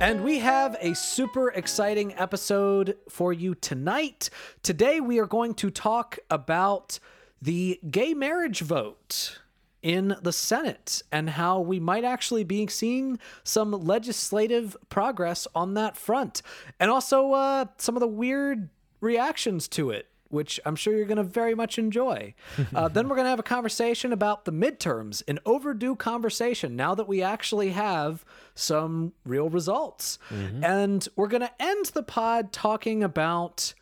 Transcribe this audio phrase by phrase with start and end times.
[0.00, 4.30] And we have a super exciting episode for you tonight.
[4.62, 7.00] Today, we are going to talk about
[7.42, 9.40] the gay marriage vote
[9.82, 15.96] in the Senate and how we might actually be seeing some legislative progress on that
[15.96, 16.42] front.
[16.78, 18.68] And also uh, some of the weird
[19.00, 22.34] reactions to it which I'm sure you're going to very much enjoy.
[22.74, 26.94] Uh, then we're going to have a conversation about the midterms, an overdue conversation now
[26.94, 28.24] that we actually have
[28.54, 30.18] some real results.
[30.30, 30.64] Mm-hmm.
[30.64, 33.74] And we're going to end the pod talking about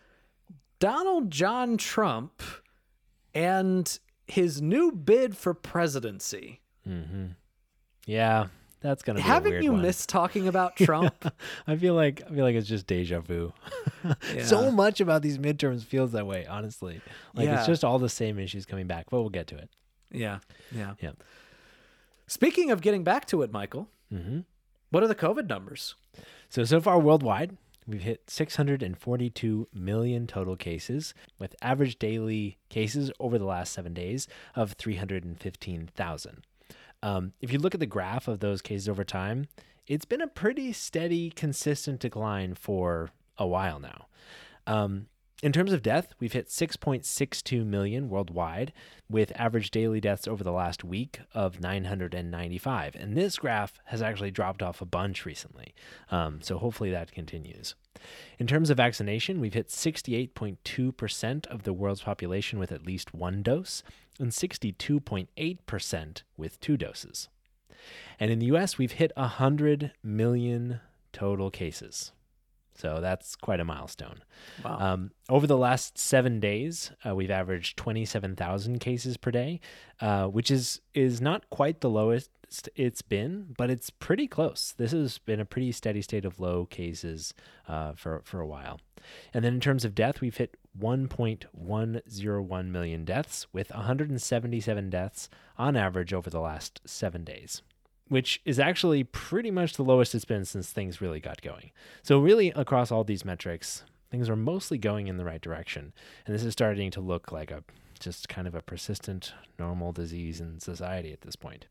[0.78, 2.42] Donald John Trump
[3.34, 6.60] and his new bid for presidency.
[6.88, 7.26] Mm-hmm.
[8.06, 8.46] Yeah,
[8.86, 9.20] that's gonna.
[9.20, 9.82] Haven't you one.
[9.82, 11.32] missed talking about Trump?
[11.66, 13.52] I feel like I feel like it's just deja vu.
[14.34, 14.44] yeah.
[14.44, 16.46] So much about these midterms feels that way.
[16.46, 17.00] Honestly,
[17.34, 17.58] like yeah.
[17.58, 19.06] it's just all the same issues coming back.
[19.10, 19.70] But we'll get to it.
[20.10, 20.38] Yeah,
[20.70, 21.12] yeah, yeah.
[22.26, 24.40] Speaking of getting back to it, Michael, mm-hmm.
[24.90, 25.94] what are the COVID numbers?
[26.48, 33.38] So so far worldwide, we've hit 642 million total cases, with average daily cases over
[33.38, 36.42] the last seven days of 315,000.
[37.06, 39.46] Um, if you look at the graph of those cases over time,
[39.86, 44.06] it's been a pretty steady, consistent decline for a while now.
[44.66, 45.06] Um,
[45.42, 48.72] in terms of death, we've hit 6.62 million worldwide,
[49.08, 52.96] with average daily deaths over the last week of 995.
[52.96, 55.74] And this graph has actually dropped off a bunch recently.
[56.10, 57.74] Um, so hopefully that continues.
[58.38, 63.42] In terms of vaccination, we've hit 68.2% of the world's population with at least one
[63.42, 63.82] dose,
[64.18, 67.28] and 62.8% with two doses.
[68.18, 70.80] And in the US, we've hit 100 million
[71.12, 72.12] total cases.
[72.76, 74.20] So that's quite a milestone.
[74.64, 74.78] Wow.
[74.78, 79.60] Um, over the last seven days, uh, we've averaged 27,000 cases per day,
[80.00, 82.30] uh, which is is not quite the lowest
[82.76, 84.72] it's been, but it's pretty close.
[84.76, 87.34] This has been a pretty steady state of low cases
[87.66, 88.80] uh, for for a while.
[89.34, 95.76] And then in terms of death, we've hit 1.101 million deaths, with 177 deaths on
[95.76, 97.62] average over the last seven days
[98.08, 101.70] which is actually pretty much the lowest it's been since things really got going.
[102.02, 105.92] So, really, across all these metrics, things are mostly going in the right direction.
[106.24, 107.64] And this is starting to look like a
[107.98, 111.66] just kind of a persistent normal disease in society at this point.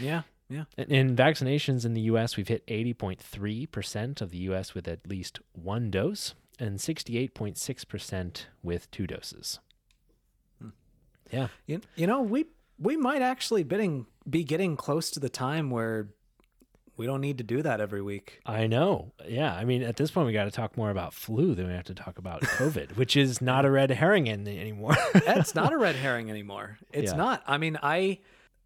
[0.00, 0.22] Yeah.
[0.50, 0.64] Yeah.
[0.76, 5.90] In vaccinations in the US, we've hit 80.3% of the US with at least one
[5.90, 9.60] dose and 68.6% with two doses.
[10.60, 10.68] Hmm.
[11.30, 11.48] Yeah.
[11.66, 12.46] You, you know, we
[12.78, 16.08] we might actually bidding be getting close to the time where
[16.98, 18.40] we don't need to do that every week.
[18.44, 19.12] I know.
[19.26, 19.54] Yeah.
[19.54, 21.84] I mean, at this point, we got to talk more about flu than we have
[21.84, 24.96] to talk about COVID, which is not a red herring anymore.
[25.14, 26.78] it's not a red herring anymore.
[26.92, 27.16] It's yeah.
[27.16, 27.42] not.
[27.46, 28.18] I mean, I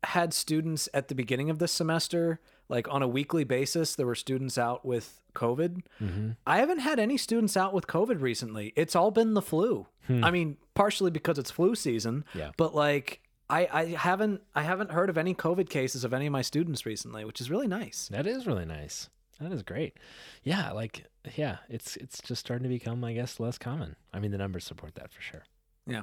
[0.05, 4.15] had students at the beginning of this semester, like on a weekly basis, there were
[4.15, 5.83] students out with COVID.
[6.01, 6.31] Mm-hmm.
[6.47, 8.73] I haven't had any students out with COVID recently.
[8.77, 9.87] It's all been the flu.
[10.07, 10.25] Hmm.
[10.25, 12.25] I mean, partially because it's flu season.
[12.35, 12.51] Yeah.
[12.57, 13.22] But like,
[13.53, 16.87] I, I haven't I haven't heard of any COVID cases of any of my students
[16.87, 18.09] recently, which is really nice.
[18.11, 19.11] That is really nice.
[19.41, 19.99] That is great.
[20.43, 21.05] Yeah, like
[21.37, 23.97] yeah, it's it's just starting to become, I guess, less common.
[24.13, 25.45] I mean, the numbers support that for sure.
[25.87, 26.03] Yeah.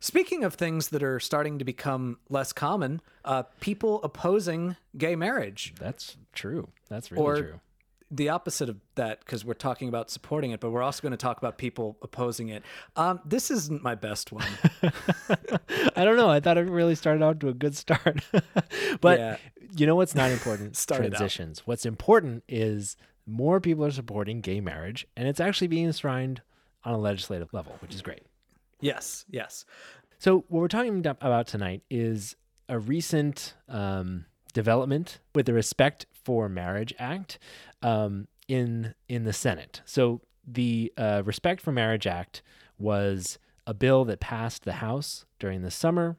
[0.00, 5.74] Speaking of things that are starting to become less common, uh, people opposing gay marriage.
[5.78, 6.68] That's true.
[6.88, 7.60] That's really or true
[8.10, 11.18] the opposite of that because we're talking about supporting it, but we're also going to
[11.18, 12.62] talk about people opposing it.
[12.96, 14.46] Um, this isn't my best one.
[15.96, 16.30] I don't know.
[16.30, 18.24] I thought it really started out to a good start,
[19.00, 19.36] but yeah.
[19.76, 20.74] you know what's not important?
[20.88, 21.60] Transitions.
[21.60, 21.68] Out.
[21.68, 26.40] What's important is more people are supporting gay marriage, and it's actually being enshrined
[26.84, 28.22] on a legislative level, which is great.
[28.80, 29.26] Yes.
[29.28, 29.64] Yes.
[30.18, 32.36] So what we're talking about tonight is
[32.68, 37.38] a recent um, development with the Respect for Marriage Act
[37.80, 39.80] um, in in the Senate.
[39.86, 42.42] So the uh, Respect for Marriage Act
[42.78, 46.18] was a bill that passed the House during the summer.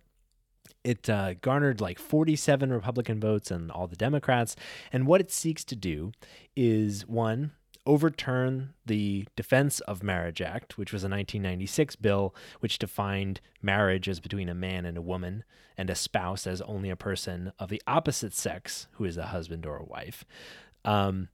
[0.84, 4.56] It uh, garnered like 47 Republican votes and all the Democrats.
[4.92, 6.12] And what it seeks to do
[6.56, 7.52] is one,
[7.90, 14.20] overturn the Defense of Marriage Act, which was a 1996 bill which defined marriage as
[14.20, 15.44] between a man and a woman,
[15.76, 19.66] and a spouse as only a person of the opposite sex who is a husband
[19.66, 20.24] or a wife.
[20.86, 21.30] Um,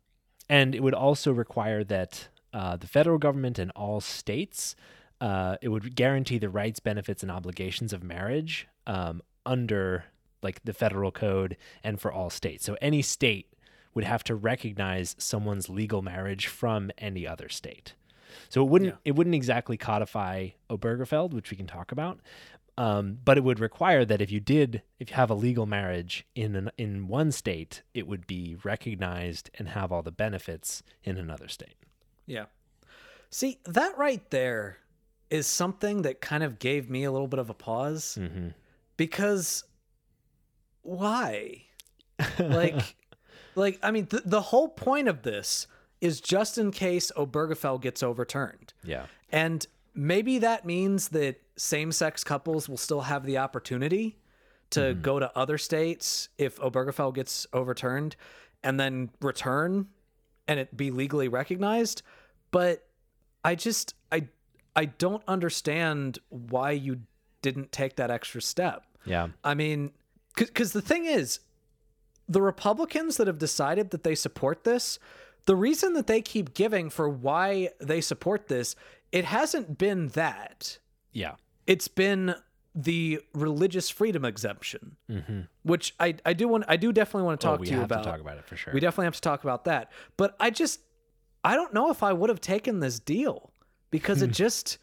[0.49, 4.77] and it would also require that uh, the federal government and all states.
[5.19, 10.05] Uh, it would guarantee the rights, benefits, and obligations of marriage um, under
[10.41, 12.63] like the federal code and for all states.
[12.63, 13.47] So any state
[13.95, 17.93] would have to recognize someone's legal marriage from any other state.
[18.49, 18.97] So it wouldn't Yeah.
[19.05, 22.19] it wouldn't exactly codify Obergefell, which we can talk about,
[22.77, 26.25] um, but it would require that if you did if you have a legal marriage
[26.35, 31.17] in an, in one state, it would be recognized and have all the benefits in
[31.17, 31.75] another state.
[32.27, 32.45] Yeah.
[33.29, 34.77] See, that right there
[35.29, 38.49] is something that kind of gave me a little bit of a pause Mm-hmm.
[38.97, 39.63] because
[40.81, 41.63] why?
[42.39, 42.95] Like,
[43.55, 45.67] like I mean, th- the whole point of this
[46.01, 48.73] is just in case Obergefell gets overturned.
[48.83, 49.05] Yeah.
[49.31, 54.17] And maybe that means that same sex couples will still have the opportunity
[54.71, 55.01] to mm-hmm.
[55.01, 58.15] go to other states if Obergefell gets overturned
[58.63, 59.87] and then return
[60.47, 62.01] and it be legally recognized.
[62.51, 62.87] But
[63.43, 64.27] I just I
[64.75, 67.01] I don't understand why you
[67.41, 68.83] didn't take that extra step.
[69.05, 69.29] Yeah.
[69.43, 69.91] I mean,
[70.35, 71.39] because the thing is,
[72.27, 74.99] the Republicans that have decided that they support this,
[75.45, 78.75] the reason that they keep giving for why they support this,
[79.11, 80.79] it hasn't been that.
[81.11, 81.35] Yeah.
[81.67, 82.35] It's been
[82.73, 85.41] the religious freedom exemption, Mm-hmm.
[85.63, 88.03] which I, I do want I do definitely want to talk to you have about.
[88.03, 88.73] to talk about it for sure.
[88.73, 89.91] We definitely have to talk about that.
[90.17, 90.81] But I just
[91.43, 93.51] I don't know if I would have taken this deal
[93.91, 94.77] because it just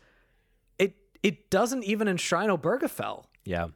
[0.79, 3.25] it it doesn't even enshrine Obergefell.
[3.45, 3.69] Yeah.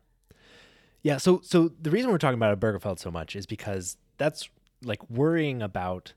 [1.07, 4.51] Yeah, so so the reason we're talking about Obergefell so much is because that's
[4.83, 6.15] like worrying about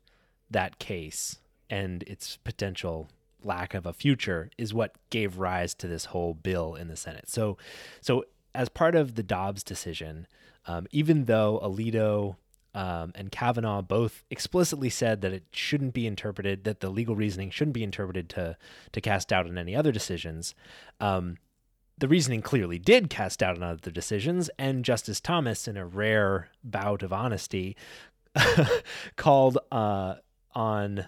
[0.50, 1.38] that case
[1.70, 3.08] and its potential
[3.44, 7.30] lack of a future is what gave rise to this whole bill in the Senate.
[7.30, 7.56] So
[8.02, 8.26] so
[8.56, 10.26] as part of the Dobbs decision,
[10.66, 12.38] um, even though Alito
[12.74, 17.52] um, and Kavanaugh both explicitly said that it shouldn't be interpreted, that the legal reasoning
[17.52, 18.58] shouldn't be interpreted to
[18.92, 20.56] to cast doubt on any other decisions.
[21.00, 21.38] Um,
[22.00, 26.50] the reasoning clearly did cast doubt on other decisions, and Justice Thomas, in a rare
[26.64, 27.76] bout of honesty,
[29.16, 30.16] called uh,
[30.54, 31.06] on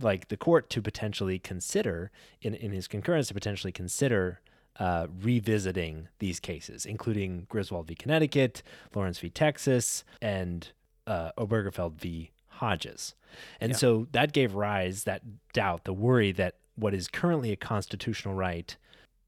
[0.00, 2.10] like the court to potentially consider,
[2.42, 4.40] in in his concurrence, to potentially consider
[4.80, 7.94] uh, revisiting these cases, including Griswold v.
[7.94, 8.62] Connecticut,
[8.94, 9.30] Lawrence v.
[9.30, 10.68] Texas, and
[11.06, 12.30] uh, Obergefell v.
[12.48, 13.14] Hodges.
[13.60, 13.76] And Yeah.
[13.78, 15.22] so that gave rise that
[15.52, 18.76] doubt, the worry that what is currently a constitutional right,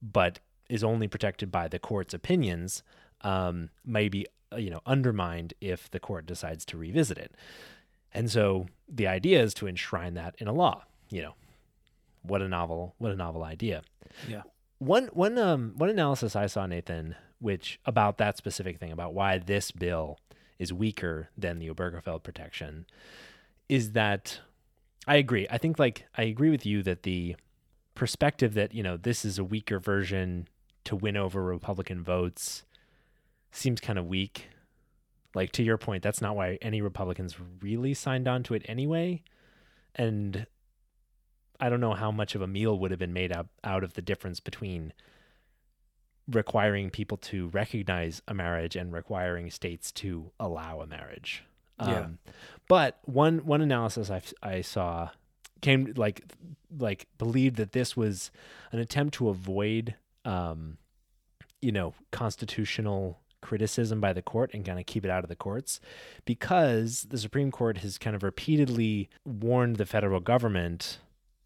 [0.02, 2.82] but is only protected by the court's opinions,
[3.22, 7.32] um, may be uh, you know undermined if the court decides to revisit it.
[8.12, 10.84] And so the idea is to enshrine that in a law.
[11.10, 11.34] You know,
[12.22, 13.82] what a novel, what a novel idea.
[14.28, 14.42] Yeah.
[14.78, 19.38] One one um one analysis I saw Nathan, which about that specific thing about why
[19.38, 20.18] this bill
[20.58, 22.86] is weaker than the Obergefell protection,
[23.68, 24.40] is that
[25.06, 25.46] I agree.
[25.50, 27.36] I think like I agree with you that the
[27.94, 30.48] perspective that you know this is a weaker version
[30.86, 32.64] to win over Republican votes
[33.50, 34.48] seems kind of weak.
[35.34, 39.22] Like to your point, that's not why any Republicans really signed on to it anyway.
[39.94, 40.46] And
[41.60, 43.94] I don't know how much of a meal would have been made out, out of
[43.94, 44.92] the difference between
[46.28, 51.44] requiring people to recognize a marriage and requiring states to allow a marriage.
[51.78, 52.00] Yeah.
[52.00, 52.18] Um,
[52.68, 55.10] but one one analysis I, I saw
[55.60, 56.22] came like
[56.78, 58.30] like believed that this was
[58.72, 59.94] an attempt to avoid
[60.26, 60.76] um,
[61.62, 65.36] you know constitutional criticism by the court and kind of keep it out of the
[65.36, 65.78] courts
[66.24, 70.98] because the Supreme Court has kind of repeatedly warned the federal government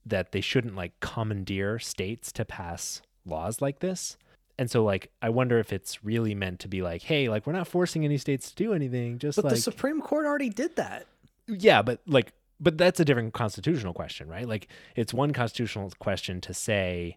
[0.07, 4.17] that they shouldn't like commandeer states to pass laws like this.
[4.59, 7.53] And so like I wonder if it's really meant to be like, hey, like we're
[7.53, 10.77] not forcing any states to do anything, just But like the Supreme Court already did
[10.77, 11.07] that.
[11.47, 14.47] yeah, but like, but that's a different constitutional question, right?
[14.47, 17.17] Like, it's one constitutional question to say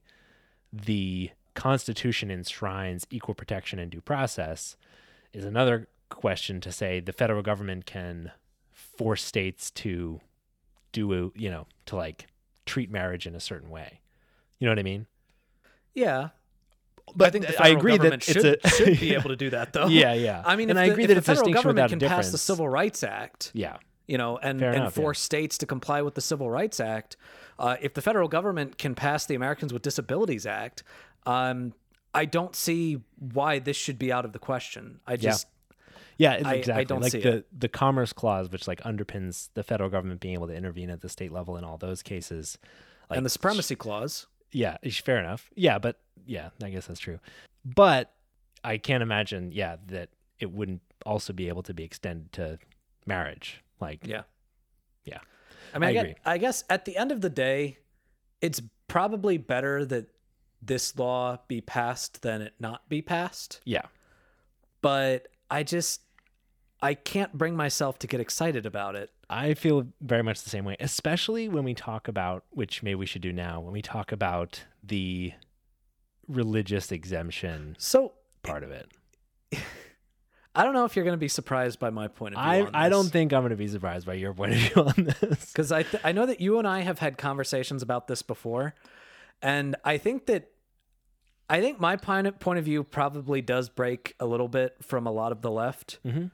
[0.71, 4.75] the Constitution enshrines equal protection and due process,
[5.33, 8.31] is another question to say the federal government can
[8.71, 10.21] force states to
[10.91, 12.27] do, a, you know, to like
[12.65, 13.99] treat marriage in a certain way.
[14.59, 15.07] You know what I mean?
[15.93, 16.29] Yeah.
[17.15, 19.49] But I think the I federal agree that should, a- should be able to do
[19.49, 19.87] that, though.
[19.87, 20.41] Yeah, yeah.
[20.45, 22.37] I mean, and if I the, agree that the federal government can pass the.
[22.37, 23.77] Civil Rights Act, Yeah.
[24.07, 25.01] you know, and, Fair and enough, yeah.
[25.01, 27.17] force states to comply with the Civil Rights Act,
[27.59, 30.83] uh, if the federal government can pass the Americans with Disabilities Act,
[31.25, 31.73] um,
[32.13, 34.99] I don't see why this should be out of the question.
[35.07, 35.47] I just,
[36.17, 36.85] Yeah, it's I- I exactly.
[36.85, 37.59] don't like see the it.
[37.59, 41.09] the Commerce Clause, which like underpins the federal government being able to intervene at the
[41.09, 42.57] state level in all those cases.
[43.09, 44.27] Like, and the Supremacy Clause.
[44.51, 45.49] Yeah, fair enough.
[45.55, 47.19] Yeah, but yeah, I guess that's true.
[47.65, 48.13] But
[48.63, 52.59] I can't imagine, yeah, that it wouldn't also be able to be extended to
[53.07, 53.61] marriage.
[53.79, 54.23] Like, Yeah.
[55.05, 55.19] Yeah.
[55.73, 57.79] I mean, I, I I guess at the end of the day,
[58.41, 60.07] it's probably better that
[60.65, 63.61] this law be passed than it not be passed.
[63.65, 63.83] Yeah.
[64.81, 66.01] But I just
[66.81, 69.09] I can't bring myself to get excited about it.
[69.29, 73.05] I feel very much the same way, especially when we talk about, which maybe we
[73.05, 75.33] should do now, when we talk about the
[76.27, 78.91] religious exemption So part of it.
[80.55, 82.69] I don't know if you're going to be surprised by my point of view.
[82.73, 85.15] I, I don't think I'm going to be surprised by your point of view on
[85.19, 85.45] this.
[85.51, 88.75] because I th- I know that you and I have had conversations about this before,
[89.41, 90.51] and I think that
[91.49, 95.31] I think my point of view probably does break a little bit from a lot
[95.31, 96.31] of the left, Mhm.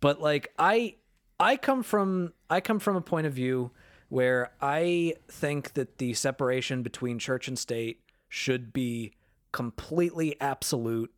[0.00, 0.96] but like I
[1.38, 3.70] I come from I come from a point of view
[4.08, 9.12] where I think that the separation between church and state should be
[9.52, 11.12] completely absolute,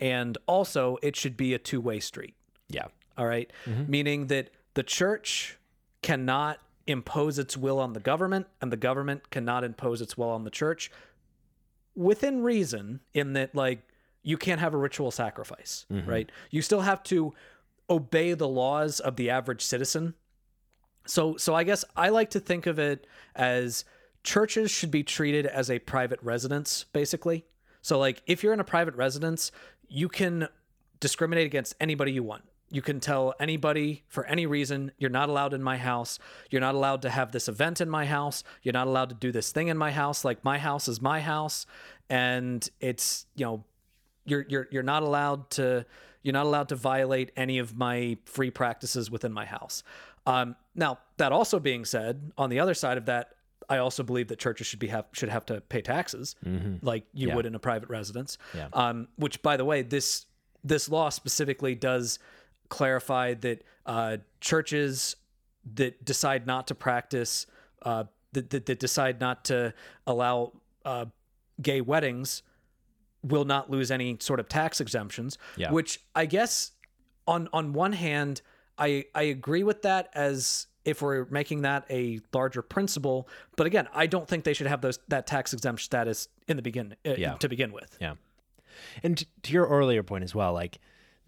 [0.00, 2.34] and also it should be a two way street.
[2.68, 2.86] Yeah.
[3.16, 3.52] All right?
[3.66, 5.58] Meaning that the church
[6.02, 10.44] cannot impose its will on the government, and the government cannot impose its will on
[10.44, 10.90] the church
[11.98, 13.82] within reason, in that, like,
[14.22, 16.08] you can't have a ritual sacrifice, mm-hmm.
[16.08, 16.32] right?
[16.50, 17.34] You still have to
[17.90, 20.14] obey the laws of the average citizen.
[21.06, 23.84] So, so I guess I like to think of it as
[24.22, 27.44] churches should be treated as a private residence, basically.
[27.82, 29.50] So, like, if you're in a private residence,
[29.88, 30.48] you can
[31.00, 32.44] discriminate against anybody you want.
[32.70, 36.18] You can tell anybody for any reason, you're not allowed in my house.
[36.50, 38.44] You're not allowed to have this event in my house.
[38.62, 40.24] You're not allowed to do this thing in my house.
[40.24, 41.64] Like my house is my house
[42.10, 43.64] and it's, you know,
[44.26, 45.86] you're you're you're not allowed to
[46.22, 49.82] you're not allowed to violate any of my free practices within my house.
[50.26, 53.30] Um, now, that also being said, on the other side of that,
[53.70, 56.36] I also believe that churches should be have should have to pay taxes,
[56.82, 57.36] like you Yeah.
[57.36, 58.36] would in a private residence.
[58.54, 58.68] Yeah.
[58.74, 60.26] Um, which, by the way, this
[60.64, 62.18] this law specifically does
[62.68, 65.16] clarify that uh, churches
[65.74, 67.46] that decide not to practice
[67.82, 69.72] uh, that, that, that decide not to
[70.06, 70.52] allow
[70.84, 71.06] uh,
[71.60, 72.42] gay weddings
[73.22, 75.72] will not lose any sort of tax exemptions Yeah.
[75.72, 76.70] which i guess
[77.26, 78.42] on on one hand
[78.78, 83.88] i i agree with that as if we're making that a larger principle but again
[83.92, 87.14] i don't think they should have those that tax exempt status in the begin uh,
[87.18, 87.34] Yeah.
[87.34, 88.14] to begin with Yeah.
[89.02, 90.78] And to your earlier point as well, like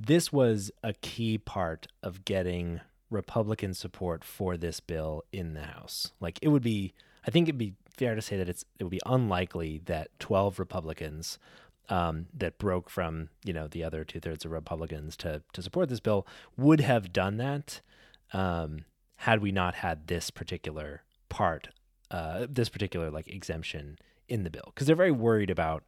[0.01, 2.81] this was a key part of getting
[3.11, 6.13] Republican support for this bill in the House.
[6.21, 6.95] Like it would be,
[7.27, 10.59] I think it'd be fair to say that it's it would be unlikely that 12
[10.59, 11.39] Republicans
[11.91, 15.91] um, that broke from you know the other two thirds of Republicans to to support
[15.91, 16.27] this bill
[16.57, 17.83] would have done that
[18.33, 18.85] um,
[19.17, 21.69] had we not had this particular part,
[22.11, 25.83] uh, this particular like exemption in the bill, because they're very worried about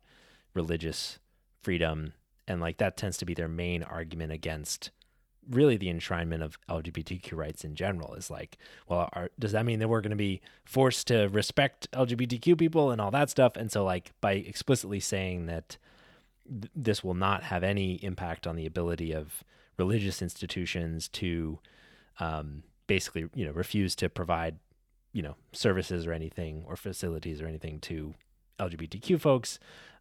[0.52, 1.18] religious
[1.62, 2.12] freedom
[2.48, 4.90] and like that tends to be their main argument against
[5.50, 8.58] really the enshrinement of LGBTQ rights in general is like,
[8.88, 12.90] well, are, does that mean that we're going to be forced to respect LGBTQ people
[12.90, 13.56] and all that stuff?
[13.56, 15.78] And so, like, by explicitly saying that
[16.48, 19.42] th- this will not have any impact on the ability of
[19.78, 21.58] religious institutions to
[22.20, 24.58] um, basically, you know, refuse to provide,
[25.12, 28.14] you know, services or anything or facilities or anything to
[28.60, 29.58] LGBTQ folks,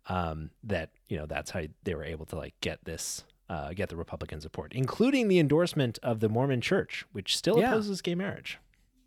[0.08, 3.90] um, that you know that's how they were able to like get this uh, get
[3.90, 7.72] the Republican support, including the endorsement of the Mormon Church, which still Yeah.
[7.72, 8.60] opposes gay marriage.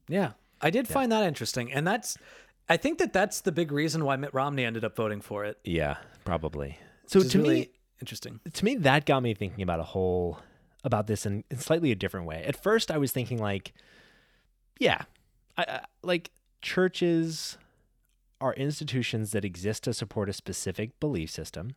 [0.08, 2.16] Yeah, I did find that interesting, and that's
[2.68, 5.58] I think that that's the big reason why Mitt Romney ended up voting for it.
[5.64, 6.78] Yeah, probably.
[7.06, 7.70] So to really me,
[8.00, 8.40] interesting.
[8.52, 10.38] to me, that got me thinking about a whole
[10.82, 12.44] about this in, in slightly a different way.
[12.44, 13.72] At first, I was thinking like,
[14.78, 15.02] yeah,
[15.56, 17.56] I, I, like churches
[18.40, 21.74] are institutions that exist to support a specific belief system.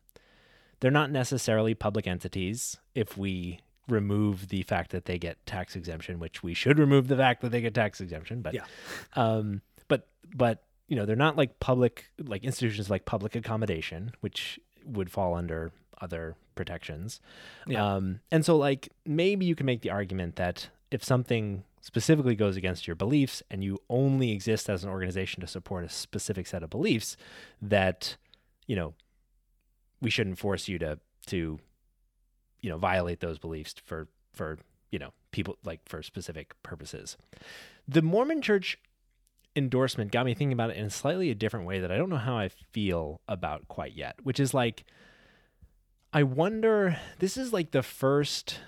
[0.79, 6.19] They're not necessarily public entities if we remove the fact that they get tax exemption,
[6.19, 8.65] which we should remove the fact that they get tax exemption, but Yeah.
[9.13, 14.59] um but but you know, they're not like public like institutions like public accommodation, which
[14.85, 15.71] would fall under
[16.01, 17.21] other protections.
[17.65, 17.95] Yeah.
[17.95, 22.57] Um and so like maybe you can make the argument that if something specifically goes
[22.57, 26.61] against your beliefs and you only exist as an organization to support a specific set
[26.61, 27.15] of beliefs
[27.61, 28.17] that
[28.67, 28.93] you know
[30.01, 31.57] we shouldn't force you to to
[32.59, 34.59] you know violate those beliefs for for
[34.91, 37.15] you know people like for specific purposes.
[37.87, 38.77] The mormon church
[39.55, 42.15] endorsement got me thinking about it in slightly a different way that i don't know
[42.15, 44.85] how i feel about quite yet which is like
[46.13, 48.59] i wonder this is like the first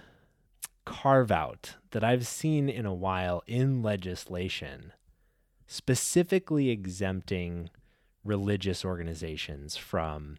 [0.90, 4.92] carve out that i've seen in a while in legislation
[5.68, 7.70] specifically exempting
[8.24, 10.38] religious organizations from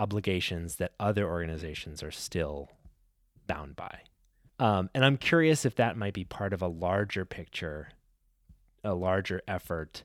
[0.00, 2.70] obligations that other organizations are still
[3.46, 4.00] bound by.
[4.58, 7.88] Um, and I'm curious if that might be part of a larger picture,
[8.82, 10.02] a larger effort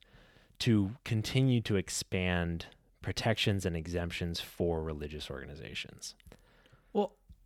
[0.60, 2.66] to continue to expand
[3.02, 6.16] protections and exemptions for religious organizations.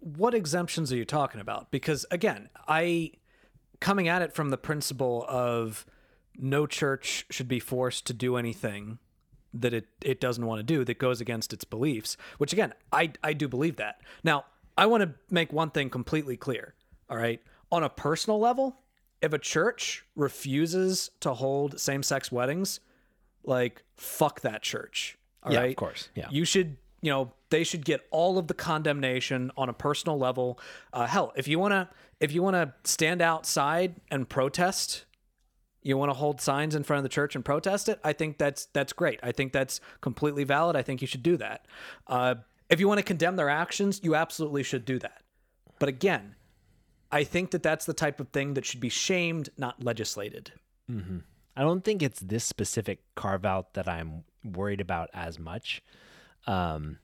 [0.03, 1.71] What exemptions are you talking about?
[1.71, 3.11] Because again, I
[3.79, 5.85] coming at it from the principle of
[6.37, 8.99] no church should be forced to do anything
[9.53, 13.11] that it, it doesn't want to do that goes against its beliefs, which again, I,
[13.23, 14.01] I do believe that.
[14.23, 14.45] Now,
[14.77, 16.73] I want to make one thing completely clear.
[17.09, 17.41] All right.
[17.71, 18.77] On a personal level,
[19.21, 22.79] if a church refuses to hold same sex weddings,
[23.43, 25.17] like fuck that church.
[25.43, 26.09] All right, Yeah, of course.
[26.15, 26.27] Yeah.
[26.31, 30.57] You should, you know, they should get all of the condemnation on a personal level.
[30.93, 31.89] Uh, hell, if you want to,
[32.21, 35.03] if you want to stand outside and protest,
[35.81, 37.99] you want to hold signs in front of the church and protest it.
[38.05, 39.19] I think that's that's great.
[39.21, 40.77] I think that's completely valid.
[40.77, 41.67] I think you should do that.
[42.07, 42.35] Uh,
[42.69, 45.23] if you want to condemn their actions, you absolutely should do that.
[45.79, 46.35] But again,
[47.11, 50.53] I think that that's the type of thing that should be shamed, not legislated.
[51.57, 55.83] I don't think it's this specific carve out that I'm worried about as much.
[56.47, 56.99] Um,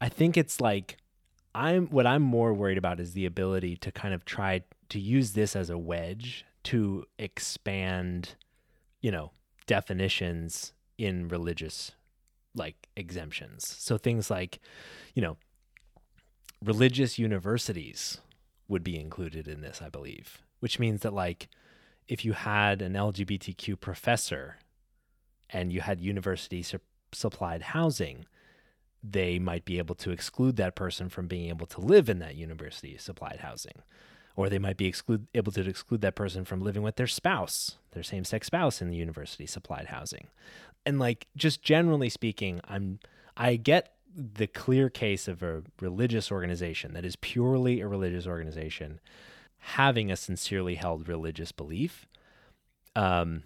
[0.00, 0.96] I think it's like
[1.54, 5.32] I'm what I'm more worried about is the ability to kind of try to use
[5.32, 8.34] this as a wedge to expand,
[9.00, 9.32] you know,
[9.66, 11.92] definitions in religious
[12.54, 13.66] like exemptions.
[13.78, 14.60] So things like,
[15.14, 15.36] you know,
[16.64, 18.20] religious universities
[18.68, 21.48] would be included in this, I believe, which means that like
[22.08, 24.56] if you had an LGBTQ professor
[25.50, 26.80] and you had university su-
[27.12, 28.26] supplied housing,
[29.02, 32.36] they might be able to exclude that person from being able to live in that
[32.36, 33.82] university supplied housing.
[34.34, 37.76] Or they might be exclude, able to exclude that person from living with their spouse,
[37.90, 40.28] their same sex spouse in the university supplied housing.
[40.86, 42.98] And like just generally speaking, I'm
[43.36, 49.00] I get the clear case of a religious organization that is purely a religious organization
[49.58, 52.06] having a sincerely held religious belief.
[52.94, 53.44] Um,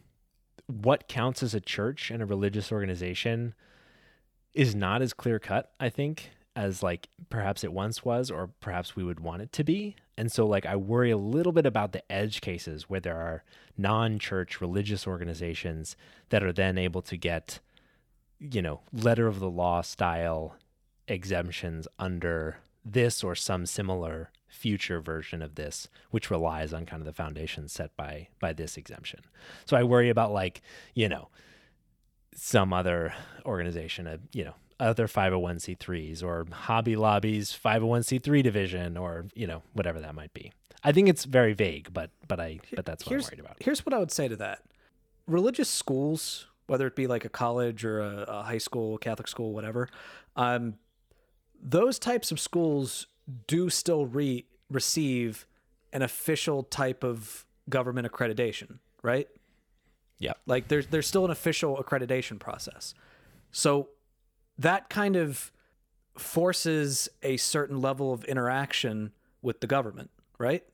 [0.66, 3.54] what counts as a church and a religious organization
[4.56, 8.97] is not as clear cut, I think, as like perhaps it once was, or perhaps
[8.97, 9.95] we would want it to be.
[10.16, 13.45] And so, like, I worry a little bit about the edge cases where there are
[13.76, 15.95] non church religious organizations
[16.30, 17.60] that are then able to get,
[18.40, 20.56] you know, letter of the law style
[21.06, 27.06] exemptions under this or some similar future version of this which relies on kind of
[27.06, 29.21] the foundation set by by this exemption
[29.66, 30.62] so i worry about like
[30.95, 31.28] you know
[32.36, 39.46] some other organization a you know other 501c3s or hobby lobby's 501c3 division or you
[39.46, 40.52] know whatever that might be
[40.84, 43.84] i think it's very vague but but i but that's what i'm worried about Here's
[43.86, 44.62] what I would say to that.
[45.26, 49.52] Religious schools, whether it be like a college or a, a high school, Catholic school,
[49.52, 49.88] whatever,
[50.36, 50.75] um,
[51.60, 53.06] those types of schools
[53.46, 55.46] do still re- receive
[55.92, 59.28] an official type of government accreditation, right?
[60.18, 62.94] Yeah Like there's there's still an official accreditation process.
[63.50, 63.88] So
[64.58, 65.52] that kind of
[66.16, 70.64] forces a certain level of interaction with the government, right?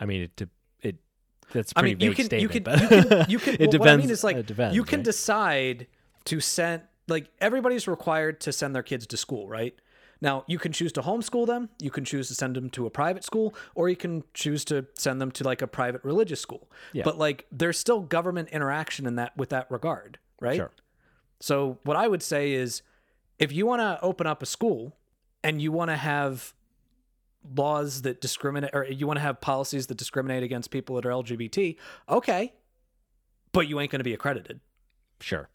[0.00, 0.48] i mean it de-
[0.80, 0.96] it
[1.52, 3.54] that's a I pretty mean, you can, you can, you can, you can.
[3.54, 5.04] it well, depends What I mean is like depends, you can right?
[5.04, 5.86] decide
[6.26, 9.74] to send like everybody's required to send their kids to school, right?
[10.20, 12.90] Now you can choose to homeschool them, you can choose to send them to a
[12.90, 16.68] private school, or you can choose to send them to like a private religious school.
[16.92, 17.04] Yeah.
[17.04, 20.56] But like there's still government interaction in that with that regard, right?
[20.56, 20.70] Sure.
[21.40, 22.82] So what I would say is
[23.38, 24.96] if you want to open up a school
[25.44, 26.52] and you want to have
[27.54, 31.10] laws that discriminate or you want to have policies that discriminate against people that are
[31.10, 31.76] LGBT,
[32.08, 32.52] okay.
[33.52, 34.60] But you ain't going to be accredited.
[35.20, 35.48] sure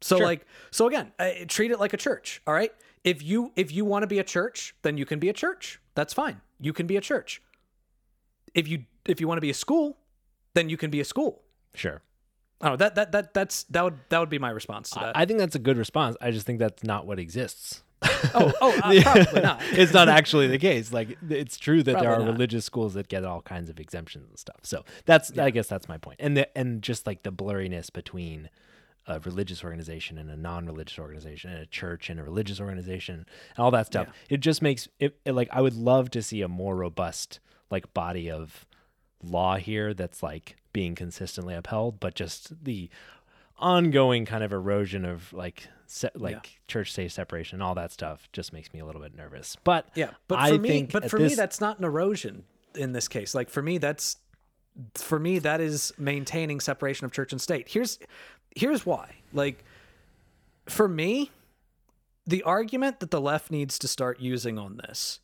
[0.00, 0.26] So Sure.
[0.26, 2.72] like so again, uh, treat it like a church, all right?
[3.04, 5.80] If you if you want to be a church, then you can be a church.
[5.94, 6.40] That's fine.
[6.60, 7.42] You can be a church.
[8.54, 9.98] If you if you want to be a school,
[10.54, 11.42] then you can be a school.
[11.74, 12.02] sure
[12.62, 12.76] Oh.
[12.76, 15.16] That that that that's that would that would be my response to that.
[15.16, 16.16] I think that's a good response.
[16.20, 17.82] I just think that's not what exists.
[18.34, 19.60] oh, oh, uh, probably not.
[19.72, 20.92] it's not actually the case.
[20.92, 22.28] Like it's true that there are not.
[22.28, 24.60] religious schools that get all kinds of exemptions and stuff.
[24.62, 26.18] So that's I guess that's my point.
[26.20, 28.48] And the, and just like the blurriness between
[29.06, 33.58] a religious organization and a non-religious organization and a church and a religious organization and
[33.58, 34.08] all that stuff.
[34.28, 37.92] It just makes it, it like I would love to see a more robust like
[37.94, 38.66] body of
[39.22, 42.90] law here that's like being consistently upheld, but just the
[43.58, 48.28] ongoing kind of erosion of like se- like church safe separation and all that stuff
[48.32, 49.56] just makes me a little bit nervous.
[49.64, 53.08] But Yeah, but I for me, but for me, that's not an erosion in this
[53.08, 53.34] case.
[53.34, 54.16] Like for me, that's
[54.94, 57.68] for me that is maintaining separation of church and state.
[57.68, 57.98] Here's
[58.56, 59.16] here's why.
[59.32, 59.64] Like
[60.66, 61.30] for me,
[62.26, 65.20] the argument that the left needs to start using on this,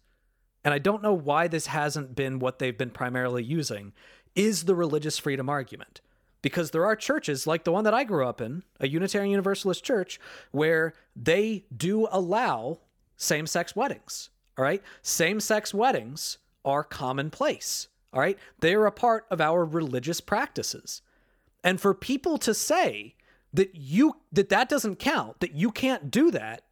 [0.65, 3.93] and I don't know why this hasn't been what they've been primarily using,
[4.35, 6.01] is the religious freedom argument.
[6.43, 9.85] because there are churches like the one that I grew up in, a Unitarian Universalist
[9.85, 12.79] church, where they do allow
[13.17, 14.31] same sex weddings.
[14.57, 14.83] All right.
[15.03, 17.89] Same sex weddings are commonplace.
[18.13, 18.39] All right.
[18.61, 21.03] They are a part of our religious practices.
[21.63, 23.15] And for people to say
[23.53, 26.63] that you that that doesn't count, that you can't do that,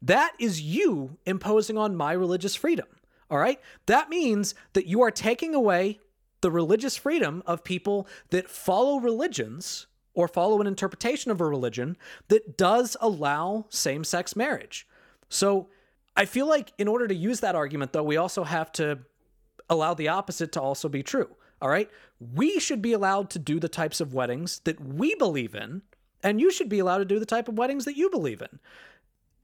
[0.00, 2.86] that is you imposing on my religious freedom.
[3.30, 3.60] All right?
[3.86, 6.00] That means that you are taking away
[6.42, 11.96] the religious freedom of people that follow religions or follow an interpretation of a religion
[12.28, 14.86] that does allow same-sex marriage.
[15.30, 15.68] So,
[16.14, 18.98] I feel like in order to use that argument though, we also have to
[19.72, 21.28] allow the opposite to also be true.
[21.60, 21.90] All right?
[22.34, 25.82] We should be allowed to do the types of weddings that we believe in,
[26.22, 28.58] and you should be allowed to do the type of weddings that you believe in.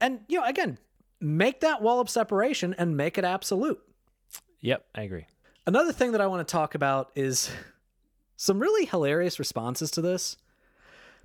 [0.01, 0.77] And, you know, again,
[1.19, 3.81] make that wall of separation and make it absolute.
[4.61, 5.27] Yep, I agree.
[5.65, 7.49] Another thing that I want to talk about is
[8.35, 10.37] some really hilarious responses to this.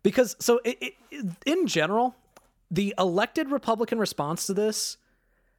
[0.02, 0.78] Because, so it,
[1.10, 2.14] it, in general,
[2.70, 4.96] the elected Republican response to this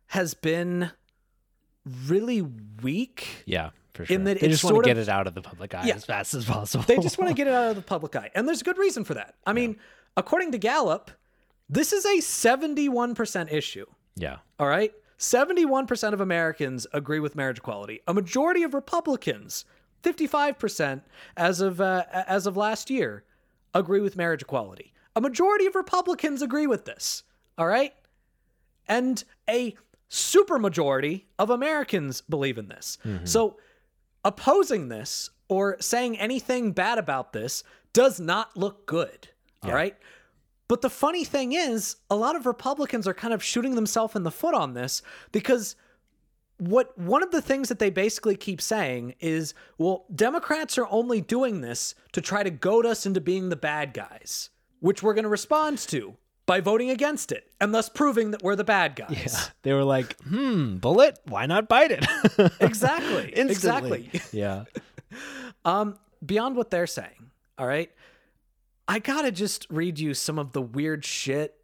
[0.08, 0.91] has been
[2.08, 2.41] really
[2.82, 3.43] weak.
[3.45, 4.15] Yeah, for sure.
[4.15, 5.95] In that they just want to of- get it out of the public eye Yeah.
[5.95, 6.84] as fast as possible.
[6.88, 8.32] They just want to get it out of the public eye.
[8.36, 9.36] And there's a good reason for that.
[9.45, 9.78] I mean,
[10.17, 11.12] according to Gallup,
[11.69, 13.86] this is a 71% issue.
[14.15, 14.38] yeah.
[14.60, 14.93] All right?
[15.17, 18.02] 71% of Americans agree with marriage equality.
[18.08, 19.63] A majority of Republicans,
[20.04, 21.02] 55%
[21.38, 23.24] as of uh, as of last year,
[23.74, 24.91] agree with marriage equality.
[25.15, 27.24] A majority of Republicans agree with this.
[27.58, 27.93] All right?
[28.88, 29.76] And a
[30.10, 32.98] supermajority of Americans believe in this.
[33.06, 33.26] Mm-hmm.
[33.26, 33.58] So
[34.24, 37.63] opposing this or saying anything bad about this
[37.94, 39.30] does not look good.
[39.63, 39.96] All right.
[40.68, 44.24] But the funny thing is, a lot of Republicans are kind of shooting themselves in
[44.24, 45.76] the foot on this because
[46.58, 51.22] what one of the things that they basically keep saying is, well, Democrats are only
[51.22, 55.24] doing this to try to goad us into being the bad guys, which we're going
[55.24, 59.51] to respond to by voting against it and thus proving that we're the bad guys.
[59.63, 62.05] They were like, hmm, bullet, why not bite it?
[62.60, 63.31] Exactly.
[63.36, 64.10] Instantly.
[64.13, 64.21] Exactly.
[64.39, 64.65] Yeah.
[65.63, 67.91] Um, beyond what they're saying, all right,
[68.88, 71.55] I gotta just read you some of the weird shit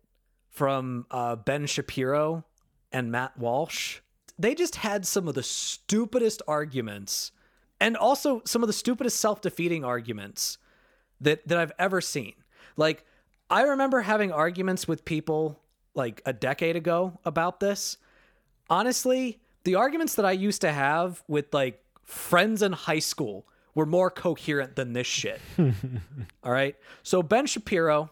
[0.49, 2.45] from uh, Ben Shapiro
[2.91, 3.99] and Matt Walsh.
[4.39, 7.31] They just had some of the stupidest arguments,
[7.79, 10.57] and also some of the stupidest self-defeating arguments
[11.19, 12.33] that that I've ever seen.
[12.75, 13.05] Like,
[13.51, 15.59] I remember having arguments with people
[15.93, 17.97] like a decade ago about this.
[18.69, 23.85] Honestly, the arguments that I used to have with like friends in high school were
[23.85, 25.41] more coherent than this shit.
[26.43, 26.77] All right.
[27.03, 28.09] So Ben Shapiro,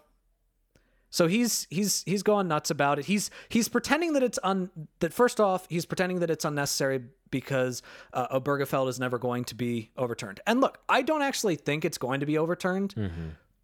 [1.09, 3.05] so he's he's he's going nuts about it.
[3.05, 7.81] He's he's pretending that it's un that first off he's pretending that it's unnecessary because
[8.13, 10.41] uh, Obergefell is never going to be overturned.
[10.45, 12.93] And look, I don't actually think it's going to be overturned,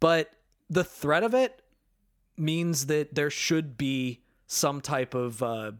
[0.00, 0.30] but
[0.70, 1.62] the threat of it
[2.38, 5.72] means that there should be some type of uh,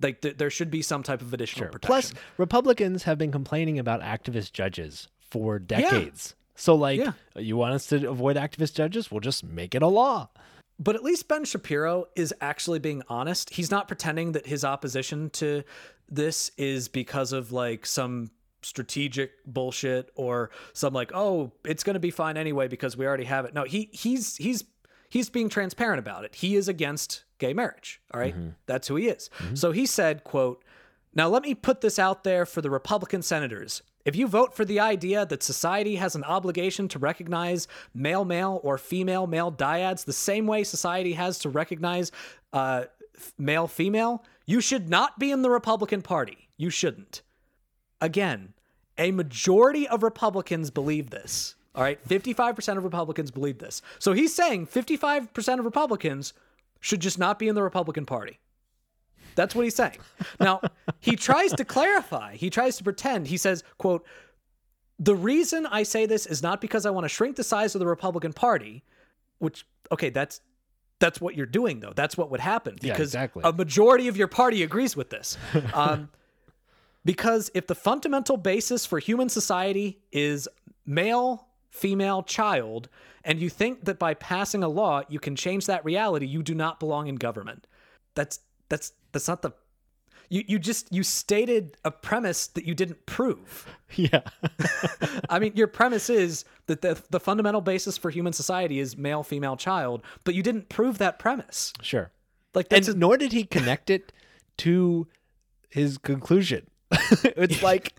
[0.00, 1.86] like th- there should be some type of additional protection.
[1.88, 6.34] Plus, Republicans have been complaining about activist judges for decades.
[6.56, 7.12] So, like, Yeah.
[7.36, 9.10] you want us to avoid activist judges?
[9.10, 10.28] We'll just make it a law.
[10.78, 13.50] But at least Ben Shapiro is actually being honest.
[13.50, 15.62] He's not pretending that his opposition to
[16.08, 18.30] this is because of like some
[18.62, 23.24] strategic bullshit or some like, oh, it's going to be fine anyway because we already
[23.24, 23.54] have it.
[23.54, 24.64] No, he he's he's
[25.10, 26.34] he's being transparent about it.
[26.36, 28.34] He is against gay marriage, all right?
[28.66, 29.28] That's who he is.
[29.54, 30.64] So he said, quote,
[31.14, 33.82] "Now let me put this out there for the Republican senators.
[34.06, 38.58] If you vote for the idea that society has an obligation to recognize male male
[38.62, 42.10] or female male dyads the same way society has to recognize
[42.54, 42.84] uh,
[43.36, 46.48] male female, you should not be in the Republican Party.
[46.56, 47.22] You shouldn't.
[48.00, 48.54] Again,
[48.96, 51.54] a majority of Republicans believe this.
[51.74, 53.80] All right, 55% of Republicans believe this.
[53.98, 56.32] So he's saying 55% of Republicans
[56.80, 58.40] should just not be in the Republican Party.
[59.36, 59.98] That's what he's saying.
[60.40, 60.60] Now,
[60.98, 62.34] he tries to clarify.
[62.34, 63.28] He tries to pretend.
[63.28, 64.04] He says, quote,
[64.98, 67.78] the reason I say this is not because I want to shrink the size of
[67.78, 68.84] the Republican Party,
[69.38, 70.40] which okay, that's
[70.98, 71.92] that's what you're doing though.
[71.94, 73.42] That's what would happen Yeah, because exactly.
[73.44, 75.38] a majority of your party agrees with this.
[75.72, 76.10] Um,
[77.04, 80.48] because if the fundamental basis for human society is
[80.84, 82.88] male, female, child,
[83.24, 86.54] and you think that by passing a law you can change that reality, you do
[86.54, 87.66] not belong in government.
[88.14, 89.52] That's that's that's not the
[90.28, 93.66] you you just you stated a premise that you didn't prove.
[93.96, 94.20] Yeah.
[95.30, 99.24] I mean, your premise is that the, the fundamental basis for human society is male,
[99.24, 101.72] female, child, but you didn't prove that premise.
[101.82, 102.12] sure.
[102.54, 104.12] Like And a- nor did he connect it
[104.58, 105.08] to
[105.70, 106.68] his conclusion.
[106.92, 107.92] it's like,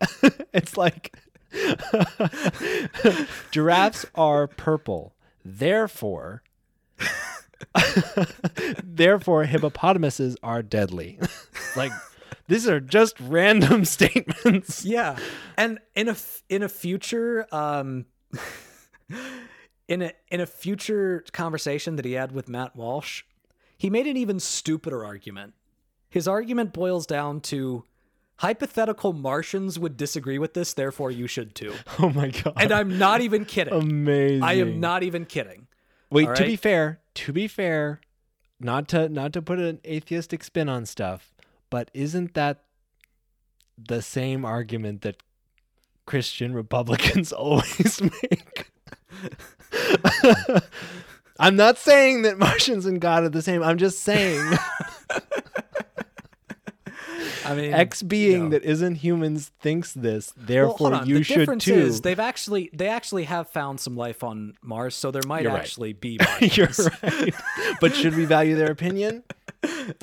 [0.53, 1.13] it's like,
[3.51, 5.13] Giraffes are purple.
[5.43, 6.43] Therefore,
[8.83, 11.19] therefore hippopotamuses are deadly.
[11.75, 11.91] like
[12.47, 14.85] these are just random statements.
[14.85, 15.17] Yeah,
[15.57, 16.15] and in a
[16.49, 18.05] in a future um,
[19.87, 23.23] in a in a future conversation that he had with Matt Walsh,
[23.77, 25.53] he made an even stupider argument.
[26.09, 27.85] His argument boils down to
[28.41, 31.73] hypothetical Martians would disagree with this, therefore you should too.
[31.99, 32.53] Oh my god.
[32.57, 33.73] And I'm not even kidding.
[33.73, 34.41] amazing.
[34.43, 35.67] I am not even kidding.
[36.09, 38.01] Wait, all to be fair, to be fair,
[38.59, 41.31] not to not to put an atheistic spin on stuff,
[41.69, 42.63] but isn't that
[43.77, 45.21] the same argument that
[46.07, 48.71] Christian Republicans always make?
[51.39, 53.61] I'm not saying that Martians and God are the same.
[53.61, 54.41] I'm just saying
[57.45, 58.49] I mean, X being no.
[58.49, 61.07] that isn't humans thinks this, therefore on.
[61.07, 61.73] you the should too.
[61.73, 65.51] is they've actually they actually have found some life on Mars, so there might You're
[65.51, 65.61] right.
[65.61, 66.19] actually be.
[66.41, 66.69] You're
[67.03, 67.33] right.
[67.79, 69.23] but should we value their opinion?
[69.63, 69.93] I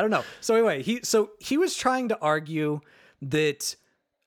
[0.00, 0.24] don't know.
[0.40, 2.80] So anyway, he so he was trying to argue
[3.22, 3.76] that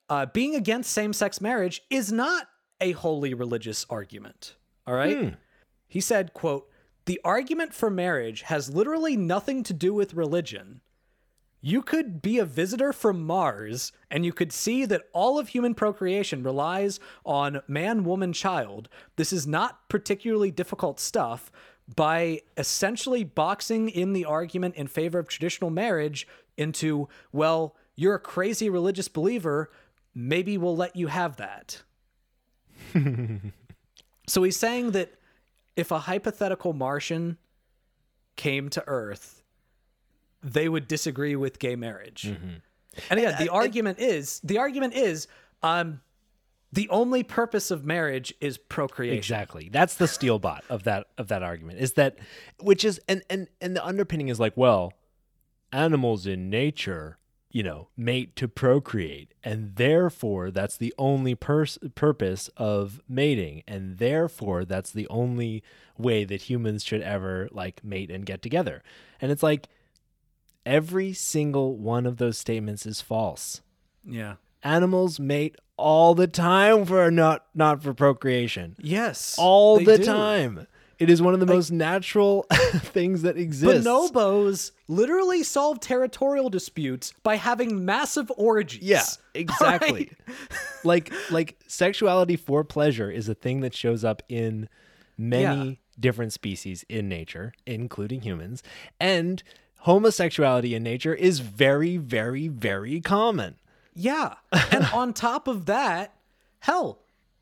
[0.08, 2.48] uh, being against same-sex marriage is not
[2.80, 4.56] a wholly religious argument.
[4.86, 5.18] All right.
[5.18, 5.28] Hmm.
[5.88, 6.68] He said, "quote
[7.04, 10.80] The argument for marriage has literally nothing to do with religion."
[11.64, 15.74] You could be a visitor from Mars and you could see that all of human
[15.74, 18.88] procreation relies on man, woman, child.
[19.14, 21.52] This is not particularly difficult stuff.
[21.94, 28.20] By essentially boxing in the argument in favor of traditional marriage into, well, you're a
[28.20, 29.70] crazy religious believer,
[30.14, 31.82] maybe we'll let you have that.
[34.26, 35.12] so he's saying that
[35.76, 37.36] if a hypothetical Martian
[38.36, 39.41] came to Earth,
[40.42, 42.24] they would disagree with gay marriage.
[43.08, 45.26] And again, the argument is the argument is
[45.62, 46.00] um
[46.72, 49.18] the only purpose of marriage is procreation.
[49.18, 49.68] Exactly.
[49.70, 51.80] That's the steel bot of that of that argument.
[51.80, 52.18] Is that
[52.60, 54.94] which is and and and the underpinning is like, well,
[55.70, 57.18] animals in nature,
[57.50, 63.98] you know, mate to procreate, and therefore that's the only pers- purpose of mating, and
[63.98, 65.62] therefore that's the only
[65.98, 68.82] way that humans should ever like mate and get together.
[69.20, 69.68] And it's like
[70.66, 73.60] every single one of those statements is false.
[74.04, 74.34] Yeah.
[74.62, 79.34] Animals mate all the time for not not for procreation Yes.
[79.38, 80.04] all the do.
[80.04, 80.66] time.
[80.98, 83.84] It is one of the most natural things that exist.
[83.84, 88.82] Bonobos literally solve territorial disputes by having massive orgies.
[88.84, 89.02] Yeah,
[89.34, 90.12] exactly.
[90.84, 94.68] like like sexuality for pleasure is a thing that shows up in
[95.18, 95.74] many Yeah.
[95.98, 98.62] different species in nature, including humans,
[99.00, 99.42] and
[99.82, 103.56] homosexuality in nature is very very very common.
[103.94, 104.34] Yeah.
[104.70, 106.14] And on top of that,
[106.60, 107.00] hell,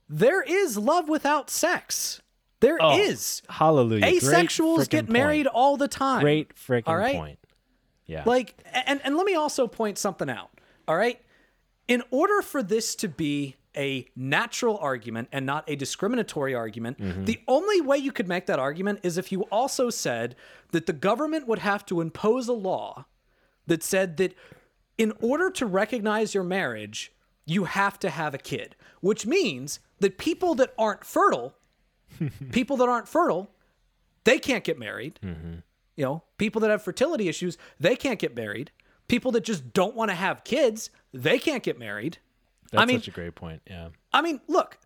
[0.08, 2.20] there is love without sex.
[2.60, 3.40] There oh, is.
[3.48, 4.04] Oh, Hallelujah.
[4.04, 5.54] Asexuals get married point.
[5.54, 6.20] all the time.
[6.22, 7.14] Great freaking All right?
[7.14, 7.38] point.
[8.06, 8.24] Yeah.
[8.26, 10.50] Like, and and let me also point something out.
[10.88, 11.20] All right,
[11.86, 17.24] in order for this to be a natural argument and not a discriminatory argument, mm-hmm.
[17.24, 20.36] the only way you could make that argument is if you also said
[20.72, 23.04] that the government would have to impose a law
[23.66, 24.34] that said that
[24.98, 27.12] in order to recognize your marriage,
[27.46, 31.54] you have to have a kid, which means that people that aren't fertile,
[32.52, 33.50] people that aren't fertile,
[34.24, 35.18] they can't get married.
[35.22, 35.54] Mm-hmm.
[35.96, 38.70] You know, people that have fertility issues, they can't get married.
[39.08, 42.18] People that just don't want to have kids, they can't get married.
[42.70, 43.62] That's I mean, such a great point.
[43.66, 43.88] Yeah.
[44.12, 44.78] I mean, look,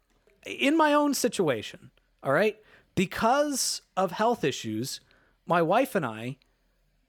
[0.46, 1.90] in my own situation,
[2.22, 2.56] all right,
[2.94, 5.00] because of health issues,
[5.46, 6.36] my wife and I,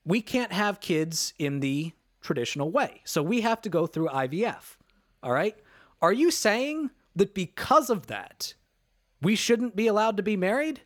[0.05, 3.01] we can't have kids in the traditional way.
[3.05, 4.75] So we have to go through IVF.
[5.23, 5.55] All right.
[6.01, 8.53] Are you saying that because of that,
[9.21, 10.81] we shouldn't be allowed to be married?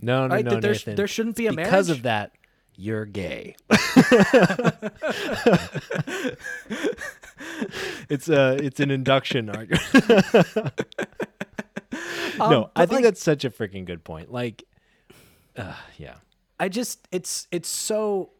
[0.00, 0.94] No, no, Right, no, that there Nathan.
[0.96, 1.98] there shouldn't be a because marriage?
[1.98, 2.32] of that.
[2.74, 3.54] You're gay.
[8.08, 9.82] it's a it's an induction argument.
[12.38, 14.32] no, I think like- that's such a freaking good point.
[14.32, 14.64] Like,
[15.56, 16.16] uh, yeah,
[16.58, 18.30] I just it's it's so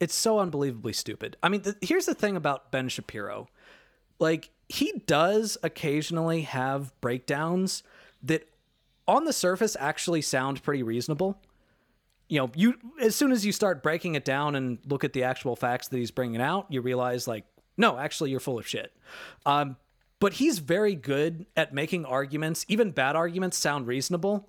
[0.00, 1.36] it's so unbelievably stupid.
[1.42, 3.48] I mean, th- here's the thing about Ben Shapiro.
[4.18, 7.82] Like he does occasionally have breakdowns
[8.22, 8.48] that
[9.06, 11.40] on the surface actually sound pretty reasonable.
[12.28, 15.22] You know, you as soon as you start breaking it down and look at the
[15.22, 17.44] actual facts that he's bringing out, you realize like,
[17.76, 18.94] no, actually you're full of shit.
[19.44, 19.76] Um,
[20.18, 24.48] but he's very good at making arguments, even bad arguments, sound reasonable.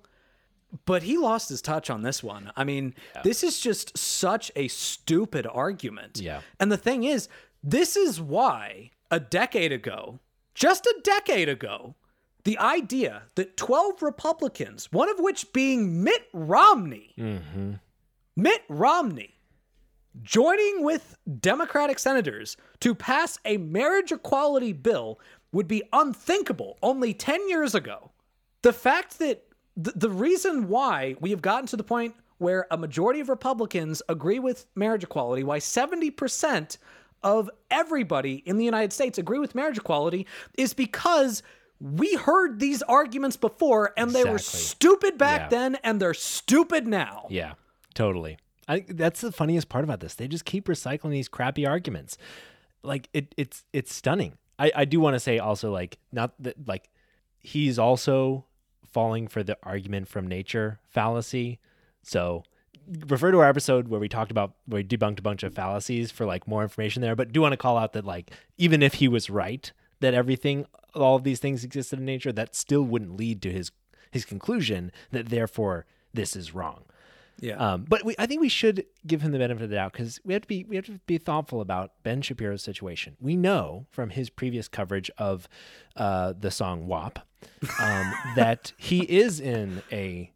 [0.84, 2.52] But he lost his touch on this one.
[2.56, 6.20] I mean, this is just such a stupid argument.
[6.20, 6.42] Yeah.
[6.60, 7.28] And the thing is,
[7.62, 10.20] this is why a decade ago,
[10.54, 11.94] just a decade ago,
[12.44, 17.14] the idea that 12 Republicans, one of which being Mitt Romney,
[18.36, 19.37] Mitt Romney,
[20.22, 25.20] joining with Democratic senators to pass a marriage equality bill
[25.52, 28.10] would be unthinkable only 10 years ago.
[28.62, 29.44] The fact that
[29.82, 34.02] th- the reason why we have gotten to the point where a majority of Republicans
[34.08, 36.78] agree with marriage equality, why 70%
[37.22, 40.26] of everybody in the United States agree with marriage equality,
[40.56, 41.42] is because
[41.80, 45.48] we heard these arguments before and they were stupid back Yeah.
[45.48, 47.26] then and they're stupid now.
[47.30, 47.54] Yeah,
[47.94, 48.38] totally.
[48.68, 50.14] I that's the funniest part about this.
[50.14, 52.18] They just keep recycling these crappy arguments.
[52.82, 54.34] Like it it's it's stunning.
[54.58, 56.90] I I do want to say also like not that like
[57.38, 58.44] he's also
[58.84, 61.58] falling for the argument from nature fallacy.
[62.02, 62.44] So
[63.06, 66.10] refer to our episode where we talked about where we debunked a bunch of fallacies
[66.10, 68.94] for like more information there, but do want to call out that like even if
[68.94, 73.16] he was right that everything all of these things existed in nature, that still wouldn't
[73.16, 73.70] lead to his
[74.10, 76.84] his conclusion that therefore this is wrong.
[77.40, 77.56] Yeah.
[77.56, 80.20] Um, but we, I think we should give him the benefit of the doubt because
[80.24, 83.16] we have to be we have to be thoughtful about Ben Shapiro's situation.
[83.20, 85.48] We know from his previous coverage of
[85.96, 87.20] uh, the song "WAP"
[87.80, 90.32] um, that he is in a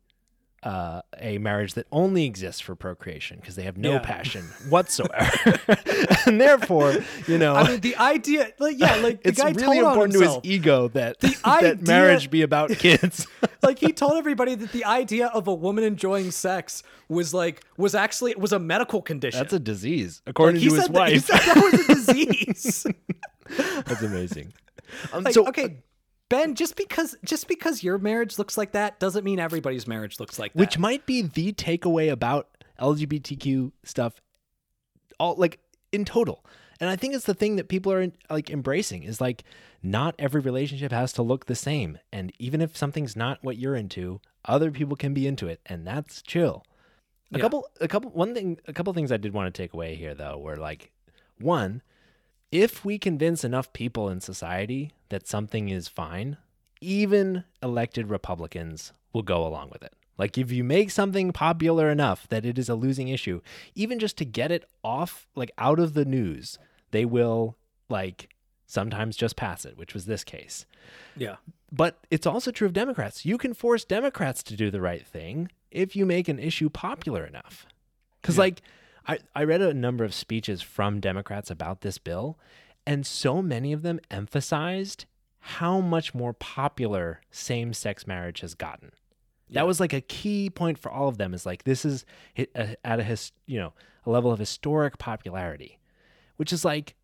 [0.62, 3.99] uh, a marriage that only exists for procreation because they have no Yeah.
[3.99, 5.59] passion whatsoever,
[6.27, 6.95] and therefore,
[7.27, 10.21] you know, I mean, the idea, like, yeah, like the it's guy really important to
[10.21, 13.27] his ego that that idea- marriage be about kids.
[13.62, 17.94] like he told everybody that the idea of a woman enjoying sex was like was
[17.94, 19.38] actually it was a medical condition.
[19.40, 21.25] That's a disease, Like, according he to his said that, he wife.
[21.25, 22.87] said that was a disease.
[23.87, 24.53] That's amazing.
[25.12, 25.79] Um, like, so okay,
[26.29, 30.38] Ben, just because just because your marriage looks like that doesn't mean everybody's marriage looks
[30.38, 30.59] like that.
[30.59, 32.48] which might be the takeaway about
[32.81, 34.20] LGBTQ stuff
[35.20, 35.59] all like
[35.92, 36.44] in total.
[36.83, 39.45] And I think it's the thing that people are like embracing is like
[39.85, 43.77] not every relationship has to look the same and even if something's not what you're
[43.77, 46.64] into, other people can be into it and that's chill.
[47.33, 47.42] A Yeah.
[47.42, 50.12] couple a couple one thing a couple things I did want to take away here
[50.12, 50.90] though were like
[51.38, 51.83] one
[52.51, 56.37] if we convince enough people in society that something is fine,
[56.81, 59.95] even elected Republicans will go along with it.
[60.18, 63.40] Like if you make something popular enough that it is a losing issue,
[63.77, 66.59] even just to get it off like out of the news,
[66.93, 67.57] they will
[67.89, 68.29] like
[68.67, 70.65] sometimes just pass it, which was this case.
[71.17, 71.37] yeah,
[71.71, 73.27] But it's also true of Democrats.
[73.27, 77.27] You can force Democrats to do the right thing if you make an issue popular
[77.27, 77.67] enough.
[78.21, 78.63] Because, like,
[79.07, 82.39] I, I read a number of speeches from Democrats about this bill,
[82.87, 85.05] and so many of them emphasized
[85.39, 88.93] how much more popular same sex marriage has gotten.
[89.51, 92.79] That was like a key point for all of them is like, this is at
[92.85, 93.75] a, his, you know,
[94.07, 95.79] a level of historic popularity,
[96.43, 96.97] which is like,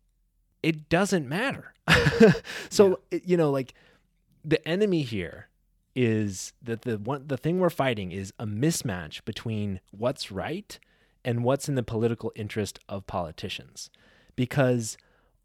[0.61, 1.73] it doesn't matter.
[2.69, 3.73] so, it- you know, like,
[4.43, 5.47] the enemy here
[5.95, 10.77] is that the one the thing we're fighting is a mismatch between what's right
[11.23, 13.89] and what's in the political interest of politicians.
[14.35, 14.97] Because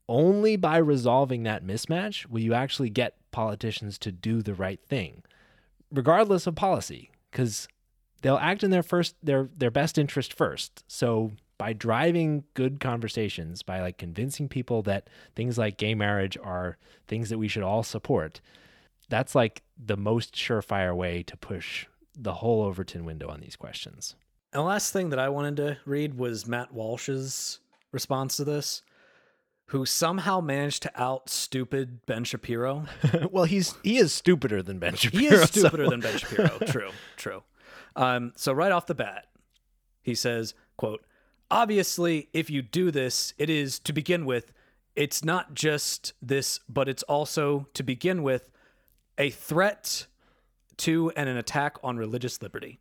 [0.08, 5.22] only by resolving that mismatch will you actually get politicians to do the right thing
[5.92, 7.68] regardless of policy because
[8.22, 10.82] they'll act in their first their their best interest first.
[10.88, 16.76] So by driving good conversations by like convincing people that things like gay marriage are
[17.06, 18.40] things that we should all support
[19.08, 21.86] that's like the most surefire way to push
[22.16, 24.14] the whole Overton window on these questions.
[24.52, 27.58] And the last thing that I wanted to read was Matt Walsh's
[27.92, 28.82] response to this,
[29.66, 32.84] who somehow managed to out stupid Ben Shapiro.
[33.30, 35.20] well, he's he is stupider than Ben Shapiro.
[35.20, 36.58] He is so- stupider than Ben Shapiro.
[36.66, 37.42] True, true.
[37.96, 39.26] Um, so right off the bat,
[40.02, 41.04] he says, "quote
[41.54, 44.52] Obviously, if you do this, it is to begin with.
[44.96, 48.50] It's not just this, but it's also to begin with
[49.18, 50.06] a threat
[50.78, 52.80] to and an attack on religious liberty."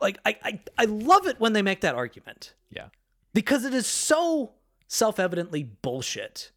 [0.00, 2.88] Like I, I, I love it when they make that argument yeah.
[3.32, 4.54] because it is so
[4.86, 6.52] self-evidently bullshit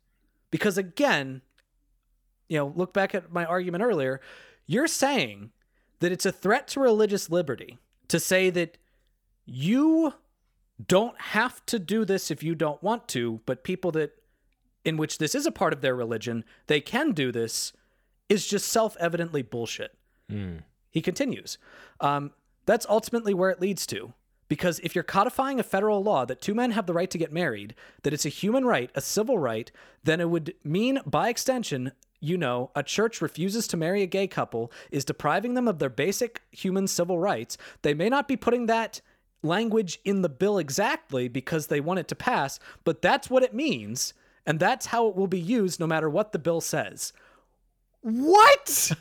[0.51, 1.41] because again
[2.47, 4.21] you know look back at my argument earlier
[4.65, 5.51] you're saying
[5.99, 8.77] that it's a threat to religious liberty to say that
[9.45, 10.13] you
[10.85, 14.11] don't have to do this if you don't want to but people that
[14.85, 17.73] in which this is a part of their religion they can do this
[18.29, 19.95] is just self-evidently bullshit
[20.91, 21.57] he continues.
[21.99, 22.31] Um,
[22.65, 24.13] that's ultimately where it leads to.
[24.49, 27.33] Because if you're codifying a federal law that two men have the right to get
[27.33, 29.69] married, that it's a human right, a civil right,
[30.03, 34.25] then it would mean, by extension, you know, a church refuses to marry a gay
[34.25, 37.57] couple, is depriving them of their basic human civil rights.
[37.81, 39.01] They may not be putting that
[39.43, 43.53] language in the bill exactly because they want it to pass, but that's what it
[43.53, 44.13] means.
[44.45, 47.11] and that's how it will be used no matter what the bill says.
[48.01, 48.91] What?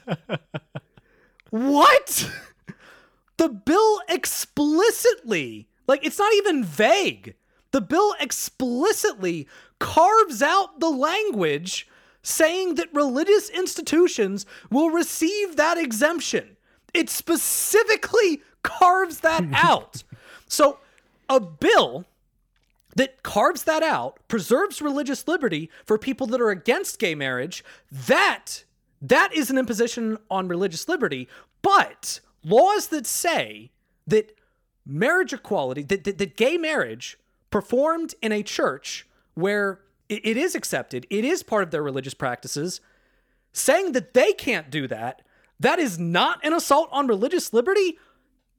[1.50, 2.30] what?
[3.36, 7.34] The bill explicitly, like, it's not even vague.
[7.70, 9.46] The bill explicitly
[9.78, 11.86] carves out the language
[12.22, 16.56] saying that religious institutions will receive that exemption.
[16.92, 20.02] It specifically carves that out.
[20.48, 20.78] So,
[21.28, 22.04] a bill
[22.94, 28.64] that carves that out, preserves religious liberty for people that are against gay marriage, that
[29.02, 31.28] that is an imposition on religious liberty,
[31.62, 33.70] but laws that say
[34.06, 34.36] that
[34.86, 37.18] marriage equality, that, that, that gay marriage
[37.50, 42.14] performed in a church where it, it is accepted, it is part of their religious
[42.14, 42.80] practices,
[43.52, 45.22] saying that they can't do that,
[45.58, 47.98] that is not an assault on religious liberty?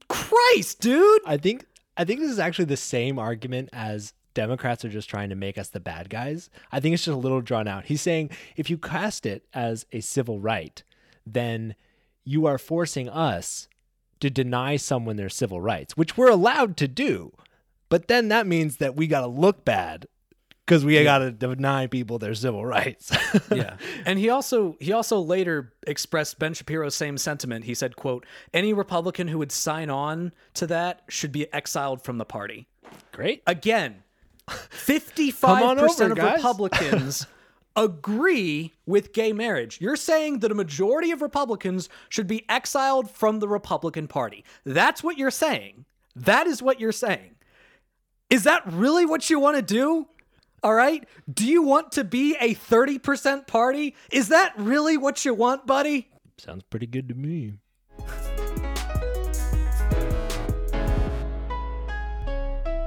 [0.09, 1.21] Christ, dude.
[1.25, 1.65] I think
[1.97, 5.57] I think this is actually the same argument as Democrats are just trying to make
[5.57, 6.51] us the bad guys.
[6.71, 7.85] I think it's just a little drawn out.
[7.85, 10.83] He's saying if you cast it as a civil right,
[11.25, 11.73] then
[12.23, 13.67] you are forcing us
[14.19, 17.33] to deny someone their civil rights, which we're allowed to do.
[17.89, 20.07] But then that means that we got to look bad
[20.68, 23.09] because we got to deny people their civil rights.
[23.51, 23.78] yeah.
[24.05, 27.63] And he also he also later expressed Ben Shapiro's same sentiment.
[27.63, 32.18] He said, quote, any Republican who would sign on to that should be exiled from
[32.18, 32.68] the party.
[33.13, 33.43] Great.
[33.47, 34.03] Again,
[34.49, 36.36] 55% over, of guys.
[36.36, 37.28] Republicans
[37.78, 39.80] agree with gay marriage.
[39.80, 44.43] You're saying that a majority of Republicans should be exiled from the Republican Party.
[44.65, 45.86] That's what you're saying.
[46.13, 47.36] That is what you're saying.
[48.30, 50.07] Is that really what you want to do?
[50.63, 51.07] All right?
[51.31, 53.95] Do you want to be a 30% party?
[54.11, 56.09] Is that really what you want, buddy?
[56.37, 57.53] Sounds pretty good to me.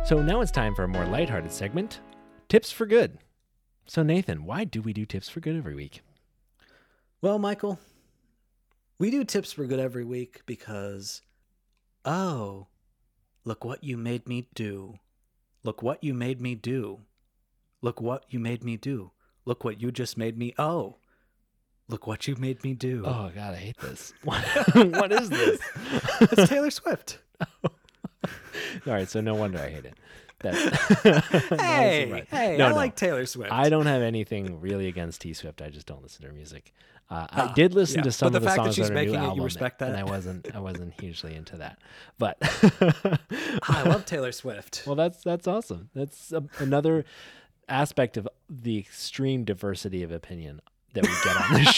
[0.05, 2.01] So now it's time for a more lighthearted segment
[2.49, 3.19] Tips for Good.
[3.87, 6.03] So, Nathan, why do we do Tips for Good every week?
[7.23, 7.79] Well, Michael,
[8.99, 11.21] we do tips for good every week because,
[12.07, 12.67] oh,
[13.45, 14.99] look what you made me do.
[15.63, 17.01] Look what you made me do.
[17.83, 19.13] Look what you made me do.
[19.45, 20.55] Look what you just made me.
[20.59, 20.97] Oh,
[21.89, 23.03] look what you made me do.
[23.07, 24.13] Oh, God, I hate this.
[24.23, 24.43] What,
[24.75, 25.61] what is this?
[26.21, 27.19] it's Taylor Swift.
[27.65, 27.71] All
[28.87, 29.95] right, so no wonder I hate it.
[30.41, 30.55] That,
[31.61, 32.75] Hey, hey, No, I no.
[32.75, 33.53] like Taylor Swift.
[33.53, 35.61] I don't have anything really against T Swift.
[35.63, 36.73] I just don't listen to her music.
[37.11, 38.03] Uh, I ah, did listen yeah.
[38.05, 39.23] to some But of the the fact that songs she's on her new making it,
[39.25, 40.01] you album, respect and that?
[40.01, 40.55] I wasn't.
[40.55, 41.79] I wasn't hugely into that.
[42.19, 43.19] But ah,
[43.69, 44.85] I love Taylor Swift.
[44.87, 45.91] well, that's that's awesome.
[45.93, 47.05] That's a, another
[47.71, 50.61] aspect of the extreme diversity of opinion
[50.95, 51.75] that we get on this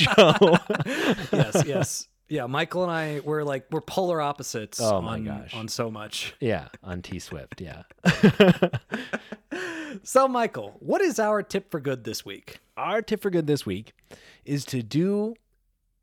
[1.30, 1.36] show.
[1.36, 2.09] yes, yes.
[2.28, 5.55] Yeah, Michael and I we're like we're polar opposites Oh on, my gosh.
[5.55, 6.34] on so much.
[6.40, 7.61] yeah, on T Swift.
[7.61, 7.82] Yeah.
[10.05, 12.59] So Michael, what is our tip for good this week?
[12.78, 13.93] Our tip for good this week
[14.45, 15.34] is to do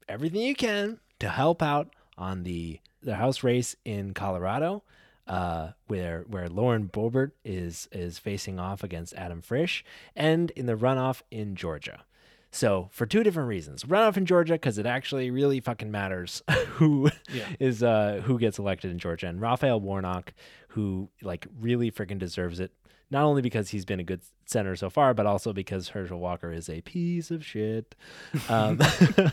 [0.08, 4.84] everything you can to help out on the the House race in Colorado,
[5.30, 10.76] uh, where where Lauren Boebert is is facing off against Adam Frisch, and in the
[10.76, 12.04] runoff in Georgia.
[12.52, 16.42] So for two different reasons, runoff in Georgia because it actually really fucking matters
[16.78, 17.12] who
[17.60, 17.88] is Yeah.
[17.90, 20.34] uh, who gets elected in Georgia, and Raphael Warnock,
[20.70, 22.72] who like really freaking deserves it.
[23.12, 26.52] Not only because he's been a good senator so far, but also because Herschel Walker
[26.52, 27.96] is a piece of shit.
[28.50, 28.80] Um,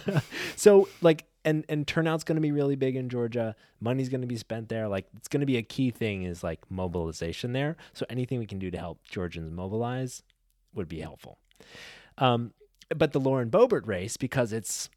[0.56, 3.56] so like, and and turnout's going to be really big in Georgia.
[3.80, 4.88] Money's going to be spent there.
[4.88, 7.76] Like, it's going to be a key thing is like mobilization there.
[7.94, 10.22] So anything we can do to help Georgians mobilize
[10.74, 11.38] would be helpful.
[12.18, 12.52] Um,
[12.94, 14.90] but the Lauren Boebert race, because it's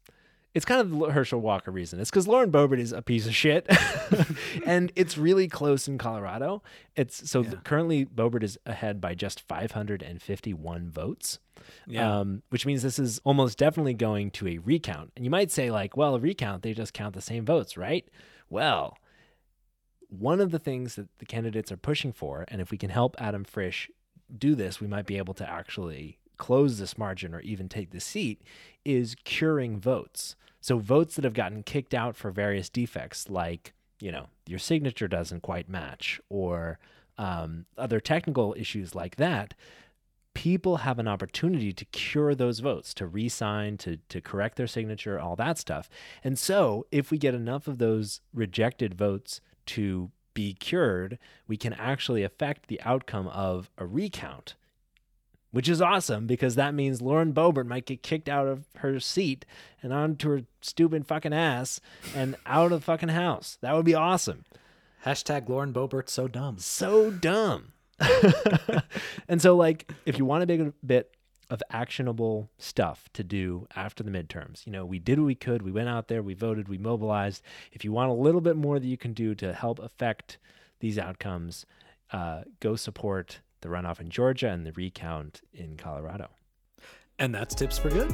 [0.54, 2.00] it's kind of the Herschel Walker reason.
[2.00, 3.66] It's because Lauren Boebert is a piece of shit,
[4.66, 6.62] and it's really close in Colorado.
[6.96, 11.38] It's so th- currently Boebert is ahead by just 551 votes,
[11.86, 12.20] Yeah.
[12.20, 15.12] um, which means this is almost definitely going to a recount.
[15.16, 18.08] And you might say like, well, a recount they just count the same votes, right?
[18.48, 18.96] Well,
[20.08, 23.14] one of the things that the candidates are pushing for, and if we can help
[23.18, 23.88] Adam Frisch
[24.36, 28.00] do this, we might be able to actually close this margin or even take the
[28.00, 28.42] seat,
[28.84, 30.34] is curing votes.
[30.60, 35.06] So votes that have gotten kicked out for various defects, like, you know, your signature
[35.06, 36.78] doesn't quite match, or
[37.18, 39.54] um, other technical issues like that,
[40.34, 45.20] people have an opportunity to cure those votes, to re-sign, to to correct their signature,
[45.20, 45.88] all that stuff.
[46.24, 51.74] And so, if we get enough of those rejected votes to be cured, we can
[51.74, 54.54] actually affect the outcome of a recount.
[55.52, 59.44] Which is awesome because that means Lauren Boebert might get kicked out of her seat
[59.82, 61.80] and onto her stupid fucking ass
[62.14, 63.58] and out of the fucking house.
[63.60, 64.44] That would be awesome
[65.04, 66.58] Hashtag Lauren Boebert so dumb.
[66.58, 67.72] so dumb.
[69.28, 71.14] and so, like, if you want a big bit
[71.48, 74.64] of actionable stuff to do after the midterms.
[74.66, 75.62] You know, we did what we could.
[75.62, 77.42] We went out there, we voted, we mobilized.
[77.72, 80.38] If you want a little bit more that you can do to help affect
[80.78, 81.66] these outcomes,
[82.12, 86.28] uh, go support the runoff in Georgia and the recount in Colorado.
[87.18, 88.10] And that's tips for good.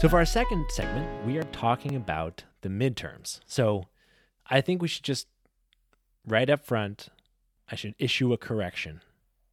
[0.00, 3.40] So, for our second segment, we are talking about the midterms.
[3.46, 3.86] So,
[4.48, 5.26] I think we should just,
[6.24, 7.08] right up front,
[7.70, 9.00] I should issue a correction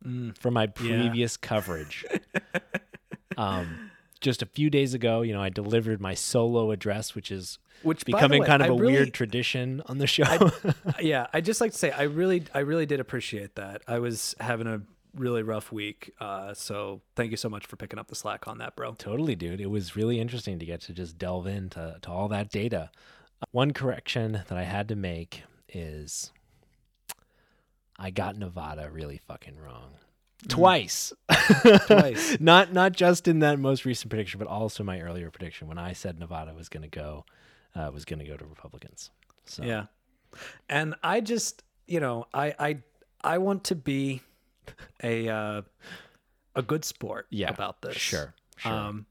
[0.05, 0.67] Mm, for my Yeah.
[0.75, 2.05] previous coverage.
[3.37, 3.89] um,
[4.21, 8.05] just a few days ago, you know, I delivered my solo address, which is Which
[8.05, 10.51] becoming way, kind of I a really- weird tradition on the show.
[11.01, 13.81] yeah, I just like to say I really, I really did appreciate that.
[13.87, 14.81] I was having a
[15.15, 18.57] really rough week, uh, so thank you so much for picking up the slack on
[18.59, 18.93] that, bro.
[18.95, 19.61] Totally, dude.
[19.61, 22.89] It was really interesting to get to just delve into to all that data.
[23.51, 25.43] One correction that I had to make
[25.73, 26.31] is
[27.99, 29.91] I got Nevada really fucking wrong.
[30.49, 31.13] Twice.
[31.87, 32.37] Twice.
[32.39, 35.93] not not just in that most recent prediction, but also my earlier prediction when I
[35.93, 37.25] said Nevada was going to go
[37.75, 39.09] uh, was going to go to Republicans.
[39.45, 39.85] So Yeah,
[40.69, 42.77] and I just, you know, I, I,
[43.21, 44.21] I want to be
[45.03, 45.61] a, uh,
[46.55, 47.97] a good sport Yeah, about this.
[47.97, 48.71] sure, sure.
[48.71, 49.05] Um,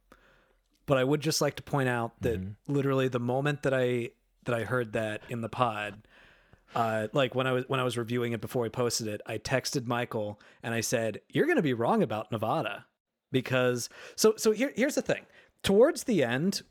[0.86, 2.72] but I would just like to point out that Mm-hmm.
[2.72, 4.10] literally the moment that I
[4.44, 5.94] that I heard that in the pod,
[6.74, 9.38] uh, like when I was when I was reviewing it before I posted it, I
[9.38, 12.86] texted Michael and I said, "You're going to be wrong about Nevada,"
[13.30, 15.24] because so so here here's the thing.
[15.62, 16.62] Towards the end,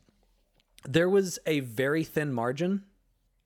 [0.84, 2.84] there was a very thin margin,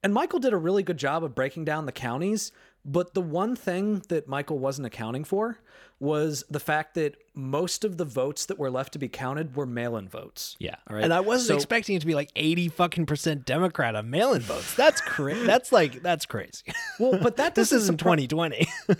[0.03, 2.51] and Michael did a really good job of breaking down the counties.
[2.85, 5.59] But the one thing that Michael wasn't accounting for
[5.99, 9.65] was the fact that most of the votes that were left to be counted were
[9.65, 10.55] mail-in votes.
[10.57, 10.75] yeah.
[10.89, 11.03] All right.
[11.03, 14.41] And I wasn't So- expecting it to be like 80 fucking percent Democrat on mail-in
[14.41, 14.75] votes.
[14.75, 15.45] That's crazy.
[15.45, 16.63] that's like that's crazy.
[17.01, 18.67] Well, but that this isn't surpri- 2020.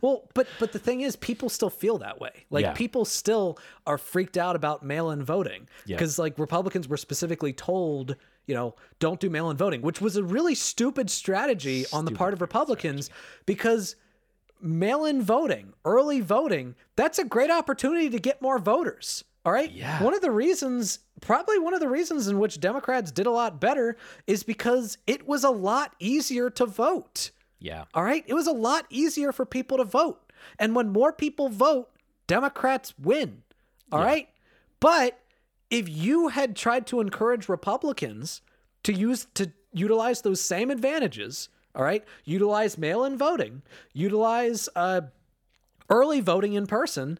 [0.00, 2.46] Well, but but the thing is, people still feel that way.
[2.50, 2.72] Like Yeah.
[2.72, 5.96] people still are freaked out about mail-in voting Yeah.
[5.96, 8.14] because like Republicans were specifically told,
[8.48, 12.32] you know, don't do mail-in voting, which was a really stupid strategy on the part
[12.32, 13.10] of Republicans
[13.46, 13.94] because
[14.60, 19.22] mail-in voting, early voting, that's a great opportunity to get more voters.
[19.44, 19.70] All right.
[19.70, 20.02] Yeah.
[20.02, 23.60] One of the reasons, probably one of the reasons in which Democrats did a lot
[23.60, 23.96] better
[24.26, 27.30] is because it was a lot easier to vote.
[27.60, 27.84] yeah.
[27.94, 28.24] All right.
[28.26, 30.20] It was a lot easier for people to vote.
[30.58, 31.88] And when more people vote,
[32.26, 33.42] Democrats win.
[33.92, 34.28] All right.
[34.80, 35.18] But
[35.70, 38.42] if you had tried to encourage Republicans
[38.84, 43.62] to use to utilize those same advantages, all right, utilize mail-in voting,
[43.92, 45.02] utilize uh,
[45.90, 47.18] early voting in person,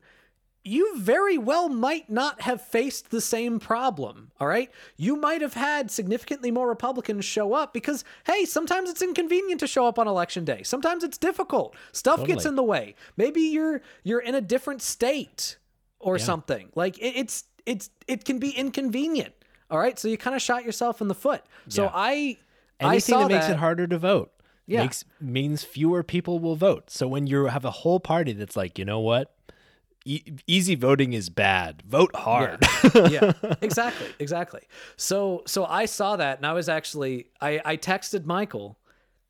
[0.64, 4.30] you very well might not have faced the same problem.
[4.40, 4.70] All right.
[4.96, 9.66] You might have had significantly more Republicans show up because, hey, sometimes it's inconvenient to
[9.66, 10.62] show up on election day.
[10.62, 11.74] Sometimes it's difficult.
[11.92, 12.94] Stuff gets in the way.
[13.16, 15.57] Maybe you're you're in a different state
[16.01, 16.68] or something.
[16.74, 19.35] Like it, it's it's it can be inconvenient.
[19.71, 19.99] All right.
[19.99, 21.43] So you kind of shot yourself in the foot.
[21.69, 21.91] So Yeah.
[21.95, 22.37] I
[22.81, 23.53] I Anything saw that makes that.
[23.55, 24.31] it harder to vote
[24.66, 24.83] Yeah.
[24.83, 26.91] makes means fewer people will vote.
[26.91, 29.35] So when you have a whole party that's like, you know what,
[30.07, 31.83] e- easy voting is bad.
[31.87, 32.64] Vote hard.
[33.11, 34.62] yeah exactly exactly
[34.97, 38.79] so so i saw that and i was actually i i texted michael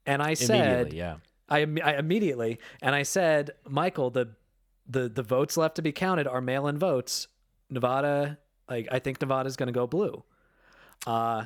[0.06, 1.16] and i said yeah.
[1.48, 4.28] I, I immediately and i said michael the
[4.86, 7.26] the the votes left to be counted are mail-in votes
[7.70, 8.38] nevada
[8.68, 10.22] like i think nevada's going to go blue
[11.06, 11.44] uh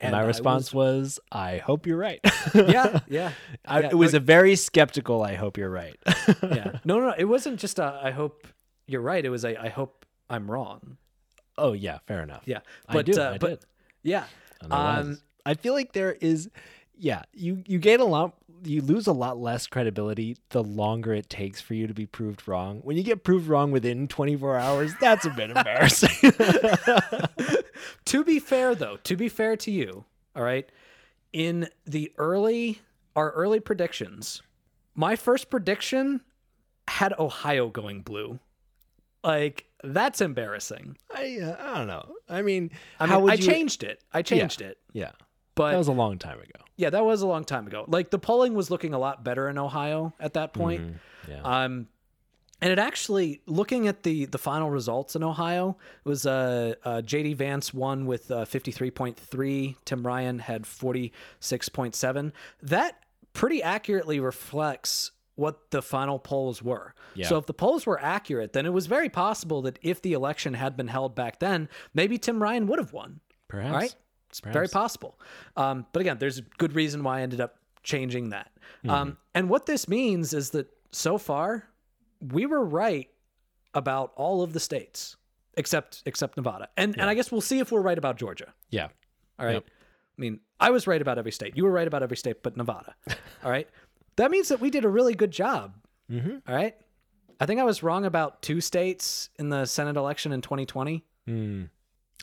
[0.00, 2.18] And my I response was, I hope you're right.
[2.54, 3.32] yeah yeah
[3.64, 5.96] I, yeah, it was a very skeptical, I hope you're right.
[6.42, 8.46] yeah no no no it wasn't just a, i hope
[8.86, 10.96] you're right it was a i hope i'm wrong
[11.58, 12.42] oh, yeah, fair enough.
[12.46, 13.64] yeah I but do, uh, I but did.
[14.02, 14.24] yeah
[14.70, 16.48] I um I feel like there is,
[16.96, 18.34] yeah, you, you gain a lot,
[18.64, 22.46] you lose a lot less credibility the longer it takes for you to be proved
[22.46, 22.80] wrong.
[22.84, 26.32] When you get proved wrong within 24 hours, that's a bit embarrassing.
[28.04, 30.04] to be fair though to be fair to you
[30.36, 30.68] all right
[31.32, 32.80] in the early
[33.16, 34.40] our early predictions
[34.94, 36.20] my first prediction
[36.88, 38.38] had ohio going blue
[39.24, 42.14] like that's embarrassing I, uh, I don't know.
[42.28, 43.42] I mean, i how mean i you?
[43.42, 45.12] changed it i changed it Yeah,
[45.54, 46.64] but that was a long time ago.
[46.76, 49.48] yeah that was a long time ago like the polling was looking a lot better
[49.48, 50.96] in ohio at that point
[51.28, 51.40] Yeah.
[51.42, 51.88] Um,
[52.60, 57.02] and it actually, looking at the the final results in Ohio, it was uh, uh,
[57.02, 57.34] J.D.
[57.34, 59.74] Vance won with uh, fifty three point three.
[59.84, 62.32] Tim Ryan had forty six point seven.
[62.62, 63.00] That
[63.32, 66.94] pretty accurately reflects what the final polls were.
[67.14, 67.26] Yeah.
[67.26, 70.54] So if the polls were accurate, then it was very possible that if the election
[70.54, 73.18] had been held back then, maybe Tim Ryan would have won.
[73.48, 73.74] Perhaps.
[73.74, 73.94] Right.
[74.32, 75.20] It's very possible.
[75.58, 78.50] Um, but again, there's a good reason why I ended up changing that.
[78.78, 78.90] Mm-hmm.
[78.90, 81.68] Um, and what this means is that so far,
[82.32, 83.10] we were right
[83.74, 85.16] about all of the states
[85.54, 86.68] except except Nevada.
[86.78, 88.54] And and I guess we'll see if we're right about Georgia.
[88.70, 88.88] Yeah.
[89.38, 89.54] All right.
[89.54, 89.64] Yep.
[89.66, 91.56] I mean, I was right about every state.
[91.56, 92.94] You were right about every state but Nevada.
[93.44, 93.68] all right.
[94.16, 95.74] That means that we did a really good job.
[96.10, 96.36] Mm-hmm.
[96.48, 96.74] All right.
[97.38, 101.04] I think I was wrong about two states in the Senate election in 2020.
[101.28, 101.68] Mm.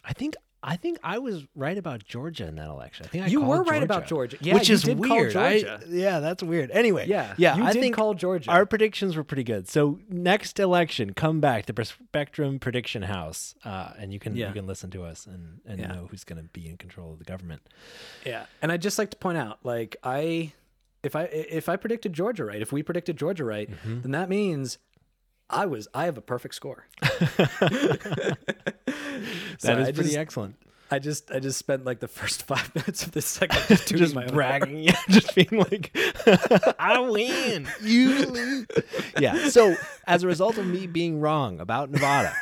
[0.05, 3.05] I think I think I was right about Georgia in that election.
[3.05, 4.38] I think I You were right about Georgia.
[4.41, 5.36] Yeah, which you is weird.
[5.38, 6.70] I- yeah, that's weird.
[6.72, 7.34] Anyway, Yeah.
[7.38, 7.55] yeah.
[7.55, 8.51] You I did think call Georgia.
[8.51, 9.70] Our predictions were pretty good.
[9.70, 14.47] So next election, come back to Spectrum Prediction House, uh, and you can Yeah.
[14.49, 15.88] you can listen to us and, and Yeah.
[15.93, 17.62] know who's going to be in control of the government.
[18.26, 20.51] Yeah, and I'd just like to point out, like I,
[21.03, 24.01] if I if I predicted Georgia right, if we predicted Georgia right, Mm-hmm.
[24.01, 24.78] then that means
[25.50, 26.86] I was I have a perfect score.
[29.62, 30.56] That So is I pretty just, excellent.
[30.91, 34.16] I just I just spent like the first five minutes of this segment just, Just
[34.16, 35.91] my own bragging, yeah, just being like,
[36.80, 38.68] "I win, you lose."
[39.20, 39.50] Yeah.
[39.50, 39.76] So
[40.08, 42.34] as a result of me being wrong about Nevada,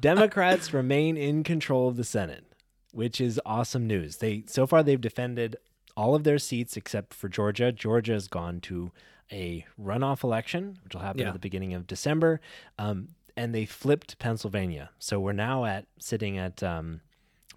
[0.00, 2.44] Democrats remain in control of the Senate,
[2.92, 4.16] which is awesome news.
[4.16, 5.56] They so far they've defended
[5.96, 7.70] all of their seats except for Georgia.
[7.72, 8.90] Georgia has gone to
[9.32, 11.28] a runoff election, which will happen Yeah.
[11.28, 12.40] at the beginning of December,
[12.78, 14.90] um, and they flipped Pennsylvania.
[14.98, 17.00] So we're now at sitting at um,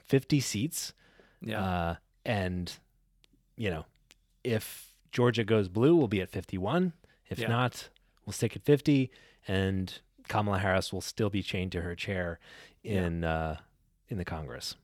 [0.06, 0.94] 50 seats.
[1.42, 1.96] Yeah, Uh,
[2.26, 2.72] and,
[3.58, 3.86] you know,
[4.44, 6.94] if Georgia goes blue, we'll be at 51.
[7.30, 7.48] If Yeah.
[7.48, 7.90] not,
[8.26, 9.12] we'll stick at 50.
[9.48, 10.00] And
[10.30, 12.40] Kamala Harris will still be chained to her chair
[12.84, 13.58] in uh,
[14.10, 14.76] in the Congress.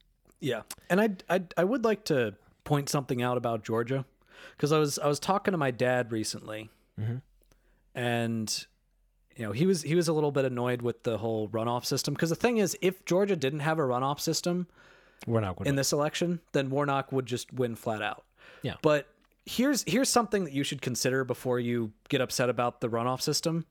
[0.42, 0.64] yeah.
[0.90, 4.06] And I I I would like to point something out about Georgia
[4.52, 6.70] because I was I was talking to my dad recently,
[7.00, 7.22] Mhm.
[7.96, 8.66] and
[9.36, 12.14] you know he was he was a little bit annoyed with the whole runoff system
[12.14, 14.68] because the thing is if Georgia didn't have a runoff system
[15.28, 15.80] not going in to.
[15.80, 18.24] this election, then Warnock would just win flat out.
[18.62, 18.76] Yeah.
[18.82, 19.08] But
[19.46, 23.66] here's here's something that you should consider before you get upset about the runoff system.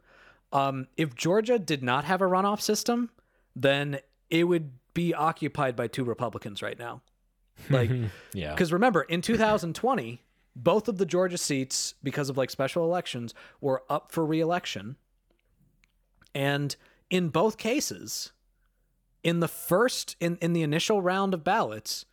[0.53, 3.11] Um, if Georgia did not have a runoff system,
[3.55, 3.99] then
[4.31, 7.03] it would be occupied by two Republicans right now.
[7.71, 7.91] Like,
[8.33, 8.53] Yeah.
[8.53, 10.23] because remember, in 2020,
[10.59, 14.97] both of the Georgia seats, because of like special elections, were up for reelection.
[16.35, 16.75] And
[17.11, 18.33] in both cases,
[19.23, 22.05] in the first, in, in the initial round of ballots,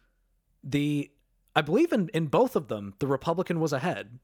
[0.63, 1.11] the,
[1.55, 4.19] I believe in, in both of them, the Republican was ahead.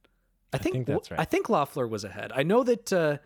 [0.54, 1.20] I think, think that's right.
[1.20, 2.32] I think Loeffler was ahead.
[2.36, 3.18] I know that uh,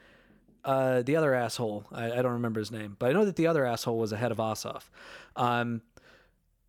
[0.64, 3.48] uh, the other asshole, I, I don't remember his name, but I know that the
[3.48, 4.90] other asshole was ahead of Ossoff.
[5.36, 5.82] Um,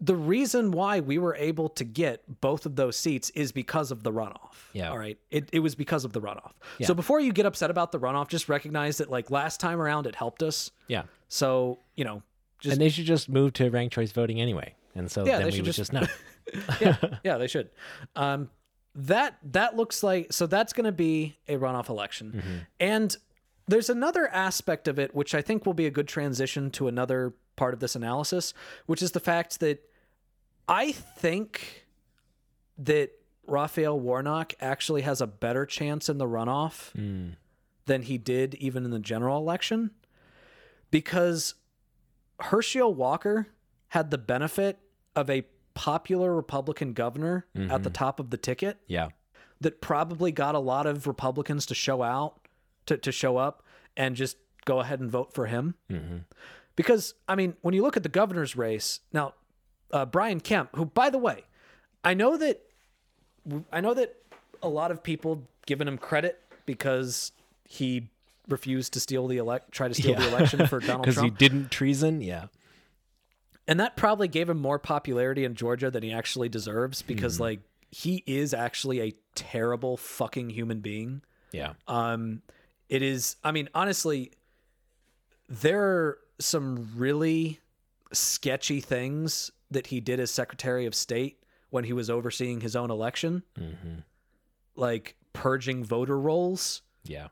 [0.00, 4.02] the reason why we were able to get both of those seats is because of
[4.02, 4.52] the runoff.
[4.74, 4.90] Yeah.
[4.90, 5.18] All right.
[5.30, 6.52] It, it was because of the runoff.
[6.78, 6.86] Yeah.
[6.88, 10.06] So before you get upset about the runoff, just recognize that like last time around
[10.06, 10.70] it helped us.
[10.88, 11.04] yeah.
[11.28, 12.22] So, you know,
[12.60, 14.74] just and they should just move to ranked choice voting anyway.
[14.94, 16.06] And so Yeah, then we should would just- just know.
[16.80, 17.70] yeah, yeah, they should.
[18.14, 18.50] Um,
[18.94, 23.14] that that looks like so that's going to be a runoff election, and
[23.68, 27.34] there's another aspect of it which I think will be a good transition to another
[27.56, 28.54] part of this analysis,
[28.86, 29.82] which is the fact that
[30.68, 31.86] I think
[32.78, 33.10] that
[33.46, 37.36] Raphael Warnock actually has a better chance in the runoff Mm.
[37.86, 39.92] than he did even in the general election
[40.90, 41.54] because
[42.40, 43.48] Herschel Walker
[43.88, 44.78] had the benefit
[45.14, 45.44] of a
[45.74, 49.08] popular Republican governor at the top of the ticket Yeah.
[49.60, 52.45] that probably got a lot of Republicans to show out,
[52.86, 53.62] to, to show up
[53.96, 55.74] and just go ahead and vote for him.
[55.90, 56.18] hmm
[56.76, 59.34] Because, I mean, when you look at the governor's race, now,
[59.92, 61.44] uh, Brian Kemp, who, by the way,
[62.04, 62.62] I know that,
[63.72, 64.14] I know that
[64.62, 67.32] a lot of people given him credit because
[67.64, 68.08] he
[68.48, 71.04] refused to steal the elect, try to steal the election for Donald Trump.
[71.04, 72.20] Because he didn't treason.
[72.20, 72.46] Yeah.
[73.68, 77.60] and that probably gave him more popularity in Georgia than he actually deserves because, like,
[77.90, 81.22] he is actually a terrible fucking human being.
[81.52, 81.72] Yeah.
[81.88, 82.42] Um,
[82.88, 83.36] it is.
[83.44, 84.32] I mean, honestly,
[85.48, 87.60] there are some really
[88.12, 92.90] sketchy things that he did as Secretary of State when he was overseeing his own
[92.90, 94.00] election, hmm
[94.78, 97.28] like purging voter rolls Yeah.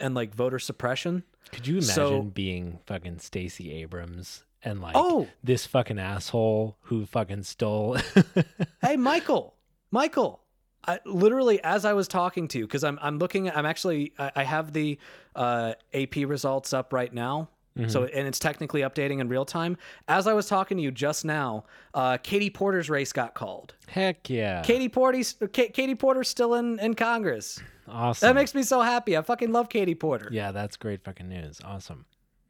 [0.00, 1.22] and like voter suppression.
[1.52, 7.04] Could you imagine So- being fucking Stacey Abrams and like Oh, this fucking asshole who
[7.04, 7.98] fucking stole?
[8.82, 9.54] hey, Michael,
[9.90, 10.40] Michael.
[10.86, 14.32] I, literally, as I was talking to you, because I'm I'm looking, I'm actually I,
[14.36, 14.98] I have the
[15.34, 17.48] uh, AP results up right now.
[17.86, 19.76] So and it's technically updating in real time.
[20.08, 21.62] As I was talking to you just now,
[21.94, 23.74] uh, Katie Porter's race got called.
[23.86, 24.62] Heck yeah.
[24.62, 27.60] Katie Porter's Ka- Katie Porter's still in in Congress.
[27.86, 28.26] awesome.
[28.26, 29.16] That makes me so happy.
[29.16, 30.28] I fucking love Katie Porter.
[30.32, 31.60] yeah, that's great fucking news.
[31.64, 32.04] Awesome.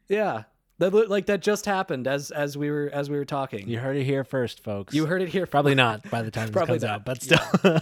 [0.09, 0.45] Yeah.
[0.79, 3.69] That like that just happened as as we were as we were talking.
[3.69, 4.95] You heard it here first, folks.
[4.95, 5.45] You heard it here.
[5.47, 6.91] Probably not by the time this comes not.
[6.91, 7.41] out, but still.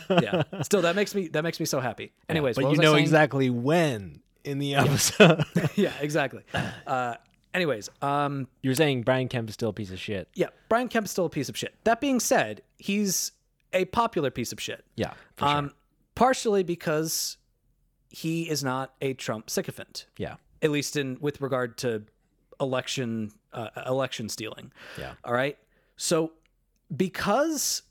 [0.08, 0.42] yeah.
[0.62, 2.12] Still, that makes me that makes me so happy.
[2.28, 5.44] Anyways, but you know exactly when in the episode.
[5.74, 6.42] yeah, exactly.
[6.86, 7.16] Uh,
[7.52, 10.28] anyways, um, You're saying Brian Kemp is still a piece of shit.
[10.34, 11.74] yeah, Brian Kemp is still a piece of shit.
[11.84, 13.32] That being said, he's
[13.74, 14.84] a popular piece of shit.
[14.94, 15.74] Yeah, um, sure.
[16.14, 17.36] partially because
[18.08, 22.04] he is not a Trump sycophant, Yeah, at least in with regard to
[22.60, 24.70] election uh, election stealing.
[24.98, 25.56] yeah, All right.
[25.96, 26.32] So
[26.94, 27.82] because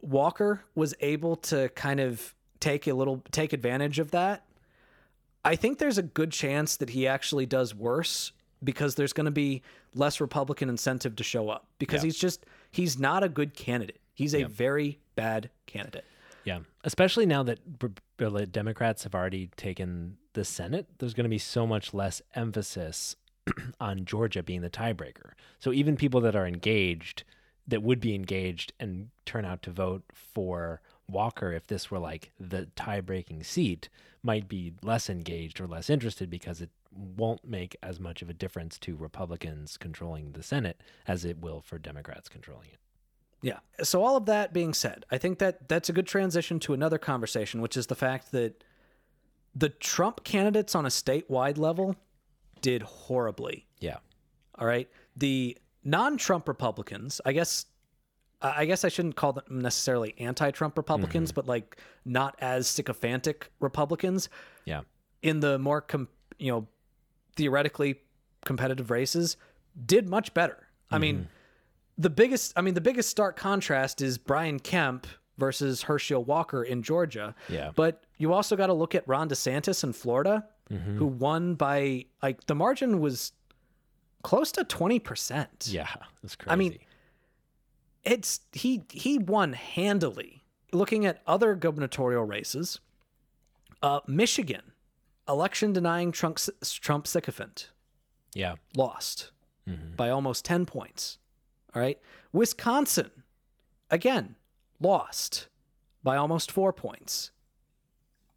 [0.00, 4.44] Walker was able to kind of take a little take advantage of that,
[5.44, 9.30] I think there's a good chance that he actually does worse because there's going to
[9.30, 9.62] be
[9.94, 12.06] less Republican incentive to show up because Yeah.
[12.08, 14.00] he's just he's not a good candidate.
[14.14, 16.04] He's a very bad candidate.
[16.44, 16.60] yeah.
[16.84, 17.58] Especially now that
[18.52, 23.16] Democrats have already taken the Senate, there's going to be so much less emphasis
[23.80, 25.32] on Georgia being the tiebreaker.
[25.58, 27.24] So even people that are engaged,
[27.68, 32.32] that would be engaged and turn out to vote for Walker if this were like
[32.38, 33.88] the tie-breaking seat,
[34.22, 38.34] might be less engaged or less interested because it won't make as much of a
[38.34, 42.78] difference to Republicans controlling the Senate as it will for Democrats controlling it.
[43.42, 43.58] Yeah.
[43.82, 46.98] So all of that being said, I think that that's a good transition to another
[46.98, 48.62] conversation, which is the fact that
[49.54, 51.96] the Trump candidates on a statewide level
[52.62, 53.66] did horribly.
[53.78, 53.98] Yeah.
[54.56, 54.88] All right.
[55.16, 57.66] The non-Trump Republicans, I guess
[58.42, 61.34] I guess I shouldn't call them necessarily anti-Trump Republicans, mm-hmm.
[61.34, 64.30] but like not as sycophantic Republicans
[64.64, 64.82] Yeah.
[65.22, 66.08] in the more com-
[66.38, 66.66] you know
[67.36, 68.00] theoretically
[68.44, 69.36] competitive races
[69.84, 70.68] did much better.
[70.90, 71.26] I mean, mm-hmm.
[71.98, 75.06] the biggest I mean the biggest stark contrast is Brian Kemp
[75.38, 77.34] versus Herschel Walker in Georgia.
[77.48, 77.70] Yeah.
[77.74, 82.46] But you also got to look at Ron DeSantis in Florida who won by like
[82.46, 83.32] the margin was
[84.22, 85.72] close to 20%.
[85.72, 85.88] Yeah.
[86.22, 86.52] That's crazy.
[86.52, 86.78] I mean,
[88.04, 90.44] it's he he won handily.
[90.72, 92.78] Looking at other gubernatorial races,
[93.82, 94.62] uh, Michigan,
[95.28, 97.70] election denying Trump Trump sycophant,
[98.34, 98.54] yeah.
[98.76, 99.32] lost
[99.96, 101.18] by almost ten points.
[101.74, 101.98] All right,
[102.32, 103.10] Wisconsin,
[103.90, 104.36] again,
[104.80, 105.48] lost
[106.02, 107.32] by almost four points.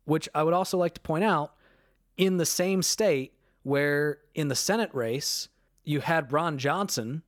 [0.05, 1.52] Which I would also like to point out,
[2.17, 3.33] in the same state
[3.63, 5.49] where in the Senate race
[5.83, 7.23] you had Ron Johnson,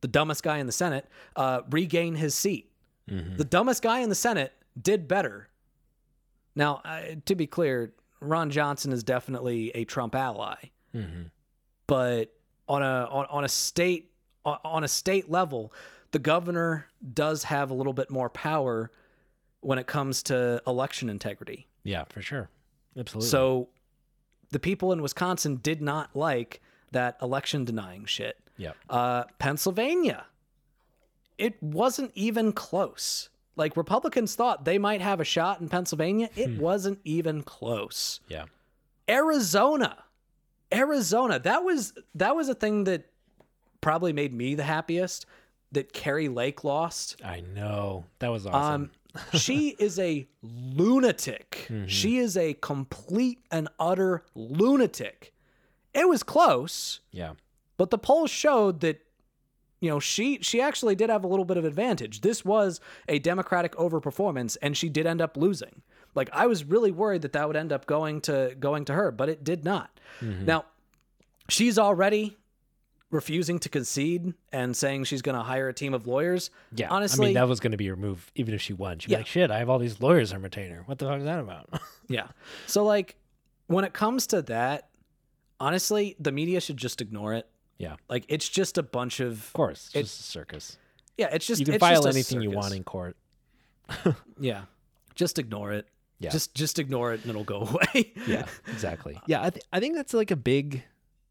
[0.00, 2.70] the dumbest guy in the Senate, uh, regain his seat.
[3.08, 5.48] The dumbest guy in the Senate did better.
[6.56, 10.56] Now, uh, to be clear, Ron Johnson is definitely a Trump ally,
[11.86, 12.32] but
[12.68, 14.10] on a on, on a state
[14.44, 15.72] on, on a state level,
[16.10, 18.90] the governor does have a little bit more power
[19.60, 21.68] when it comes to election integrity.
[21.84, 22.48] Yeah, for sure.
[22.96, 23.28] Absolutely.
[23.28, 23.68] So
[24.50, 26.60] the people in Wisconsin did not like
[26.92, 28.36] that election denying shit.
[28.56, 28.72] yeah.
[28.88, 30.26] Uh, Pennsylvania,
[31.38, 33.28] it wasn't even close.
[33.56, 36.28] Like Republicans thought they might have a shot in Pennsylvania.
[36.36, 38.20] It wasn't even close.
[38.28, 38.44] Yeah.
[39.08, 40.04] Arizona,
[40.72, 43.06] Arizona, that was that was a thing that
[43.80, 45.26] probably made me the happiest
[45.72, 47.16] that Kari Lake lost.
[47.24, 48.04] I know.
[48.18, 48.82] That was awesome.
[48.82, 48.90] Um,
[49.34, 51.66] she is a lunatic.
[51.68, 51.86] Mm-hmm.
[51.86, 55.32] She is a complete and utter lunatic.
[55.94, 57.32] It was close, yeah.
[57.76, 59.02] but the polls showed that
[59.80, 62.20] you know she she actually did have a little bit of advantage.
[62.20, 65.82] This was a Democratic overperformance, and she did end up losing.
[66.14, 69.10] Like I was really worried that that would end up going to going to her,
[69.10, 69.98] but it did not.
[70.20, 70.44] Mm-hmm.
[70.46, 70.64] Now
[71.48, 72.36] she's already
[73.10, 76.50] refusing to concede and saying she's going to hire a team of lawyers.
[76.74, 76.88] Yeah.
[76.90, 78.98] honestly, I mean, that was going to be her move, even if she won.
[78.98, 80.82] She'd be like, shit, I have all these lawyers on retainer.
[80.86, 81.68] What the fuck is that about?
[82.08, 82.28] Yeah.
[82.68, 83.16] So like
[83.66, 84.88] when it comes to that,
[85.58, 87.48] honestly, the media should just ignore it.
[87.78, 87.96] yeah.
[88.08, 89.86] Like it's just a bunch of course.
[89.88, 90.78] It's It- just a circus.
[91.18, 93.16] yeah, it's just You can file anything you want in court.
[94.38, 94.62] Yeah.
[95.14, 95.88] Just ignore it.
[96.18, 96.30] Yeah.
[96.30, 97.60] Just just ignore it and it'll go
[97.94, 98.12] away.
[98.26, 99.20] Yeah, exactly.
[99.26, 100.82] Yeah, I, th- I think that's like a big,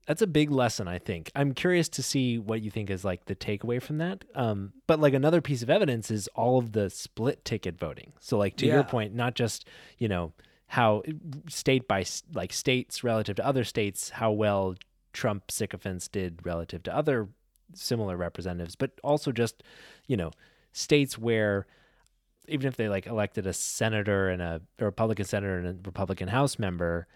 [0.06, 0.88] that's a big lesson.
[0.88, 4.24] I think I'm curious to see what you think is like the takeaway from that.
[4.36, 8.14] Um, but like another piece of evidence is all of the split ticket voting.
[8.20, 8.76] So like to Yeah.
[8.76, 10.34] your point, not just you know
[10.68, 11.04] how
[11.50, 14.76] state by like states relative to other states, how well
[15.14, 17.30] Trump sycophants did relative to other
[17.74, 19.64] similar representatives, but also just
[20.08, 20.32] you know
[20.72, 21.66] states where
[22.48, 26.28] even if they like elected a senator and a, a Republican senator and a Republican
[26.28, 27.08] House member,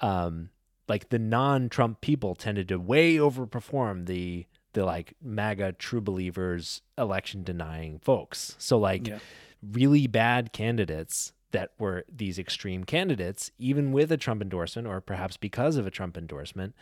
[0.00, 0.48] um,
[0.88, 7.42] like the non-Trump people tended to way overperform the the like MAGA true believers election
[7.42, 8.54] denying folks.
[8.58, 9.18] So like Yeah.
[9.62, 15.36] really bad candidates that were these extreme candidates, even with a Trump endorsement or perhaps
[15.36, 16.74] because of a Trump endorsement,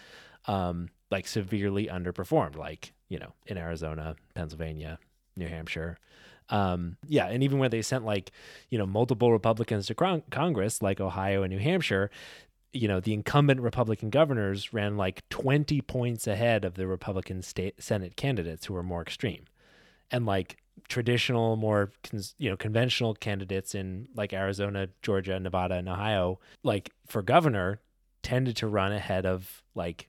[0.46, 5.01] um, like severely underperformed, like, you know, in Arizona, Pennsylvania,
[5.36, 5.98] New Hampshire.
[6.48, 8.30] Um, yeah, and even where they sent like,
[8.70, 12.09] you know, multiple Republicans to con- Congress, like Ohio and New Hampshire,
[12.73, 17.83] you know, the incumbent Republican governors ran like 20 points ahead of the Republican state
[17.83, 19.45] Senate candidates who were more extreme.
[20.11, 20.59] And like
[20.89, 26.91] traditional, more, cons- you know, conventional candidates in like Arizona, Georgia, Nevada, and Ohio, like
[27.07, 27.81] for governor,
[28.23, 30.09] tended to run ahead of like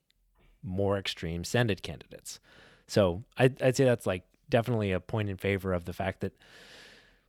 [0.64, 2.40] more extreme Senate candidates.
[2.88, 6.34] So I'd, I'd say that's like definitely a point in favor of the fact that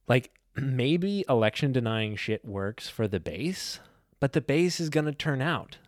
[0.08, 3.80] like maybe election denying shit works for the base,
[4.22, 5.78] but the base is going to turn out.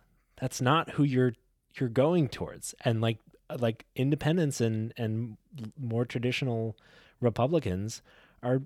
[0.41, 1.35] That's not who you're
[1.79, 2.75] you're going towards.
[2.83, 3.19] And like
[3.59, 5.37] like independents and and
[5.79, 6.75] more traditional
[7.21, 8.01] Republicans
[8.43, 8.63] are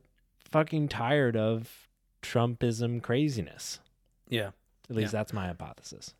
[0.51, 1.88] fucking tired of
[2.24, 3.80] Trumpism craziness.
[4.28, 4.49] Yeah.
[4.89, 5.20] At least Yeah.
[5.20, 6.15] that's my hypothesis.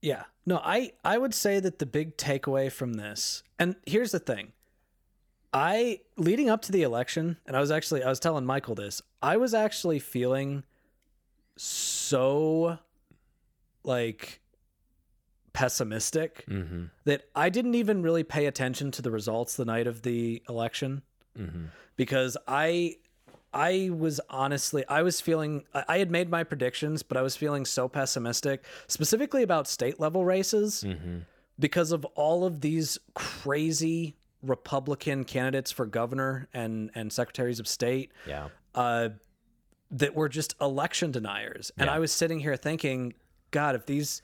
[0.00, 0.22] Yeah.
[0.46, 4.52] No, I I would say that the big takeaway from this, and here's the thing.
[5.52, 9.02] I leading up to the election, and I was actually I was telling Michael this.
[9.22, 10.64] I was actually feeling
[11.56, 12.78] so
[13.84, 14.40] like
[15.52, 16.84] pessimistic Mm-hmm.
[17.04, 21.02] that I didn't even really pay attention to the results the night of the election
[21.38, 21.64] Mm-hmm.
[21.96, 22.96] because I
[23.52, 27.64] I was honestly I was feeling I had made my predictions, but I was feeling
[27.64, 31.18] so pessimistic, specifically about state level races Mm-hmm.
[31.58, 38.12] because of all of these crazy Republican candidates for governor and and secretaries of state
[38.28, 38.48] Yeah.
[38.74, 39.08] uh,
[39.90, 41.70] that were just election deniers.
[41.78, 41.94] And Yeah.
[41.94, 43.14] I was sitting here thinking,
[43.54, 44.20] God, if these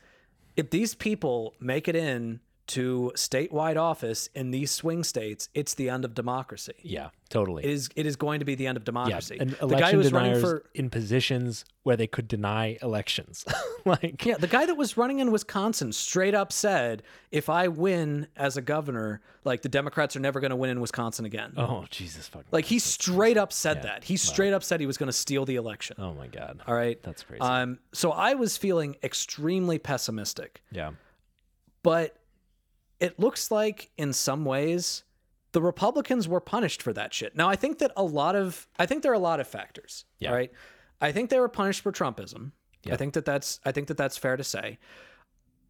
[0.56, 2.40] if these people make it in
[2.70, 6.74] to statewide office in these swing states, it's the end of democracy.
[6.82, 7.10] Yeah.
[7.28, 7.62] Totally.
[7.64, 9.36] It is it is going to be the end of Yeah, democracy.
[9.38, 13.44] and the guy who was running for in positions where they could deny elections.
[13.84, 18.26] like, yeah, the guy that was running in Wisconsin straight up said, "If I win
[18.36, 21.84] as a governor, like the Democrats are never going to win in Wisconsin again." oh
[21.90, 22.48] Jesus fucking.
[22.50, 24.02] Like he straight up said that.
[24.02, 25.96] He straight up said he was going to steal the election.
[26.00, 26.60] oh my God.
[26.66, 27.00] All right.
[27.02, 27.40] That's crazy.
[27.40, 30.90] Um, so I was feeling extremely pessimistic, yeah.
[31.84, 32.16] but
[33.01, 35.05] it looks like in some ways
[35.53, 37.34] the Republicans were punished for that shit.
[37.34, 40.05] Now I think that a lot of I think there are a lot of factors.
[40.18, 40.32] Yeah.
[40.32, 40.53] Right.
[41.01, 42.53] I think they were punished for Trumpism.
[42.84, 42.94] Yeah.
[42.94, 44.78] I think that that's I think that that's fair to say.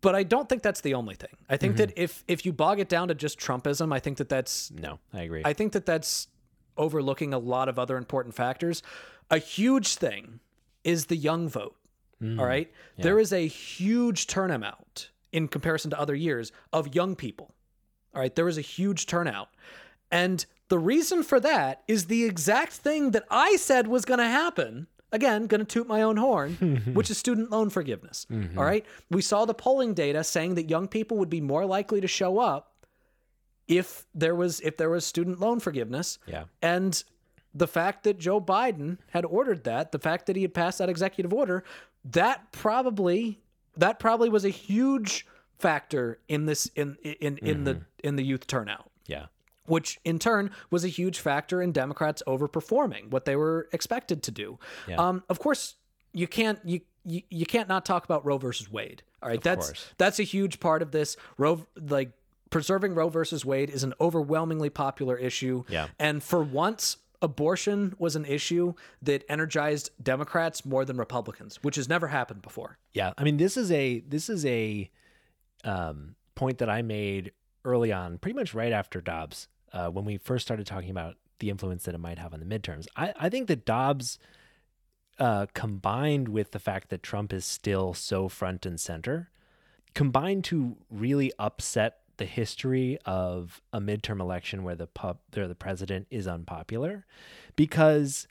[0.03, 1.37] But I don't think that's the only thing.
[1.49, 2.03] I think that Mm-hmm.
[2.03, 5.23] if if you bog it down to just Trumpism, I think that that's No, I
[5.23, 5.43] agree.
[5.45, 6.29] I think that that's
[6.77, 8.83] overlooking a lot of other important factors.
[9.31, 10.41] A huge thing
[10.85, 11.77] is the young vote.
[12.23, 12.39] Mm.
[12.39, 12.71] All right.
[12.99, 17.55] There is a huge turnout in comparison to other years of young people.
[18.15, 19.49] All right, there was a huge turnout.
[20.11, 24.27] And the reason for that is the exact thing that I said was going to
[24.27, 24.89] happen.
[25.13, 28.27] Again, going to toot my own horn, which is student loan forgiveness.
[28.31, 28.59] Mm-hmm.
[28.59, 28.87] All right.
[29.11, 32.39] We saw the polling data saying that young people would be more likely to show
[32.39, 32.87] up
[33.67, 36.19] if there was if there was student loan forgiveness.
[36.27, 36.45] yeah.
[36.63, 37.03] And
[37.55, 40.89] the fact that Joe Biden had ordered that, the fact that he had passed that
[40.89, 41.65] executive order,
[42.05, 43.41] that probably
[43.77, 45.27] that probably was a huge
[45.59, 49.27] factor in this in in in the in the youth turnout Yeah.
[49.67, 54.31] which in turn was a huge factor in Democrats overperforming what they were expected to
[54.31, 54.59] do.
[54.89, 54.97] Yeah.
[54.97, 55.77] Um, of course,
[56.13, 59.03] you can't you, you you can't not talk about Roe versus Wade.
[59.23, 59.87] All right, that's course.
[59.99, 61.17] that's a huge part of this.
[61.37, 62.13] Roe like
[62.49, 65.65] preserving Roe versus Wade is an overwhelmingly popular issue.
[65.69, 65.89] Yeah.
[65.99, 66.97] and for once.
[67.23, 72.79] Abortion was an issue that energized Democrats more than Republicans, which has never happened before.
[72.93, 74.91] Yeah, I mean this is a this is a
[75.65, 77.33] um, point that I made
[77.65, 81.51] early on, pretty much right after Dobbs, uh, when we first started talking about the
[81.51, 82.87] influence that it might have on the midterms.
[82.97, 84.19] I, I think that Dobbs,
[85.19, 89.31] uh, combined with the fact that Trump is still so front and center,
[89.95, 95.55] combined to really upset the history of a midterm election where the pub where the
[95.55, 97.07] president is unpopular,
[97.57, 98.29] because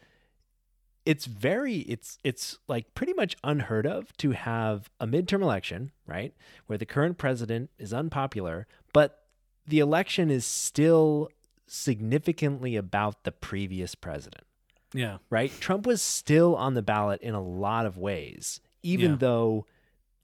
[1.06, 6.34] it's very it's it's like pretty much unheard of to have a midterm election, right?
[6.68, 9.24] Where the current president is unpopular, but
[9.66, 11.30] the election is still
[11.68, 14.44] significantly about the previous president,
[14.94, 15.52] Yeah, right?
[15.60, 19.18] Trump was still on the ballot in a lot of ways, even Yeah.
[19.18, 19.66] though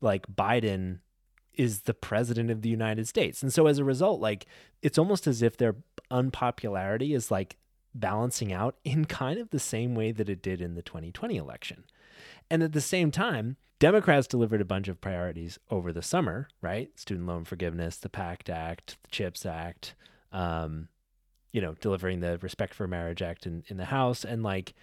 [0.01, 0.99] like Biden
[1.57, 3.41] is the president of the United States.
[3.41, 4.45] And so as a result, like
[4.81, 5.75] it's almost as if their
[6.11, 7.57] unpopularity is like
[7.93, 11.83] balancing out in kind of the same way that it did in the 2020 election.
[12.49, 16.97] And at the same time, Democrats delivered a bunch of priorities over the summer, right?
[16.97, 19.95] Student loan forgiveness, the PACT Act, the CHIPS Act,
[20.31, 20.87] um,
[21.51, 24.23] you know, delivering the Respect for Marriage Act in, in the House.
[24.23, 24.73] And like,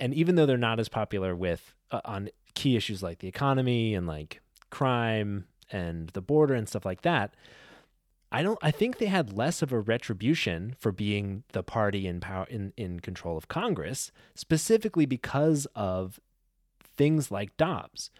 [0.00, 3.94] and even though they're not as popular with uh, on key issues like the economy
[3.94, 7.34] and like crime and the border and stuff like that,
[8.30, 8.58] I don't.
[8.60, 12.72] I think they had less of a retribution for being the party in power in
[12.76, 16.20] in control of Congress, specifically because of
[16.96, 18.10] things like Dobbs,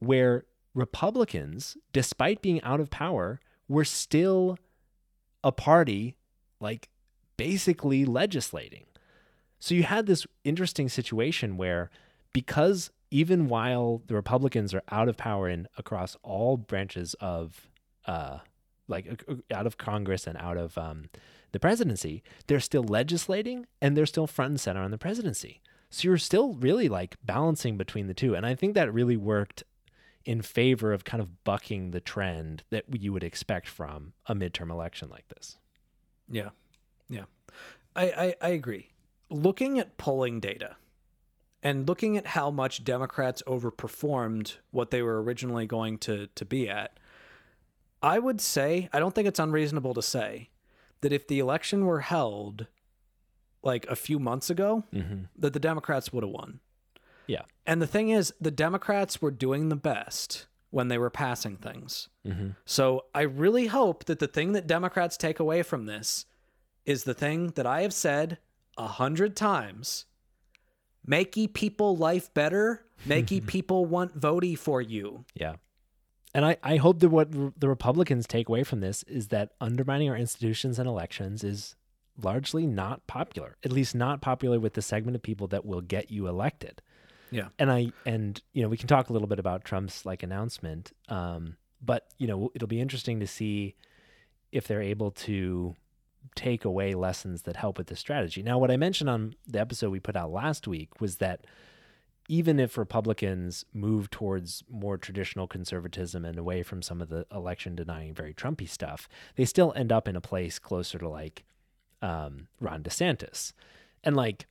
[0.00, 0.44] where
[0.74, 4.58] Republicans, despite being out of power, were still
[5.44, 6.16] a party
[6.60, 6.88] like
[7.36, 8.86] basically legislating.
[9.58, 11.90] So you had this interesting situation where
[12.32, 17.68] because even while the Republicans are out of power in across all branches of
[18.06, 18.38] uh
[18.88, 21.08] like uh, out of Congress and out of um,
[21.52, 25.60] the presidency, they're still legislating and they're still front and center on the presidency.
[25.90, 28.34] So you're still really like balancing between the two.
[28.34, 29.62] And I think that really worked
[30.24, 34.70] in favor of kind of bucking the trend that you would expect from a midterm
[34.70, 35.58] election like this.
[36.30, 36.50] Yeah.
[37.08, 37.24] Yeah.
[37.94, 38.90] I, I, I agree.
[39.28, 40.76] Looking at polling data
[41.62, 46.68] and looking at how much Democrats overperformed what they were originally going to, to be
[46.68, 46.98] at,
[48.02, 50.50] I would say, I don't think it's unreasonable to say
[51.02, 52.66] that if the election were held
[53.62, 55.24] like a few months ago, Mm-hmm.
[55.38, 56.60] that the Democrats would have won.
[57.28, 57.42] Yeah.
[57.66, 62.08] And the thing is, the Democrats were doing the best when they were passing things.
[62.26, 62.48] Mm-hmm.
[62.64, 66.24] So I really hope that the thing that Democrats take away from this
[66.84, 68.38] is the thing that I have said
[68.76, 70.06] a hundred times.
[71.08, 75.24] Makey people life better, makey people want votey for you.
[75.34, 75.56] Yeah.
[76.34, 80.08] And I, I hope that what the Republicans take away from this is that undermining
[80.08, 81.76] our institutions and elections is
[82.20, 86.10] largely not popular, at least not popular with the segment of people that will get
[86.10, 86.80] you elected.
[87.30, 87.48] Yeah.
[87.58, 90.92] And I and you know we can talk a little bit about Trump's like announcement,
[91.08, 93.74] um, but you know it'll be interesting to see
[94.52, 95.74] if they're able to
[96.34, 98.42] take away lessons that help with the strategy.
[98.42, 101.46] Now, what I mentioned on the episode we put out last week was that
[102.28, 107.74] even if Republicans move towards more traditional conservatism and away from some of the election
[107.74, 111.44] denying, very Trumpy stuff, they still end up in a place closer to like
[112.00, 113.52] um, Ron DeSantis.
[114.04, 114.46] And like,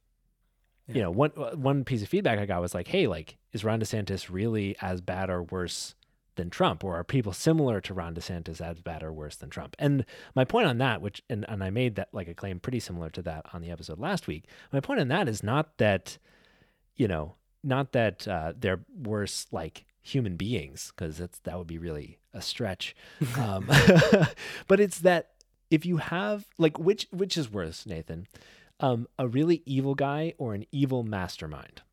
[0.87, 3.79] you know, one one piece of feedback I got was like, "Hey, like, is Ron
[3.79, 5.95] DeSantis really as bad or worse
[6.41, 9.75] than Trump, or are people similar to Ron DeSantis as bad or worse than Trump?"
[9.77, 10.03] And
[10.35, 13.11] my point on that, which and and I made that like a claim pretty similar
[13.11, 14.45] to that on the episode last week.
[14.73, 16.17] My point on that is not that,
[16.95, 21.77] you know, not that uh, they're worse like human beings because that's that would be
[21.77, 22.95] really a stretch
[23.37, 23.65] um,
[24.67, 25.29] but it's that
[25.69, 28.27] if you have like which which is worse nathan
[28.79, 31.83] um, a really evil guy or an evil mastermind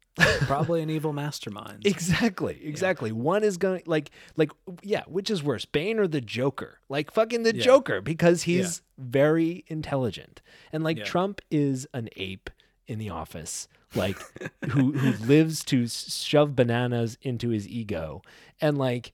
[0.46, 1.82] Probably an evil mastermind.
[1.86, 4.50] exactly exactly one is going like like
[4.82, 7.62] yeah which is worse bane or the joker like fucking the Yeah.
[7.64, 10.40] joker because he's very intelligent
[10.72, 11.04] and like Yeah.
[11.04, 12.50] trump is an ape
[12.86, 14.18] in the office like
[14.70, 18.22] who who lives to shove bananas into his ego
[18.60, 19.12] and like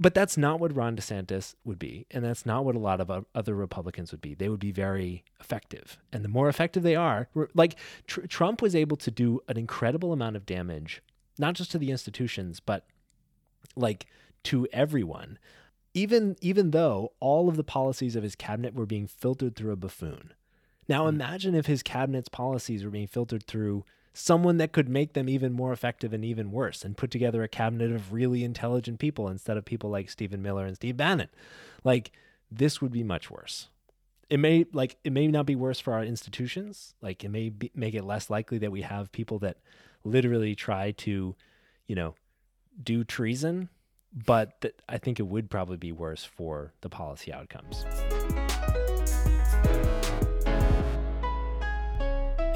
[0.00, 3.26] but that's not what Ron DeSantis would be, and that's not what a lot of
[3.34, 4.34] other Republicans would be.
[4.34, 7.76] They would be very effective, and the more effective they are, like
[8.06, 11.02] tr- Trump was able to do an incredible amount of damage,
[11.38, 12.86] not just to the institutions, but
[13.76, 14.06] like
[14.44, 15.38] to everyone.
[15.92, 19.76] Even even though all of the policies of his cabinet were being filtered through a
[19.76, 20.32] buffoon.
[20.88, 21.10] Now hmm.
[21.10, 25.52] imagine if his cabinet's policies were being filtered through someone that could make them even
[25.52, 29.56] more effective and even worse and put together a cabinet of really intelligent people instead
[29.56, 31.28] of people like Stephen Miller and Steve Bannon.
[31.84, 32.12] Like
[32.50, 33.68] this would be much worse.
[34.28, 36.94] It may like it may not be worse for our institutions.
[37.00, 39.58] Like it may be, make it less likely that we have people that
[40.04, 41.34] literally try to,
[41.86, 42.14] you know,
[42.82, 43.68] do treason,
[44.12, 47.84] but that I think it would probably be worse for the policy outcomes.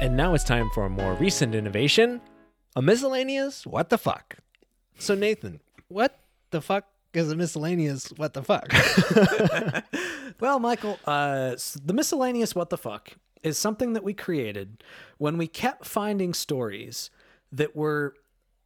[0.01, 2.21] And now it's time for a more recent innovation
[2.75, 4.35] a miscellaneous what the fuck.
[4.99, 6.19] So, Nathan, what
[6.51, 8.67] the fuck is a miscellaneous what the fuck?
[10.39, 14.83] Well, Michael, uh, the miscellaneous what the fuck is something that we created
[15.17, 17.09] when we kept finding stories
[17.53, 18.15] that were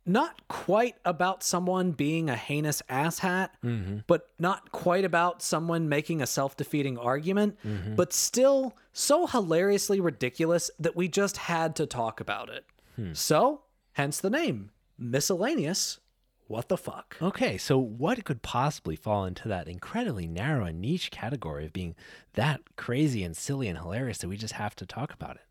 [0.10, 4.00] not quite about someone being a heinous asshat, mm-hmm.
[4.08, 7.94] but not quite about someone making a self defeating argument, mm-hmm.
[7.94, 12.66] but still so hilariously ridiculous that we just had to talk about it.
[12.96, 13.14] Hmm.
[13.14, 13.62] So,
[13.94, 16.00] hence the name miscellaneous
[16.48, 17.16] what the fuck.
[17.22, 21.96] okay, so what could possibly fall into that incredibly narrow and niche category of being
[22.34, 25.46] that crazy and silly and hilarious that we just have to talk about it?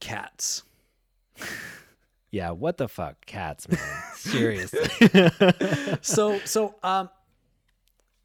[0.00, 0.62] Cats.
[2.30, 3.80] Yeah, what the fuck, cats, man.
[4.14, 4.88] Seriously.
[6.00, 7.10] so so um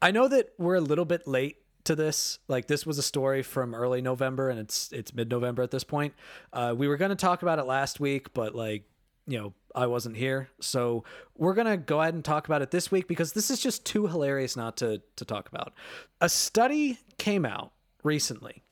[0.00, 2.38] I know that we're a little bit late to this.
[2.48, 6.14] Like this was a story from early November and it's it's mid-November at this point.
[6.52, 8.84] Uh we were going to talk about it last week, but like,
[9.26, 10.48] you know, I wasn't here.
[10.60, 11.04] So
[11.36, 13.84] we're going to go ahead and talk about it this week because this is just
[13.84, 15.72] too hilarious not to to talk about.
[16.20, 17.72] A study came out
[18.04, 18.62] recently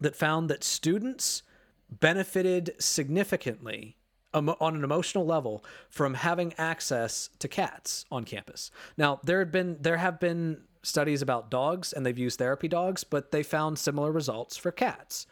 [0.00, 1.42] that found that students
[1.90, 3.97] benefited significantly
[4.38, 8.70] emo- on an emotional level from having access to cats on campus.
[8.96, 13.04] Now, there had been there have been studies about dogs and they've used therapy dogs,
[13.04, 15.26] but they found similar results for cats.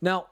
[0.00, 0.26] Now,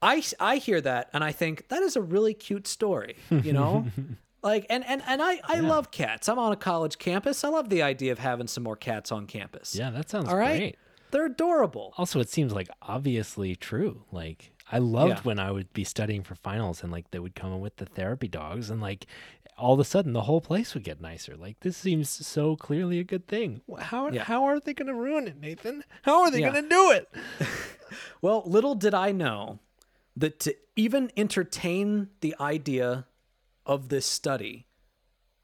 [0.00, 3.86] I I hear that and I think that is a really cute story, you know?
[4.42, 6.28] like and and and I I love cats.
[6.28, 7.42] I'm on a college campus.
[7.44, 9.74] I love the idea of having some more cats on campus.
[9.74, 10.58] Yeah, that sounds All right?
[10.58, 10.76] great.
[11.10, 11.94] They're adorable.
[11.96, 14.04] Also, it seems like obviously true.
[14.12, 15.20] Like I loved Yeah.
[15.22, 17.86] when I would be studying for finals and like they would come in with the
[17.86, 19.06] therapy dogs and like
[19.56, 21.36] all of a sudden the whole place would get nicer.
[21.36, 23.62] Like this seems so clearly a good thing.
[23.78, 24.24] How Yeah.
[24.24, 25.84] how are they going to ruin it, Nathan?
[26.02, 26.50] How are they Yeah.
[26.52, 27.08] going to do it?
[28.20, 29.60] Well, little did I know
[30.14, 33.06] that to even entertain the idea
[33.64, 34.66] of this study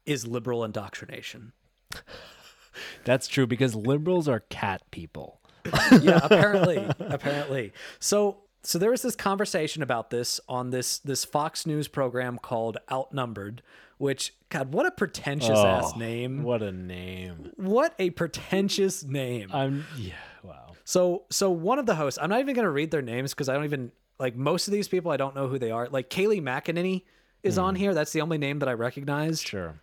[0.05, 1.53] is liberal indoctrination.
[3.03, 5.41] That's true because liberals are cat people.
[6.01, 7.73] yeah, apparently, apparently.
[7.99, 12.77] So, so there was this conversation about this on this this Fox News program called
[12.91, 13.61] Outnumbered,
[13.97, 16.43] which God, what a pretentious ass Oh, name!
[16.43, 17.51] What a name.
[17.55, 19.49] What a pretentious name!
[19.53, 20.13] I'm yeah,
[20.43, 20.71] wow.
[20.83, 23.49] So, so one of the hosts, I'm not even going to read their names because
[23.49, 25.11] I don't even like most of these people.
[25.11, 25.87] I don't know who they are.
[25.89, 27.03] Like Kayleigh McEnany
[27.43, 27.93] is on here.
[27.93, 29.41] That's the only name that I recognize.
[29.41, 29.75] Sure.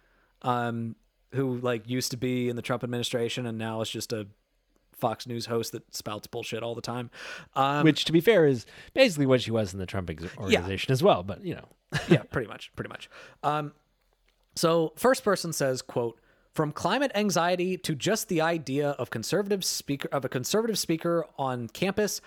[0.42, 0.96] Um,
[1.32, 4.26] who like used to be in the Trump administration and now is just a
[5.02, 7.10] Fox News host that spouts bullshit all the time.
[7.56, 10.92] Um, Which to be fair is basically what she was in the Trump ex- organization
[10.92, 11.68] as well, but you know.
[12.08, 13.10] yeah, pretty much, pretty much.
[13.42, 13.72] Um,
[14.54, 16.20] so first person says, "quote
[16.54, 21.68] From climate anxiety to just the idea of conservative speaker of a conservative speaker on
[21.68, 22.20] campus,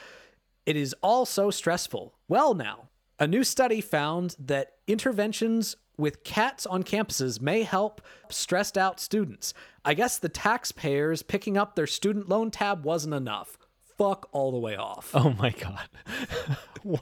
[0.65, 2.13] it is all so stressful.
[2.27, 8.77] Well, now a new study found that interventions with cats on campuses may help stressed
[8.77, 9.53] out students.
[9.83, 13.57] I guess the taxpayers picking up their student loan tab wasn't enough.
[13.97, 15.87] Fuck all the way off." Oh my god.
[16.83, 16.99] Why?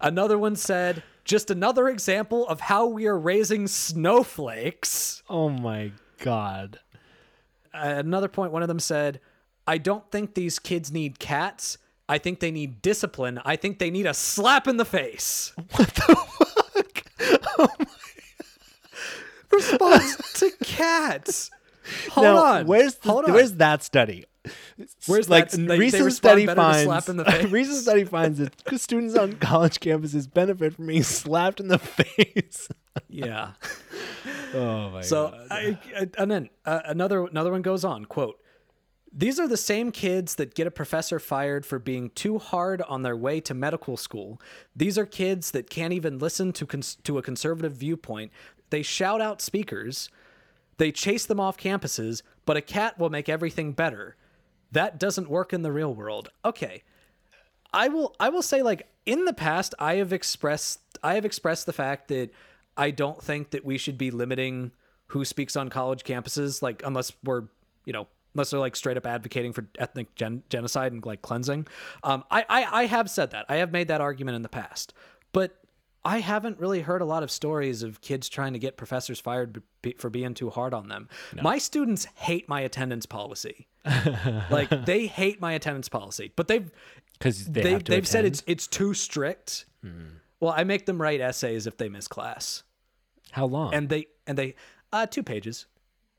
[0.00, 5.22] Another one said, just another example of how we are raising snowflakes.
[5.28, 6.80] Oh my god.
[7.72, 9.20] At another point, one of them said,
[9.66, 11.78] I don't think these kids need cats.
[12.08, 13.40] I think they need discipline.
[13.44, 15.52] I think they need a slap in the face.
[15.76, 16.16] What the?
[17.60, 17.86] Oh my
[19.52, 21.50] Response to cats.
[22.12, 22.66] Hold now, on.
[22.66, 23.32] Where's the, Hold on.
[23.32, 24.26] where's that study?
[25.06, 27.44] Where's like that- recent study finds slap in the face?
[27.50, 32.68] recent study finds that students on college campuses benefit from being slapped in the face.
[33.08, 33.50] yeah.
[34.54, 35.46] oh my So, god.
[35.50, 35.78] I-
[36.16, 38.04] and then uh, another another one goes on.
[38.04, 38.38] Quote:
[39.12, 43.02] These are the same kids that get a professor fired for being too hard on
[43.02, 44.40] their way to medical school.
[44.74, 48.30] These are kids that can't even listen to cons- to a conservative viewpoint.
[48.70, 50.10] They shout out speakers.
[50.76, 54.16] They chase them off campuses, but a cat will make everything better.
[54.70, 56.30] That doesn't work in the real world.
[56.44, 56.84] Okay.
[57.72, 61.66] I will I will say like in the past I have expressed I have expressed
[61.66, 62.30] the fact that
[62.76, 64.72] I don't think that we should be limiting
[65.08, 67.44] who speaks on college campuses like unless we're
[67.84, 71.66] you know unless they're like straight up advocating for ethnic gen- genocide and like cleansing.
[72.04, 74.92] Um, I, I I have said that I have made that argument in the past,
[75.32, 75.56] but
[76.04, 79.62] I haven't really heard a lot of stories of kids trying to get professors fired
[79.82, 81.08] be- for being too hard on them.
[81.42, 83.66] My students hate my attendance policy.
[84.50, 86.70] like they hate my attendance policy, but they've
[87.14, 89.66] Because they, they have they've said it's it's too strict.
[90.40, 92.62] Well, I make them write essays if they miss class,
[93.30, 93.74] how long?
[93.74, 94.54] and they and they
[94.92, 95.66] uh two pages,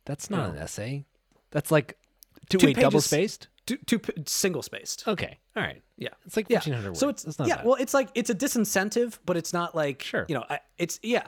[0.06, 1.06] That's not an essay.
[1.52, 1.98] That's like
[2.50, 5.08] two, Two wait, double spaced, two two single spaced.
[5.08, 5.82] Okay, all right.
[5.98, 6.58] Yeah, It's like yeah.
[6.58, 7.00] fifteen hundred words.
[7.00, 7.58] So it's That's not yeah.
[7.58, 7.66] bad.
[7.66, 10.26] Well, it's like it's a disincentive, but it's not like Sure.
[10.28, 11.28] You know, I, it's yeah.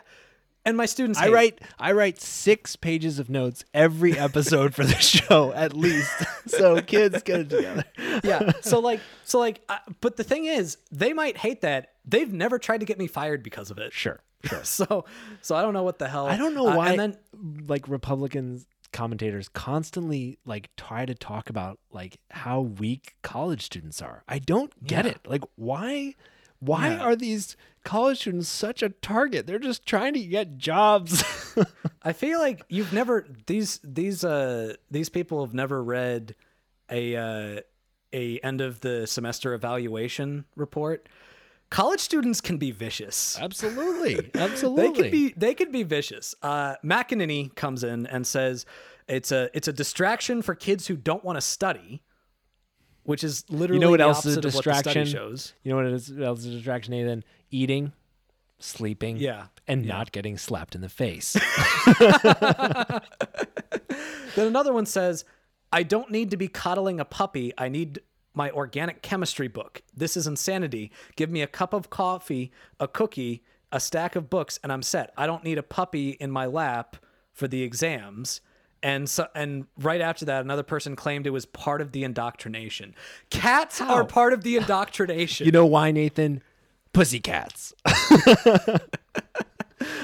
[0.66, 1.34] And my students, I hate it.
[1.34, 6.12] write I write six pages of notes every episode for the show at least.
[6.46, 7.86] So kids get it together.
[8.24, 8.52] yeah.
[8.62, 11.94] So like, so like, uh, but the thing is, they might hate that.
[12.06, 13.94] They've never tried to get me fired because of it.
[13.94, 14.64] Sure, sure.
[14.64, 15.06] So,
[15.42, 16.28] so I don't know what the hell.
[16.28, 17.18] I don't know uh, why And then
[17.68, 24.24] like Republicans commentators constantly like try to talk about like how weak college students are.
[24.28, 25.12] I don't get Yeah.
[25.12, 25.20] it.
[25.28, 26.16] Like why
[26.60, 27.00] why Yeah.
[27.02, 29.46] are these college students such a target?
[29.48, 31.22] They're just trying to get jobs.
[32.04, 36.36] I feel like you've never these these uh these people have never read
[36.90, 37.62] a uh,
[38.14, 41.10] a end of the semester evaluation report.
[41.74, 43.36] College students can be vicious.
[43.42, 44.30] Absolutely.
[44.36, 44.84] Absolutely.
[44.94, 46.36] They could be they could be vicious.
[46.44, 48.68] Uh, McEnany comes in and says
[49.08, 52.04] it's a it's a distraction for kids who don't want to study,
[53.02, 54.84] which is literally You know what the else is a opposite of what the study
[54.84, 55.20] distraction?
[55.20, 55.54] shows.
[55.64, 57.24] You know what else is a distraction, Nathan?
[57.50, 57.92] Eating,
[58.60, 59.48] sleeping, Yeah.
[59.68, 61.36] and not getting slapped in the face.
[64.36, 65.26] Then another one says,
[65.72, 67.54] I don't need to be coddling a puppy.
[67.58, 68.00] I need
[68.34, 69.82] my organic chemistry book.
[69.96, 70.92] This is insanity.
[71.16, 75.14] Give me a cup of coffee, a cookie, a stack of books and I'm set.
[75.18, 76.98] I don't need a puppy in my lap
[77.32, 78.42] for the exams.
[78.82, 82.96] And so, and right after that, another person claimed it was part of the indoctrination.
[83.30, 85.46] Cats are part of the indoctrination.
[85.46, 86.44] You know why, Nathan?
[86.92, 87.74] Pussycats.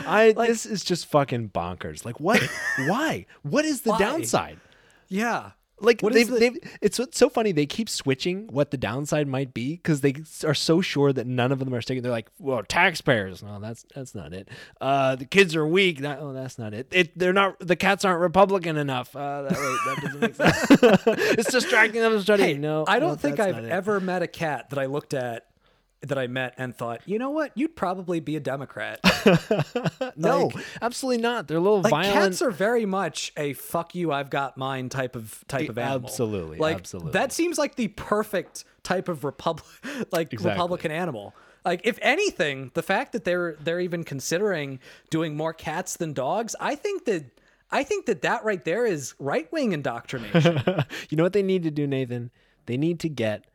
[0.06, 2.06] I this is just fucking bonkers.
[2.06, 2.41] Like what?
[2.88, 3.26] why?
[3.43, 3.99] What is the Why?
[3.99, 4.60] downside?
[5.07, 5.51] yeah.
[5.81, 9.27] Like What they've, the- they've it's so- so funny they keep switching what the downside
[9.27, 10.15] might be because they
[10.45, 12.03] are so sure that none of them are sticking.
[12.03, 13.43] They're like, well, taxpayers.
[13.43, 14.49] No, that's that's not it.
[14.81, 15.99] Uh, the kids are weak.
[15.99, 16.88] That, oh, that's not it.
[16.91, 17.18] it.
[17.18, 17.60] They're not.
[17.60, 19.15] The cats aren't Republican enough.
[19.15, 21.03] Uh, that, wait, that doesn't make sense.
[21.39, 22.49] it's distracting them from studying.
[22.49, 25.45] Hey, no, I don't think I've ever met a cat that I looked at
[26.01, 28.99] that I met and thought, you know what, you'd probably be a Democrat.
[30.15, 31.47] No, like- absolutely not.
[31.47, 32.13] They're a little like violent.
[32.13, 36.09] cats are very much a "fuck you, I've got mine" type of type of animal.
[36.09, 37.11] Absolutely, like absolutely.
[37.13, 39.65] that seems like the perfect type of republic,
[40.11, 40.51] like Exactly.
[40.51, 41.34] Republican animal.
[41.65, 46.55] Like if anything, the fact that they're they're even considering doing more cats than dogs,
[46.59, 47.26] I think that
[47.71, 50.61] I think that that right there is right wing indoctrination.
[51.09, 52.31] you know what they need to do, Nathan?
[52.65, 53.45] They need to get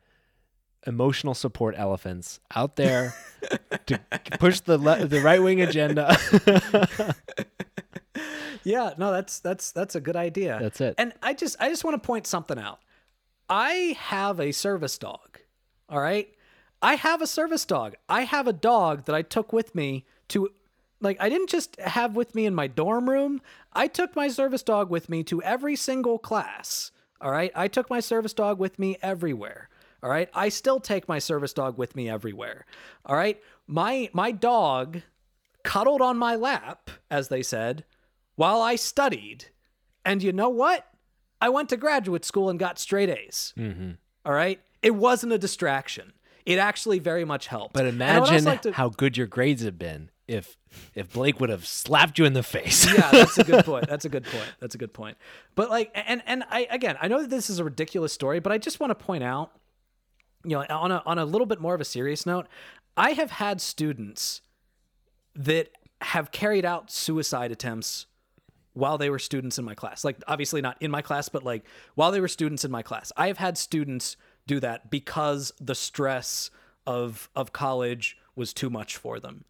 [0.85, 3.13] emotional support elephants out there
[3.87, 3.99] to
[4.39, 6.15] push the le- the right wing agenda.
[8.65, 10.57] Yeah, no, that's that's that's a good idea.
[10.59, 10.95] That's it.
[10.97, 12.79] And I just I just want to point something out.
[13.47, 15.39] I have a service dog.
[15.87, 16.27] All right?
[16.81, 17.93] I have a service dog.
[18.09, 20.49] I have a dog that I took with me to
[20.99, 23.39] like I didn't just have with me in my dorm room.
[23.71, 26.91] I took my service dog with me to every single class.
[27.21, 27.51] All right?
[27.55, 29.69] I took my service dog with me everywhere.
[30.05, 30.29] All right?
[30.35, 32.67] I still take my service dog with me everywhere.
[33.07, 33.41] All right?
[33.65, 35.01] My my dog
[35.63, 37.85] cuddled on my lap, as they said,
[38.35, 39.45] while I studied.
[40.05, 40.85] And you know what?
[41.41, 43.51] I went to graduate school and got straight A's.
[43.57, 43.93] Mm-hmm.
[44.25, 44.59] All right?
[44.83, 46.13] It wasn't a distraction.
[46.45, 47.73] It actually very much helped.
[47.73, 50.55] But And I would also imagine like to- how good your grades have been if
[50.93, 52.85] if Blake would have slapped you in the face.
[52.85, 53.87] yeah, that's a good point.
[53.87, 54.53] That's a good point.
[54.59, 55.17] That's a good point.
[55.55, 58.51] But like, and and I again, I know that this is a ridiculous story, but
[58.51, 59.51] I just want to point out,
[60.45, 62.47] you know, on a on a little bit more of a serious note,
[62.97, 64.41] I have had students
[65.35, 65.69] that
[66.01, 68.05] have carried out suicide attempts
[68.73, 70.03] while they were students in my class.
[70.03, 71.63] Like obviously not in my class, but like
[71.95, 73.11] while they were students in my class.
[73.17, 74.17] I have had students
[74.47, 76.51] do that because the stress
[76.85, 79.45] of of college was too much for them.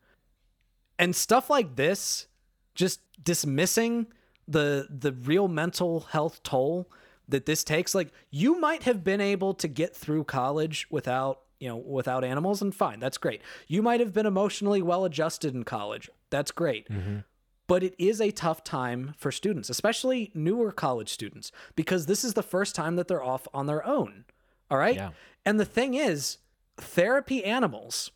[0.97, 2.27] And stuff like this
[2.75, 4.07] just dismissing
[4.47, 6.89] the the real mental health toll
[7.27, 11.67] that this takes like you might have been able to get through college without you
[11.67, 13.41] know without animals and fine that's great.
[13.67, 16.89] You might have been emotionally well adjusted in college that's great.
[16.89, 17.19] Mm-hmm.
[17.67, 22.33] But it is a tough time for students especially newer college students because this is
[22.33, 24.25] the first time that they're off on their own
[24.69, 24.95] all right?
[24.95, 25.11] Yeah.
[25.45, 26.37] and the thing is
[26.77, 28.11] therapy animals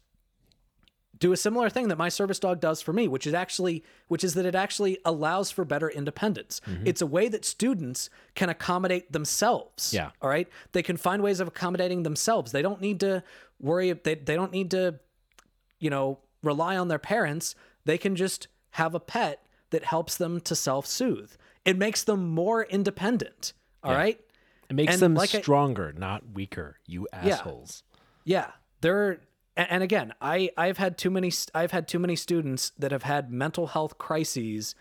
[1.19, 4.23] do a similar thing that my service dog does for me, which is actually which
[4.23, 6.61] is that it actually allows for better independence.
[6.65, 6.87] Mm-hmm.
[6.87, 9.93] It's a way that students can accommodate themselves.
[9.93, 10.11] Yeah.
[10.21, 10.47] All right.
[10.71, 12.51] They can find ways of accommodating themselves.
[12.51, 13.23] They don't need to
[13.59, 14.99] worry they, they don't need to,
[15.79, 17.53] you know, rely on their parents.
[17.85, 21.31] They can just have a pet that helps them to self-soothe.
[21.65, 23.53] It makes them more independent.
[23.83, 24.19] All right.
[24.69, 26.77] It makes And them like I- stronger, not weaker.
[26.85, 27.83] You assholes.
[28.23, 28.51] Yeah, yeah.
[28.81, 29.11] there.
[29.11, 29.19] And
[29.69, 33.31] and again, I I've had too many I've had too many students that have had
[33.31, 34.75] mental health crises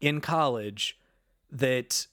[0.00, 0.98] in college
[1.50, 2.06] that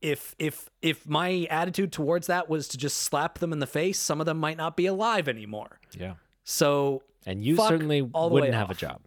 [0.00, 3.98] if if if my attitude towards that was to just slap them in the face,
[3.98, 5.78] some of them might not be alive anymore.
[5.96, 6.14] Yeah.
[6.44, 9.00] So And you certainly all the way wouldn't have a job.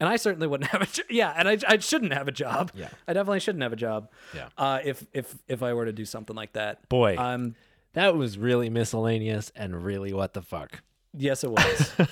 [0.00, 2.70] and I certainly wouldn't have a jo- yeah, and I, I shouldn't have a job.
[2.74, 2.88] Yeah.
[3.06, 4.10] I definitely shouldn't have a job.
[4.34, 4.48] Yeah.
[4.56, 7.16] Uh, if if if I were to do something like that, Boy.
[7.18, 7.54] um,
[7.92, 10.82] That was really miscellaneous and really what the fuck.
[11.14, 11.92] Yes, it was.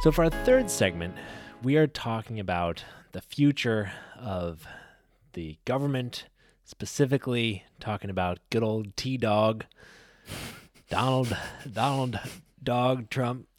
[0.00, 1.16] So, for our third segment,
[1.60, 4.64] we are talking about the future of
[5.32, 6.26] the government,
[6.64, 9.64] specifically talking about good old T Dog,
[10.88, 11.36] Donald,
[11.70, 12.20] Donald
[12.62, 13.48] Dog Trump.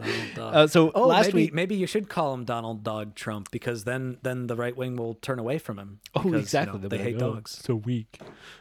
[0.00, 0.54] Donald Dog.
[0.54, 1.54] Uh, so, Oh, last maybe week.
[1.54, 5.14] maybe you should call him Donald Dog Trump because then then the right wing will
[5.14, 6.00] turn away from him.
[6.14, 6.72] Oh, because, you exactly.
[6.74, 7.60] know, They'll they be hate like, "Oh, dogs.
[7.62, 8.20] So weak.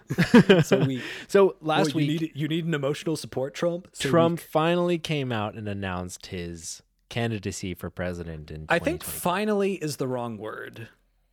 [0.63, 1.01] so weak.
[1.27, 3.87] So, last you week, need you need an emotional support, Trump.
[3.93, 4.47] So Trump weak.
[4.49, 10.07] finally came out and announced his candidacy for president in I think finally is the
[10.07, 10.89] wrong word,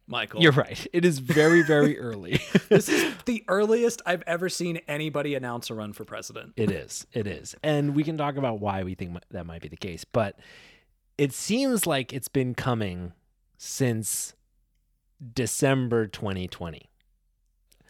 [0.08, 0.40] Michael.
[0.40, 0.86] You're right.
[0.92, 2.40] It is very, very early.
[2.68, 6.52] this is the earliest I've ever seen anybody announce a run for president.
[6.56, 7.06] It is.
[7.12, 7.54] It is.
[7.62, 10.04] And we can talk about why we think that might be the case.
[10.04, 10.38] But
[11.18, 13.12] it seems like it's been coming
[13.58, 14.34] since
[15.34, 16.90] December 2020.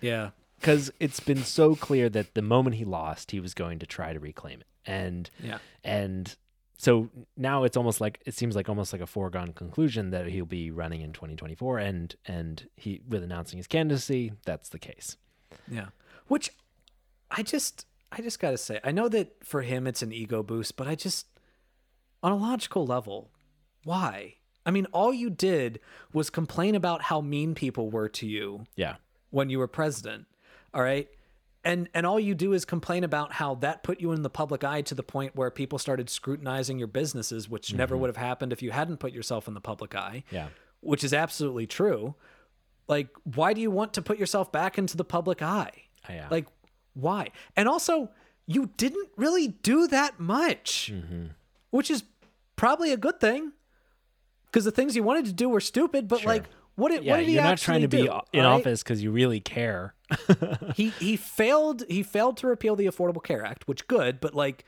[0.01, 0.30] Yeah.
[0.60, 4.12] because it's been so clear that the moment he lost, he was going to try
[4.12, 5.59] to reclaim it, and Yeah.
[5.82, 6.34] and
[6.77, 10.44] so now it's almost like it seems like almost like a foregone conclusion that he'll
[10.44, 15.16] be running in 2024, and and he with announcing his candidacy, that's the case.
[15.70, 15.86] Yeah.
[16.28, 16.51] Which
[17.31, 20.43] I just I just got to say, I know that for him it's an ego
[20.43, 21.27] boost, but I just
[22.23, 23.31] on a logical level,
[23.85, 24.35] why?
[24.65, 25.81] I mean, all you did
[26.12, 28.97] was complain about how mean people were to you Yeah,
[29.31, 30.27] when you were president.
[30.74, 31.09] All right?
[31.66, 34.62] And and all you do is complain about how that put you in the public
[34.64, 38.52] eye to the point where people started scrutinizing your businesses, which never would have happened
[38.52, 40.48] if you hadn't put yourself in the public eye yeah,
[40.80, 42.14] which is absolutely true.
[42.88, 45.72] Like, why do you want to put yourself back into the public eye?
[46.09, 46.28] Uh, yeah.
[46.30, 46.47] Like,
[46.94, 47.30] why?
[47.56, 48.10] And also,
[48.47, 51.26] you didn't really do that much, Mm-hmm.
[51.70, 52.05] which is
[52.55, 53.52] probably a good thing
[54.47, 56.06] because the things you wanted to do were stupid.
[56.06, 56.44] But like,
[56.77, 57.12] what did yeah.
[57.12, 58.53] what did You're not trying to actually be do, in right?
[58.53, 59.94] office because you really care.
[60.74, 64.65] he he failed he failed to repeal the affordable care act which good but like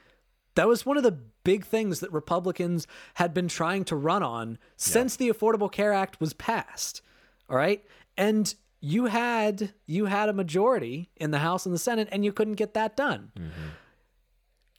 [0.56, 4.59] that was one of the big things that republicans had been trying to run on
[4.76, 7.02] since the affordable care act was passed
[7.48, 7.85] all right
[8.16, 12.32] and you had you had a majority in the house and the senate and you
[12.32, 13.68] couldn't get that done mm-hmm.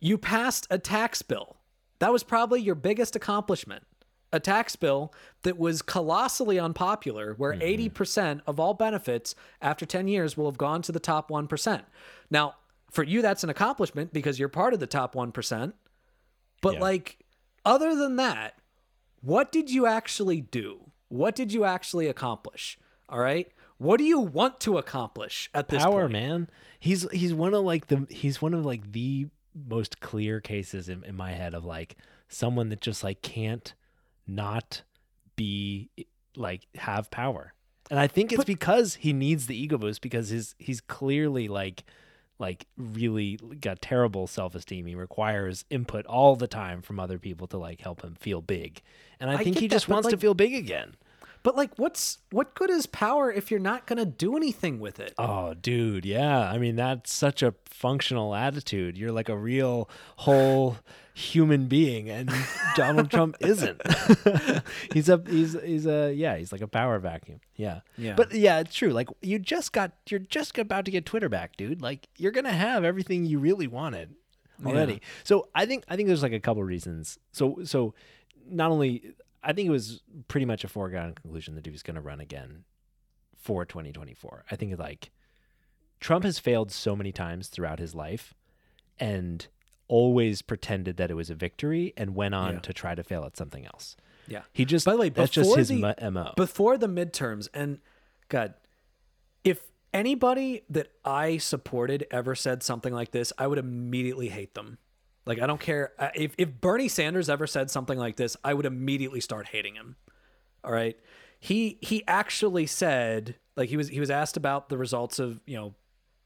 [0.02, 1.56] you passed a tax bill
[2.00, 3.84] that was probably your biggest accomplishment
[4.32, 7.94] a tax bill that was colossally unpopular, where mm-hmm.
[7.94, 11.82] 80% of all benefits after 10 years will have gone to the top 1%.
[12.30, 12.56] Now,
[12.92, 15.74] for you, that's an accomplishment because you're part of the top 1%.
[16.62, 16.80] But, Yeah.
[16.80, 17.20] like,
[17.66, 18.56] other than that,
[19.22, 20.92] what did you actually do?
[21.08, 22.78] What did you actually accomplish?
[23.08, 23.52] All right.
[23.78, 26.12] What do you want to accomplish at this power point?
[26.12, 26.50] man
[26.80, 29.28] he's he's one of like the he's one of like the
[29.68, 31.98] most clear cases in, in my head of like
[32.28, 33.74] someone that just like can't
[34.36, 34.84] not
[35.36, 35.90] be
[36.36, 37.54] like have power
[37.90, 41.84] and i think it's because he needs the ego boost because his he's clearly like
[42.38, 47.58] like really got terrible self-esteem he requires input all the time from other people to
[47.58, 48.82] like help him feel big
[49.20, 50.96] and i, I think he just but, wants to feel big again
[51.42, 55.00] But, like, what's what good is power if you're not going to do anything with
[55.00, 55.14] it?
[55.18, 56.52] Oh, dude, yeah.
[56.52, 58.98] I mean, that's such a functional attitude.
[58.98, 60.78] You're like a real whole
[61.20, 62.32] human being, and
[62.76, 63.82] Donald Trump isn't.
[64.94, 66.38] he's a he's he's a yeah.
[66.38, 67.40] He's like a power vacuum.
[67.56, 68.16] Yeah, Yeah.
[68.16, 68.92] But yeah, it's true.
[68.92, 71.82] Like you just got you're just about to get Twitter back, dude.
[71.82, 74.16] Like you're gonna have everything you really wanted
[74.66, 75.02] already.
[75.24, 77.20] So I think I think there's like a couple reasons.
[77.32, 77.94] So so
[78.50, 79.14] not only
[79.44, 82.20] I think it was pretty much a foregone conclusion that he was going to run
[82.20, 82.64] again
[83.36, 84.46] for 2024.
[84.52, 85.12] I think like
[86.00, 88.34] Trump has failed so many times throughout his life
[89.00, 89.48] and
[89.90, 92.60] always pretended that it was a victory and went on Yeah.
[92.60, 93.98] to try to fail at something else.
[94.28, 94.44] Yeah.
[94.54, 96.34] He just By the way, that's just his the- mo- MO.
[96.38, 97.80] before the midterms and
[98.30, 98.54] god
[99.44, 99.64] if
[99.94, 104.78] anybody that i supported ever said something like this i would immediately hate them
[105.26, 108.68] like i don't care if, if bernie sanders ever said something like this i would
[108.68, 109.96] immediately start hating him
[110.64, 110.96] all right
[111.40, 115.58] he he actually said like he was he was asked about the results of you
[115.58, 115.74] know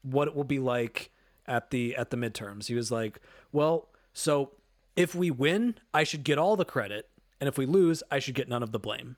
[0.02, 1.10] what it will be like
[1.46, 3.20] at the at the midterms he was like
[3.52, 4.52] well so
[4.96, 7.08] if we win i should get all the credit
[7.40, 9.16] and if we lose i should get none of the blame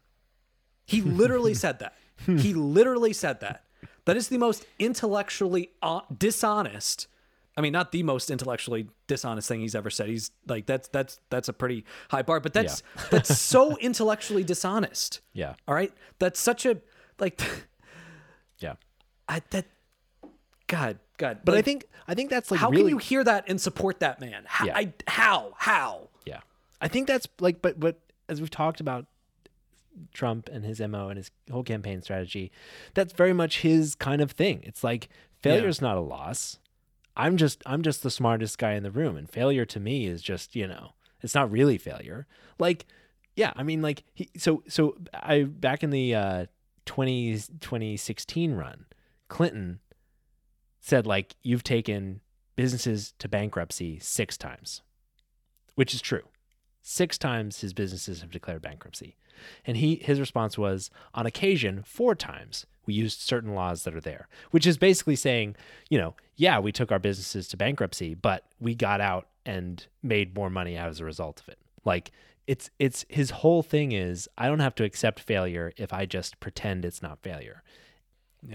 [0.86, 1.94] he literally said that.
[2.24, 3.64] He literally said that.
[4.06, 7.08] That is the most intellectually uh, dishonest.
[7.56, 10.08] I mean, not the most intellectually dishonest thing he's ever said.
[10.08, 15.20] He's like that's that's that's a pretty high bar, but that's that's so intellectually dishonest.
[15.32, 15.54] yeah.
[15.66, 16.78] All right, that's such a
[17.18, 17.40] like.
[18.58, 18.74] Yeah.
[19.28, 19.66] I that.
[20.66, 21.40] God, God.
[21.44, 24.00] But I think I think that's like how really can you hear that and support
[24.00, 24.44] that man?
[24.46, 24.66] How?
[24.66, 24.76] Yeah.
[24.76, 25.54] I, how?
[25.56, 26.08] How?
[26.24, 26.40] Yeah.
[26.80, 29.06] I think that's like but but as we've talked about
[30.12, 32.50] Trump and his MO and his whole campaign strategy,
[32.94, 34.60] that's very much his kind of thing.
[34.64, 35.08] It's like
[35.40, 36.58] failure failure's not a loss.
[37.16, 40.22] I'm just I'm just the smartest guy in the room and failure to me is
[40.22, 42.26] just, you know, it's not really failure.
[42.58, 42.86] Like
[43.36, 46.46] yeah, I mean like he so so I back in the uh
[46.84, 48.86] 20 2016 run,
[49.28, 49.80] Clinton
[50.86, 52.20] said like you've taken
[52.54, 54.82] businesses to bankruptcy 6 times.
[55.74, 56.22] Which is true.
[56.80, 59.16] Six times his businesses have declared bankruptcy.
[59.66, 64.00] And he his response was, on occasion, four times we used certain laws that are
[64.00, 65.56] there, which is basically saying,
[65.90, 70.36] you know, yeah, we took our businesses to bankruptcy, but we got out and made
[70.36, 71.58] more money as a result of it.
[71.84, 72.12] Like
[72.46, 76.38] it's it's his whole thing is I don't have to accept failure if I just
[76.38, 77.64] pretend it's not failure.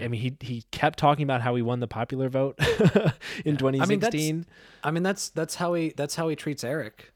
[0.00, 2.58] I mean, he he kept talking about how he won the popular vote
[3.44, 3.80] in 2016.
[3.80, 4.46] I mean, that's
[4.84, 7.12] I mean that's that's how he that's how he treats Eric.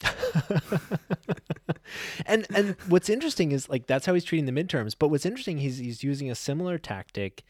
[2.26, 4.94] and and what's interesting is like that's how he's treating the midterms.
[4.98, 7.44] But what's interesting, he's he's using a similar tactic,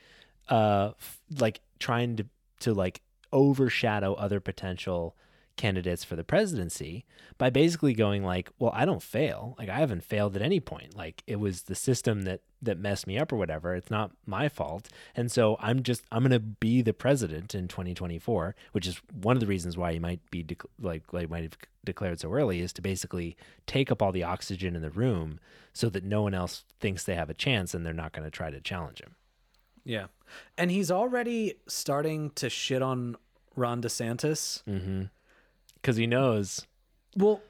[0.48, 2.26] uh, f- like trying to
[2.60, 5.16] to like overshadow other potential
[5.58, 7.04] candidates for the presidency
[7.36, 9.54] by basically going like, well, I don't fail.
[9.58, 10.96] Like I haven't failed at any point.
[10.96, 13.74] Like it was the system that that messed me up or whatever.
[13.74, 14.88] It's not my fault.
[15.14, 19.36] And so I'm just I'm going to be the president in 2024, which is one
[19.36, 22.60] of the reasons why he might be dec- like like might have declared so early
[22.60, 23.36] is to basically
[23.66, 25.38] take up all the oxygen in the room
[25.72, 28.30] so that no one else thinks they have a chance and they're not going to
[28.30, 29.14] try to challenge him.
[29.84, 30.06] Yeah.
[30.56, 33.16] And he's already starting to shit on
[33.56, 34.62] Ron DeSantis.
[34.64, 35.04] Mm-hmm.
[35.82, 36.66] Cuz he knows
[37.16, 37.40] Well,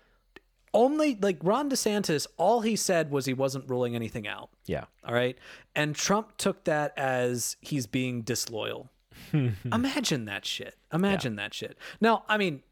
[0.74, 4.50] only like Ron DeSantis, all he said was he wasn't ruling anything out.
[4.66, 4.84] yeah.
[5.04, 5.36] All right.
[5.74, 8.90] And Trump took that as he's being disloyal.
[9.32, 10.76] Imagine that shit.
[10.92, 11.78] Imagine that shit.
[12.00, 12.62] Now, I mean,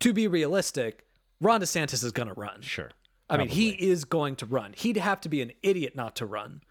[0.00, 1.06] to be realistic,
[1.40, 2.60] Ron DeSantis is going to run.
[2.60, 2.90] Sure.
[3.28, 4.72] I mean, he is going to run.
[4.76, 6.62] He'd have to be an idiot not to run.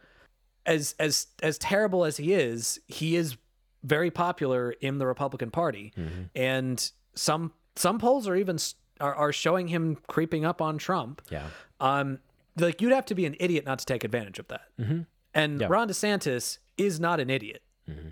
[0.66, 3.38] As as as terrible as he is, he is
[3.84, 6.24] very popular in the Republican Party, mm-hmm.
[6.34, 8.58] and some some polls are even
[9.02, 11.22] are, are showing him creeping up on Trump.
[11.30, 11.48] Yeah.
[11.80, 12.20] Um,
[12.58, 14.62] like you'd have to be an idiot not to take advantage of that.
[14.80, 15.02] Mm-hmm.
[15.34, 15.68] And Yeah.
[15.70, 18.10] Ron DeSantis is not an idiot, mm-hmm.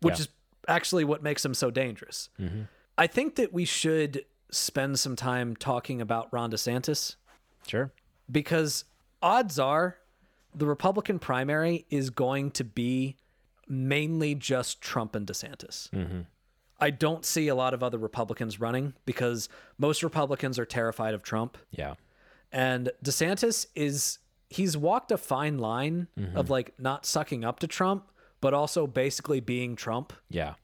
[0.00, 0.20] which Yeah.
[0.22, 0.28] is
[0.68, 2.28] actually what makes him so dangerous.
[2.40, 2.62] Mm-hmm.
[2.96, 7.16] I think that we should spend some time talking about Ron DeSantis
[7.66, 7.90] Sure.
[8.30, 8.84] because
[9.20, 9.96] odds are
[10.54, 13.16] the Republican primary is going to be
[13.66, 15.88] mainly just Trump and DeSantis.
[16.80, 19.48] I don't see a lot of other Republicans running because
[19.78, 21.56] most Republicans are terrified of Trump.
[21.70, 21.94] Yeah.
[22.52, 24.18] And DeSantis is
[24.48, 26.36] he's walked a fine line mm-hmm.
[26.36, 28.10] of like not sucking up to Trump,
[28.40, 30.12] but also basically being Trump.
[30.28, 30.54] Yeah.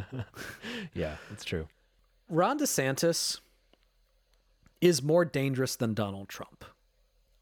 [0.94, 1.68] yeah, it's true.
[2.28, 3.40] Ron DeSantis
[4.80, 6.64] is more dangerous than Donald Trump.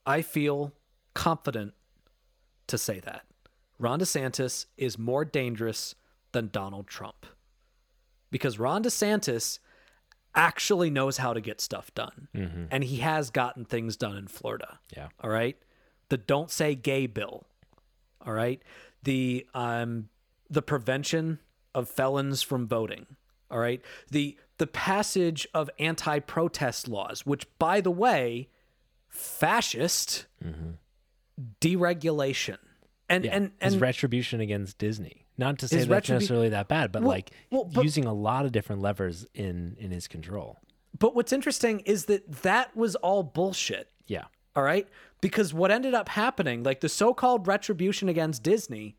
[0.04, 0.72] I feel
[1.14, 1.74] confident
[2.66, 3.24] to say that.
[3.78, 5.94] Ron DeSantis is more dangerous
[6.32, 7.26] than Donald Trump.
[8.32, 9.60] Because Ron DeSantis
[10.34, 12.26] actually knows how to get stuff done.
[12.72, 14.80] And he has gotten things done in Florida.
[14.96, 15.08] Yeah.
[15.20, 15.56] All right.
[16.08, 17.46] The don't say gay bill.
[18.26, 18.60] All right.
[19.04, 20.08] The um
[20.50, 21.38] the prevention
[21.74, 23.06] of felons from voting.
[23.50, 23.80] All right.
[24.10, 28.48] The the passage of anti-protest laws, which by the way,
[29.08, 30.26] fascist
[31.60, 32.58] deregulation.
[33.08, 33.34] And Yeah.
[33.36, 35.21] and his and retribution against Disney.
[35.42, 38.12] Not to say that's retribu- necessarily that bad, but Well- like well, but- using a
[38.14, 40.58] lot of different levers in in his control.
[40.98, 43.90] but what's interesting is that that was all bullshit.
[44.06, 44.24] Yeah.
[44.54, 44.86] All right.
[45.20, 48.96] Because what ended up happening, like the so called retribution against Disney,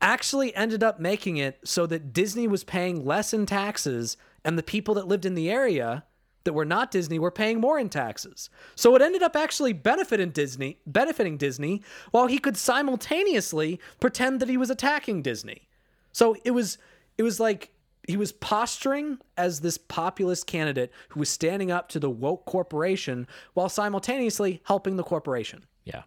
[0.00, 4.62] actually ended up making it so that Disney was paying less in taxes and the
[4.62, 6.04] people that lived in the area
[6.44, 8.50] that were not Disney were paying more in taxes.
[8.74, 14.48] So it ended up actually benefiting Disney, benefiting Disney while he could simultaneously pretend that
[14.48, 15.68] he was attacking Disney.
[16.12, 16.78] So it was
[17.18, 17.70] it was like
[18.06, 23.26] he was posturing as this populist candidate who was standing up to the woke corporation
[23.54, 25.64] while simultaneously helping the corporation.
[25.84, 26.02] Yeah.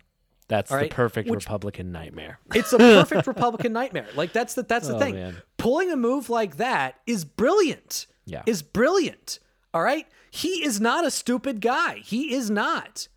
[0.48, 2.40] That's the perfect which- Republican nightmare.
[2.54, 4.08] It's a perfect Republican nightmare.
[4.16, 5.16] Like that's the that's the Oh, thing.
[5.16, 5.38] man.
[5.58, 8.06] Pulling a move like that is brilliant.
[8.26, 8.44] Yeah.
[8.46, 9.40] Is brilliant.
[9.74, 10.06] All right?
[10.32, 11.96] He is not a stupid guy.
[12.04, 13.08] He is not.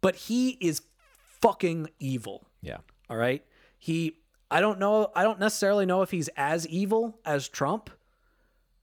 [0.00, 0.82] But he is
[1.40, 2.46] fucking evil.
[2.62, 2.78] Yeah.
[3.10, 3.44] All right?
[3.78, 4.18] He
[4.50, 7.90] I don't know I don't necessarily know if he's as evil as Trump,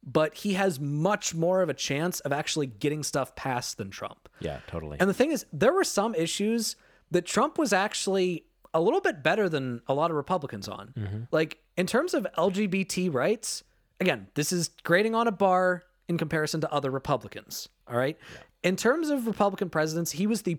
[0.03, 4.29] but he has much more of a chance of actually getting stuff passed than Trump.
[4.39, 4.97] Yeah, totally.
[4.99, 6.75] And the thing is, there were some issues
[7.11, 10.93] that Trump was actually a little bit better than a lot of Republicans on.
[10.97, 11.23] Mm-hmm.
[11.31, 13.63] Like in terms of LGBT rights,
[13.99, 17.69] again, this is grading on a bar in comparison to other Republicans.
[17.87, 18.17] All right.
[18.63, 20.57] In terms of Republican presidents, he was the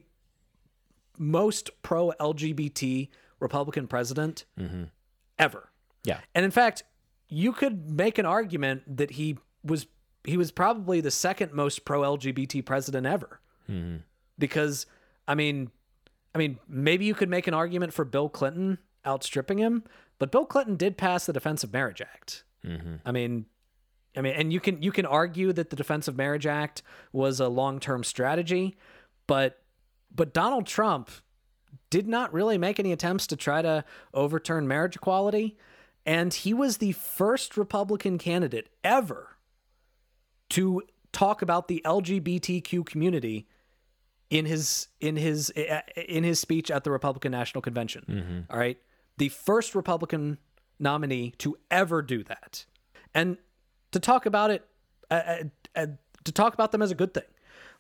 [1.18, 3.08] most pro LGBT
[3.44, 4.84] Republican president mm-hmm.
[5.38, 5.70] ever.
[6.02, 6.20] yeah.
[6.34, 6.82] And in fact,
[7.28, 9.86] you could make an argument that he was
[10.24, 13.40] he was probably the second most pro LGBT president ever.
[13.70, 13.98] Mm-hmm.
[14.38, 14.86] Because
[15.28, 15.70] I mean,
[16.34, 19.84] I mean, maybe you could make an argument for Bill Clinton outstripping him,
[20.18, 22.44] but Bill Clinton did pass the Defense of Marriage Act.
[22.64, 22.94] Mm-hmm.
[23.04, 23.46] I mean,
[24.16, 27.40] I mean, and you can you can argue that the Defense of Marriage Act was
[27.40, 28.76] a long term strategy,
[29.26, 29.60] but
[30.14, 31.10] but Donald Trump
[31.90, 35.56] did not really make any attempts to try to overturn marriage equality,
[36.06, 39.36] and he was the first Republican candidate ever
[40.50, 40.82] to
[41.12, 43.46] talk about the LGBTQ community
[44.30, 48.46] in his in his in his speech at the Republican National Convention.
[48.50, 48.78] All right,
[49.16, 50.38] the first Republican
[50.78, 52.64] nominee to ever do that,
[53.14, 53.38] and
[53.92, 54.66] to talk about it,
[55.10, 55.36] uh, uh,
[55.76, 55.86] uh,
[56.24, 57.22] to talk about them as a good thing.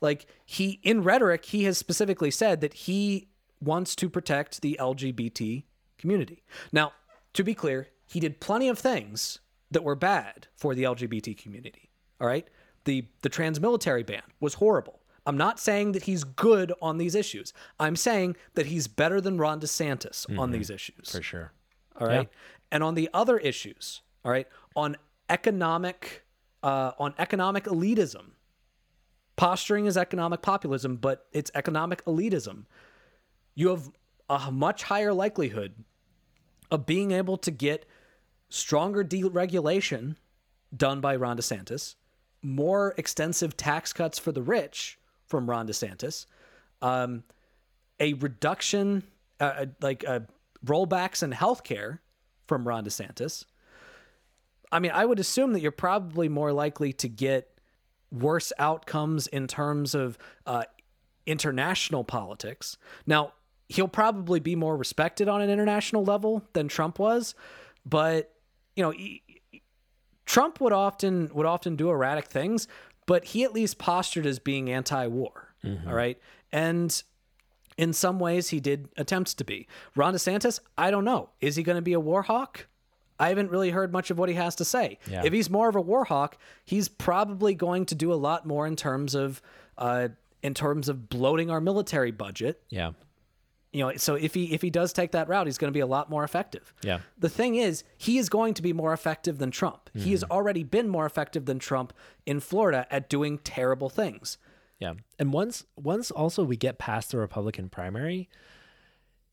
[0.00, 3.28] Like he in rhetoric, he has specifically said that he
[3.60, 5.64] wants to protect the LGBT
[5.98, 6.44] community.
[6.72, 6.92] Now,
[7.32, 9.40] to be clear, he did plenty of things
[9.70, 11.90] that were bad for the LGBT community.
[12.20, 12.46] All right.
[12.84, 15.00] The the trans military ban was horrible.
[15.26, 17.52] I'm not saying that he's good on these issues.
[17.80, 21.10] I'm saying that he's better than Ron DeSantis on these issues.
[21.10, 21.52] For sure.
[21.98, 22.28] All right.
[22.70, 24.96] And on the other issues, all right, on
[25.30, 26.24] economic
[26.62, 28.32] uh, on economic elitism,
[29.36, 32.64] posturing is economic populism, but it's economic elitism.
[33.54, 33.90] You have
[34.28, 35.74] a much higher likelihood
[36.70, 37.86] of being able to get
[38.48, 40.16] stronger deregulation
[40.74, 41.94] done by Ron DeSantis,
[42.42, 46.26] more extensive tax cuts for the rich from Ron DeSantis,
[46.82, 47.24] um,
[48.00, 49.04] a reduction,
[49.40, 50.20] uh, like uh,
[50.64, 52.00] rollbacks in healthcare
[52.46, 53.44] from Ron DeSantis.
[54.72, 57.48] I mean, I would assume that you're probably more likely to get
[58.10, 60.64] worse outcomes in terms of uh,
[61.26, 62.76] international politics.
[63.06, 63.32] Now,
[63.68, 67.34] he'll probably be more respected on an international level than Trump was,
[67.86, 68.34] but
[68.76, 69.22] you know, he,
[70.26, 72.66] Trump would often would often do erratic things,
[73.06, 75.54] but he at least postured as being anti-war.
[75.86, 76.18] all right,
[76.52, 77.02] and
[77.76, 79.66] in some ways he did attempts to be.
[79.96, 81.30] Ron DeSantis, I don't know.
[81.40, 82.66] Is he going to be a war hawk?
[83.18, 84.98] I haven't really heard much of what he has to say.
[85.10, 85.22] Yeah.
[85.24, 88.66] If he's more of a war hawk, he's probably going to do a lot more
[88.66, 89.40] in terms of
[89.78, 90.08] uh,
[90.42, 92.62] in terms of bloating our military budget.
[92.70, 92.92] Yeah.
[93.74, 95.80] You know, so if he if he does take that route, he's going to be
[95.80, 96.72] a lot more effective.
[96.82, 97.00] Yeah.
[97.18, 99.90] The thing is, he is going to be more effective than Trump.
[99.92, 101.92] He has already been more effective than Trump
[102.24, 104.38] in Florida at doing terrible things.
[104.78, 104.94] Yeah.
[105.18, 108.28] And once once also we get past the Republican primary,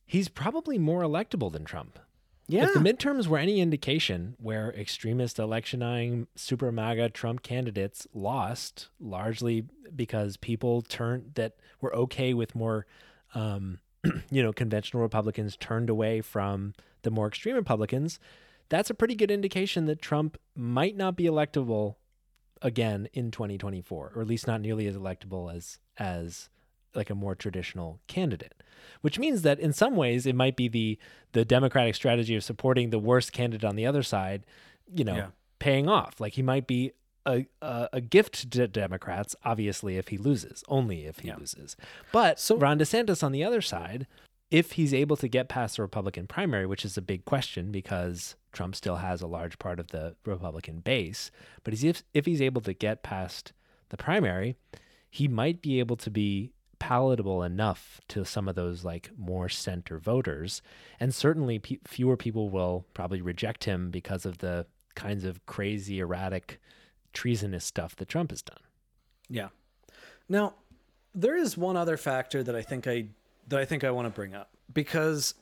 [0.07, 1.99] he's probably more electable than Trump.
[2.47, 2.65] Yeah.
[2.65, 9.65] If the midterms were any indication where extremist electioning super MAGA Trump candidates lost largely
[9.95, 12.88] because people turned that were okay with more
[13.35, 13.80] um,
[14.31, 16.73] you know, conventional Republicans turned away from
[17.03, 18.19] the more extreme Republicans,
[18.69, 21.95] that's a pretty good indication that Trump might not be electable
[22.61, 26.49] again in 2024, or at least not nearly as electable as as
[26.93, 28.53] like a more traditional candidate.
[29.01, 30.97] Which means that in some ways it might be the
[31.33, 34.45] the Democratic strategy of supporting the worst candidate on the other side,
[34.93, 35.27] you know, Yeah.
[35.59, 36.19] paying off.
[36.19, 36.91] Like he might be
[37.26, 41.38] a, a, a gift to Democrats, obviously, if he loses, only if he Yeah.
[41.38, 41.76] loses.
[42.11, 44.07] But So- Ron DeSantis on the other side,
[44.49, 48.35] if he's able to get past the Republican primary, which is a big question because
[48.52, 51.31] Trump still has a large part of the Republican base,
[51.64, 53.53] but if, if he's able to get past
[53.89, 54.56] the primary,
[55.10, 59.99] he might be able to be palatable enough to some of those like more center
[59.99, 60.64] voters
[60.99, 64.65] and certainly pe- fewer people will probably reject him because of the
[64.95, 66.60] kinds of crazy erratic
[67.13, 68.59] treasonous stuff that Trump has done.
[69.29, 69.49] Yeah.
[70.29, 70.53] Now,
[71.13, 73.07] there is one other factor that I think I
[73.47, 75.33] that I think I want to bring up because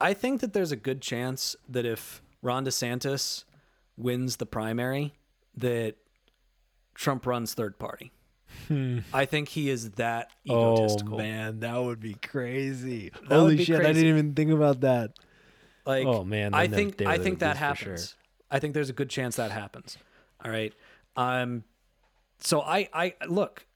[0.00, 3.44] I think that there's a good chance that if Ron DeSantis
[3.96, 5.14] wins the primary,
[5.56, 5.94] that
[6.94, 8.12] Trump runs third party.
[8.68, 9.00] Hmm.
[9.12, 11.14] I think he is that egotistical.
[11.14, 13.10] Oh man, that would be crazy.
[13.28, 13.74] That would be crazy.
[13.82, 15.12] I didn't even think about that.
[15.86, 18.10] Like, Oh, man, I think I think that happens.
[18.10, 18.18] sure.
[18.50, 19.98] I think there's a good chance that happens.
[20.44, 20.72] All right.
[21.16, 21.64] Um.
[22.38, 23.66] So I I look.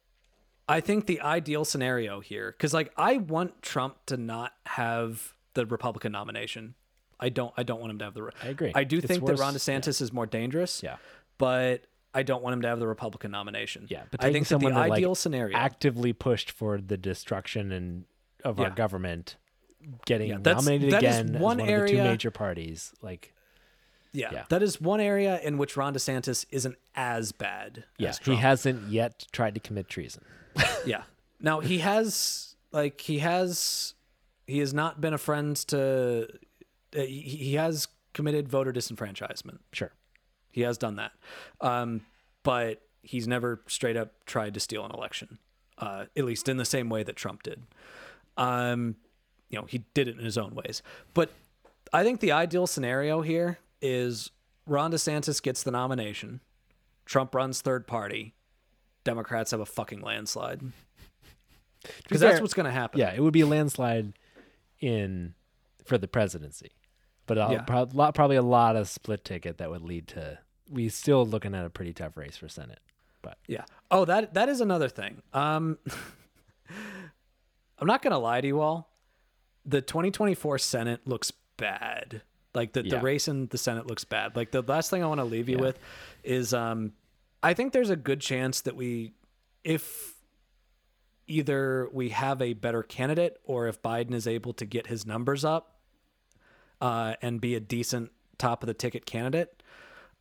[0.69, 5.65] I think the ideal scenario here, because like I want Trump to not have the
[5.65, 6.75] Republican nomination.
[7.21, 7.53] I don't.
[7.57, 8.31] I don't want him to have the.
[8.43, 8.73] I agree.
[8.75, 10.83] I do It's think that worse- Ron DeSantis is more dangerous.
[10.83, 10.97] Yeah.
[11.39, 11.85] But
[12.15, 13.87] I don't want him to have the Republican nomination.
[13.89, 15.57] Yeah, but I think that the someone that, like, ideal scenario.
[15.57, 18.05] Actively pushed for the destruction and
[18.45, 19.37] of our government,
[20.07, 22.93] getting Yeah, nominated that again as one one of the two major parties.
[23.03, 23.35] Like,
[24.19, 24.45] yeah, yeah.
[24.49, 27.85] That is one area in which Ron DeSantis isn't as bad.
[27.99, 30.25] yeah, as he hasn't yet tried to commit treason.
[30.85, 31.03] Yeah.
[31.41, 33.95] Now he has like he has
[34.47, 36.27] he has not been a friend to
[36.97, 39.59] uh, he, he has committed voter disenfranchisement.
[39.73, 39.93] Sure.
[40.51, 41.13] He has done that.
[41.61, 42.01] Um
[42.43, 45.39] but he's never straight up tried to steal an election.
[45.77, 47.63] Uh at least in the same way that Trump did.
[48.37, 48.97] Um
[49.51, 50.83] you know, he did it in his own ways.
[51.15, 51.31] But
[51.93, 54.31] I think the ideal scenario here is
[54.67, 56.41] Ron DeSantis gets the nomination.
[57.05, 58.35] Trump runs third party.
[59.05, 60.61] Democrats have a fucking landslide.
[62.03, 62.99] Because that's what's going to happen.
[63.01, 64.13] Yeah, it would be a landslide
[64.81, 65.35] in
[65.85, 66.73] for the presidency,
[67.27, 67.63] but a Yeah.
[67.63, 70.39] prob- lot, probably a lot of split ticket that would lead to.
[70.71, 72.81] We still looking at a pretty tough race for Senate.
[73.23, 73.65] But Yeah.
[73.91, 75.23] Oh, that that is another thing.
[75.33, 75.79] Um
[77.79, 78.91] I'm not going to lie to you all.
[79.65, 82.23] The 2024 Senate looks bad.
[82.59, 84.35] Like the, the race in the Senate looks bad.
[84.37, 85.63] Like the last thing I want to leave you Yeah.
[85.63, 85.79] with
[86.25, 86.93] is um
[87.43, 89.13] I think there's a good chance that we
[89.65, 90.15] if
[91.27, 95.45] either we have a better candidate or if Biden is able to get his numbers
[95.45, 95.79] up
[96.81, 99.63] uh, and be a decent top of the ticket candidate,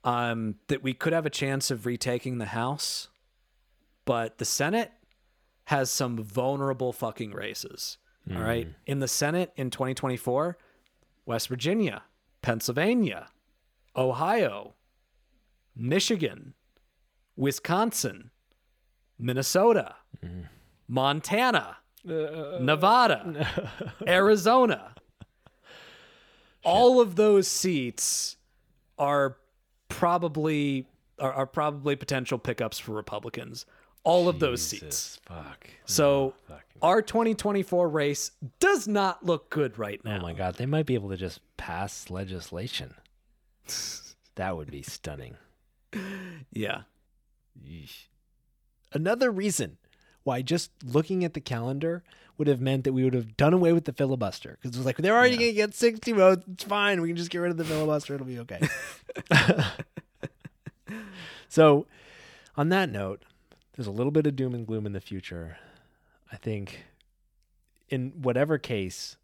[0.04, 3.08] um, that we could have a chance of retaking the House,
[4.06, 4.92] but the Senate
[5.66, 7.98] has some vulnerable fucking races.
[8.36, 8.68] All right.
[8.86, 10.58] In the Senate in 2024,
[11.26, 12.04] West Virginia,
[12.48, 13.28] Pennsylvania,
[13.94, 14.76] Ohio,
[15.76, 16.54] Michigan,
[17.36, 18.32] Wisconsin,
[19.20, 19.96] Minnesota,
[20.88, 24.96] Montana, Nevada, Arizona.
[26.64, 28.38] All of those seats
[28.98, 29.36] are
[29.90, 30.88] probably
[31.20, 33.66] are, are probably potential pickups for Republicans.
[34.08, 35.20] All of those seats.
[35.26, 35.70] Fuck.
[35.86, 40.20] So fucking- our 2024 race does not look good right now.
[40.20, 42.94] Oh my god, they might be able to just pass legislation.
[44.36, 45.36] that would be stunning.
[46.54, 46.82] Yeah.
[47.62, 48.06] Yeesh.
[48.94, 49.78] Another reason
[50.24, 52.04] why just looking at the calendar
[52.38, 54.86] would have meant that we would have done away with the filibuster because it was
[54.86, 55.40] like they're already Yeah.
[55.40, 56.44] going to get 60 votes.
[56.54, 57.02] It's fine.
[57.02, 58.14] We can just get rid of the filibuster.
[58.16, 58.62] It'll be okay.
[61.50, 61.88] so,
[62.56, 63.24] on that note,
[63.78, 65.58] there's a little bit of doom and gloom in the future.
[66.32, 66.84] I think,
[67.90, 69.16] in whatever case,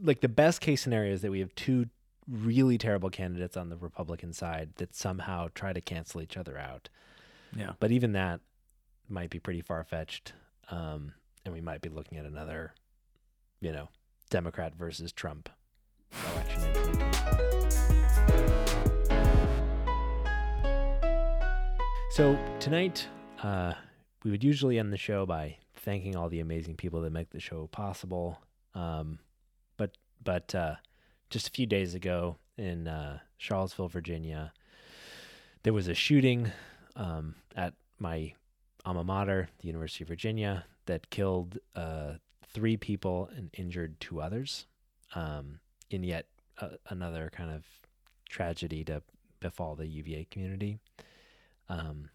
[0.00, 1.86] like the best case scenario is that we have two
[2.26, 6.88] really terrible candidates on the Republican side that somehow try to cancel each other out.
[7.54, 7.72] Yeah.
[7.80, 8.40] But even that
[9.08, 10.32] might be pretty far fetched.
[10.70, 11.12] Um,
[11.44, 12.72] and we might be looking at another,
[13.60, 13.88] you know,
[14.30, 15.50] Democrat versus Trump
[16.32, 16.72] election.
[22.12, 23.08] So tonight,
[23.44, 23.74] uh,
[24.24, 27.40] we would usually end the show by thanking all the amazing people that make the
[27.40, 28.40] show possible.
[28.74, 29.18] Um,
[29.76, 30.76] but but uh,
[31.28, 34.52] just a few days ago in uh, Charlottesville, Virginia,
[35.62, 36.50] there was a shooting
[36.96, 38.32] um, at my
[38.86, 42.14] alma mater, the University of Virginia, that killed uh,
[42.46, 44.66] three people and injured two others.
[45.14, 45.60] Um,
[45.90, 46.26] in yet
[46.60, 47.64] uh, another kind of
[48.28, 49.02] tragedy to
[49.40, 50.78] befall the UVA community.
[51.68, 52.08] Um,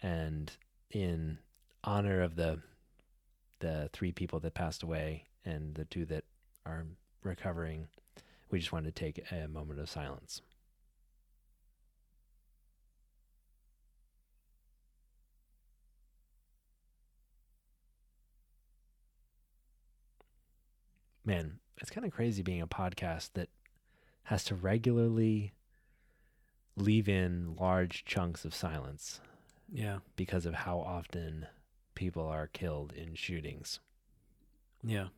[0.00, 0.52] and
[0.90, 1.38] in
[1.84, 2.60] honor of the
[3.60, 6.24] the three people that passed away and the two that
[6.66, 6.84] are
[7.22, 7.88] recovering,
[8.50, 10.42] we just wanted to take a moment of silence.
[21.24, 23.48] Man, it's kind of crazy being a podcast that
[24.24, 25.52] has to regularly
[26.76, 29.20] leave in large chunks of silence
[29.72, 29.98] Yeah.
[30.16, 31.46] because of how often
[31.94, 33.80] people are killed in shootings.
[34.84, 35.08] Yeah.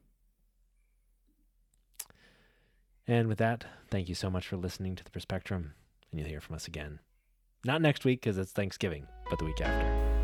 [3.06, 5.74] And with that, thank you so much for listening to the Perspectrum,
[6.10, 7.00] and you'll hear from us again.
[7.64, 10.17] Not next week because it's Thanksgiving, but the week after.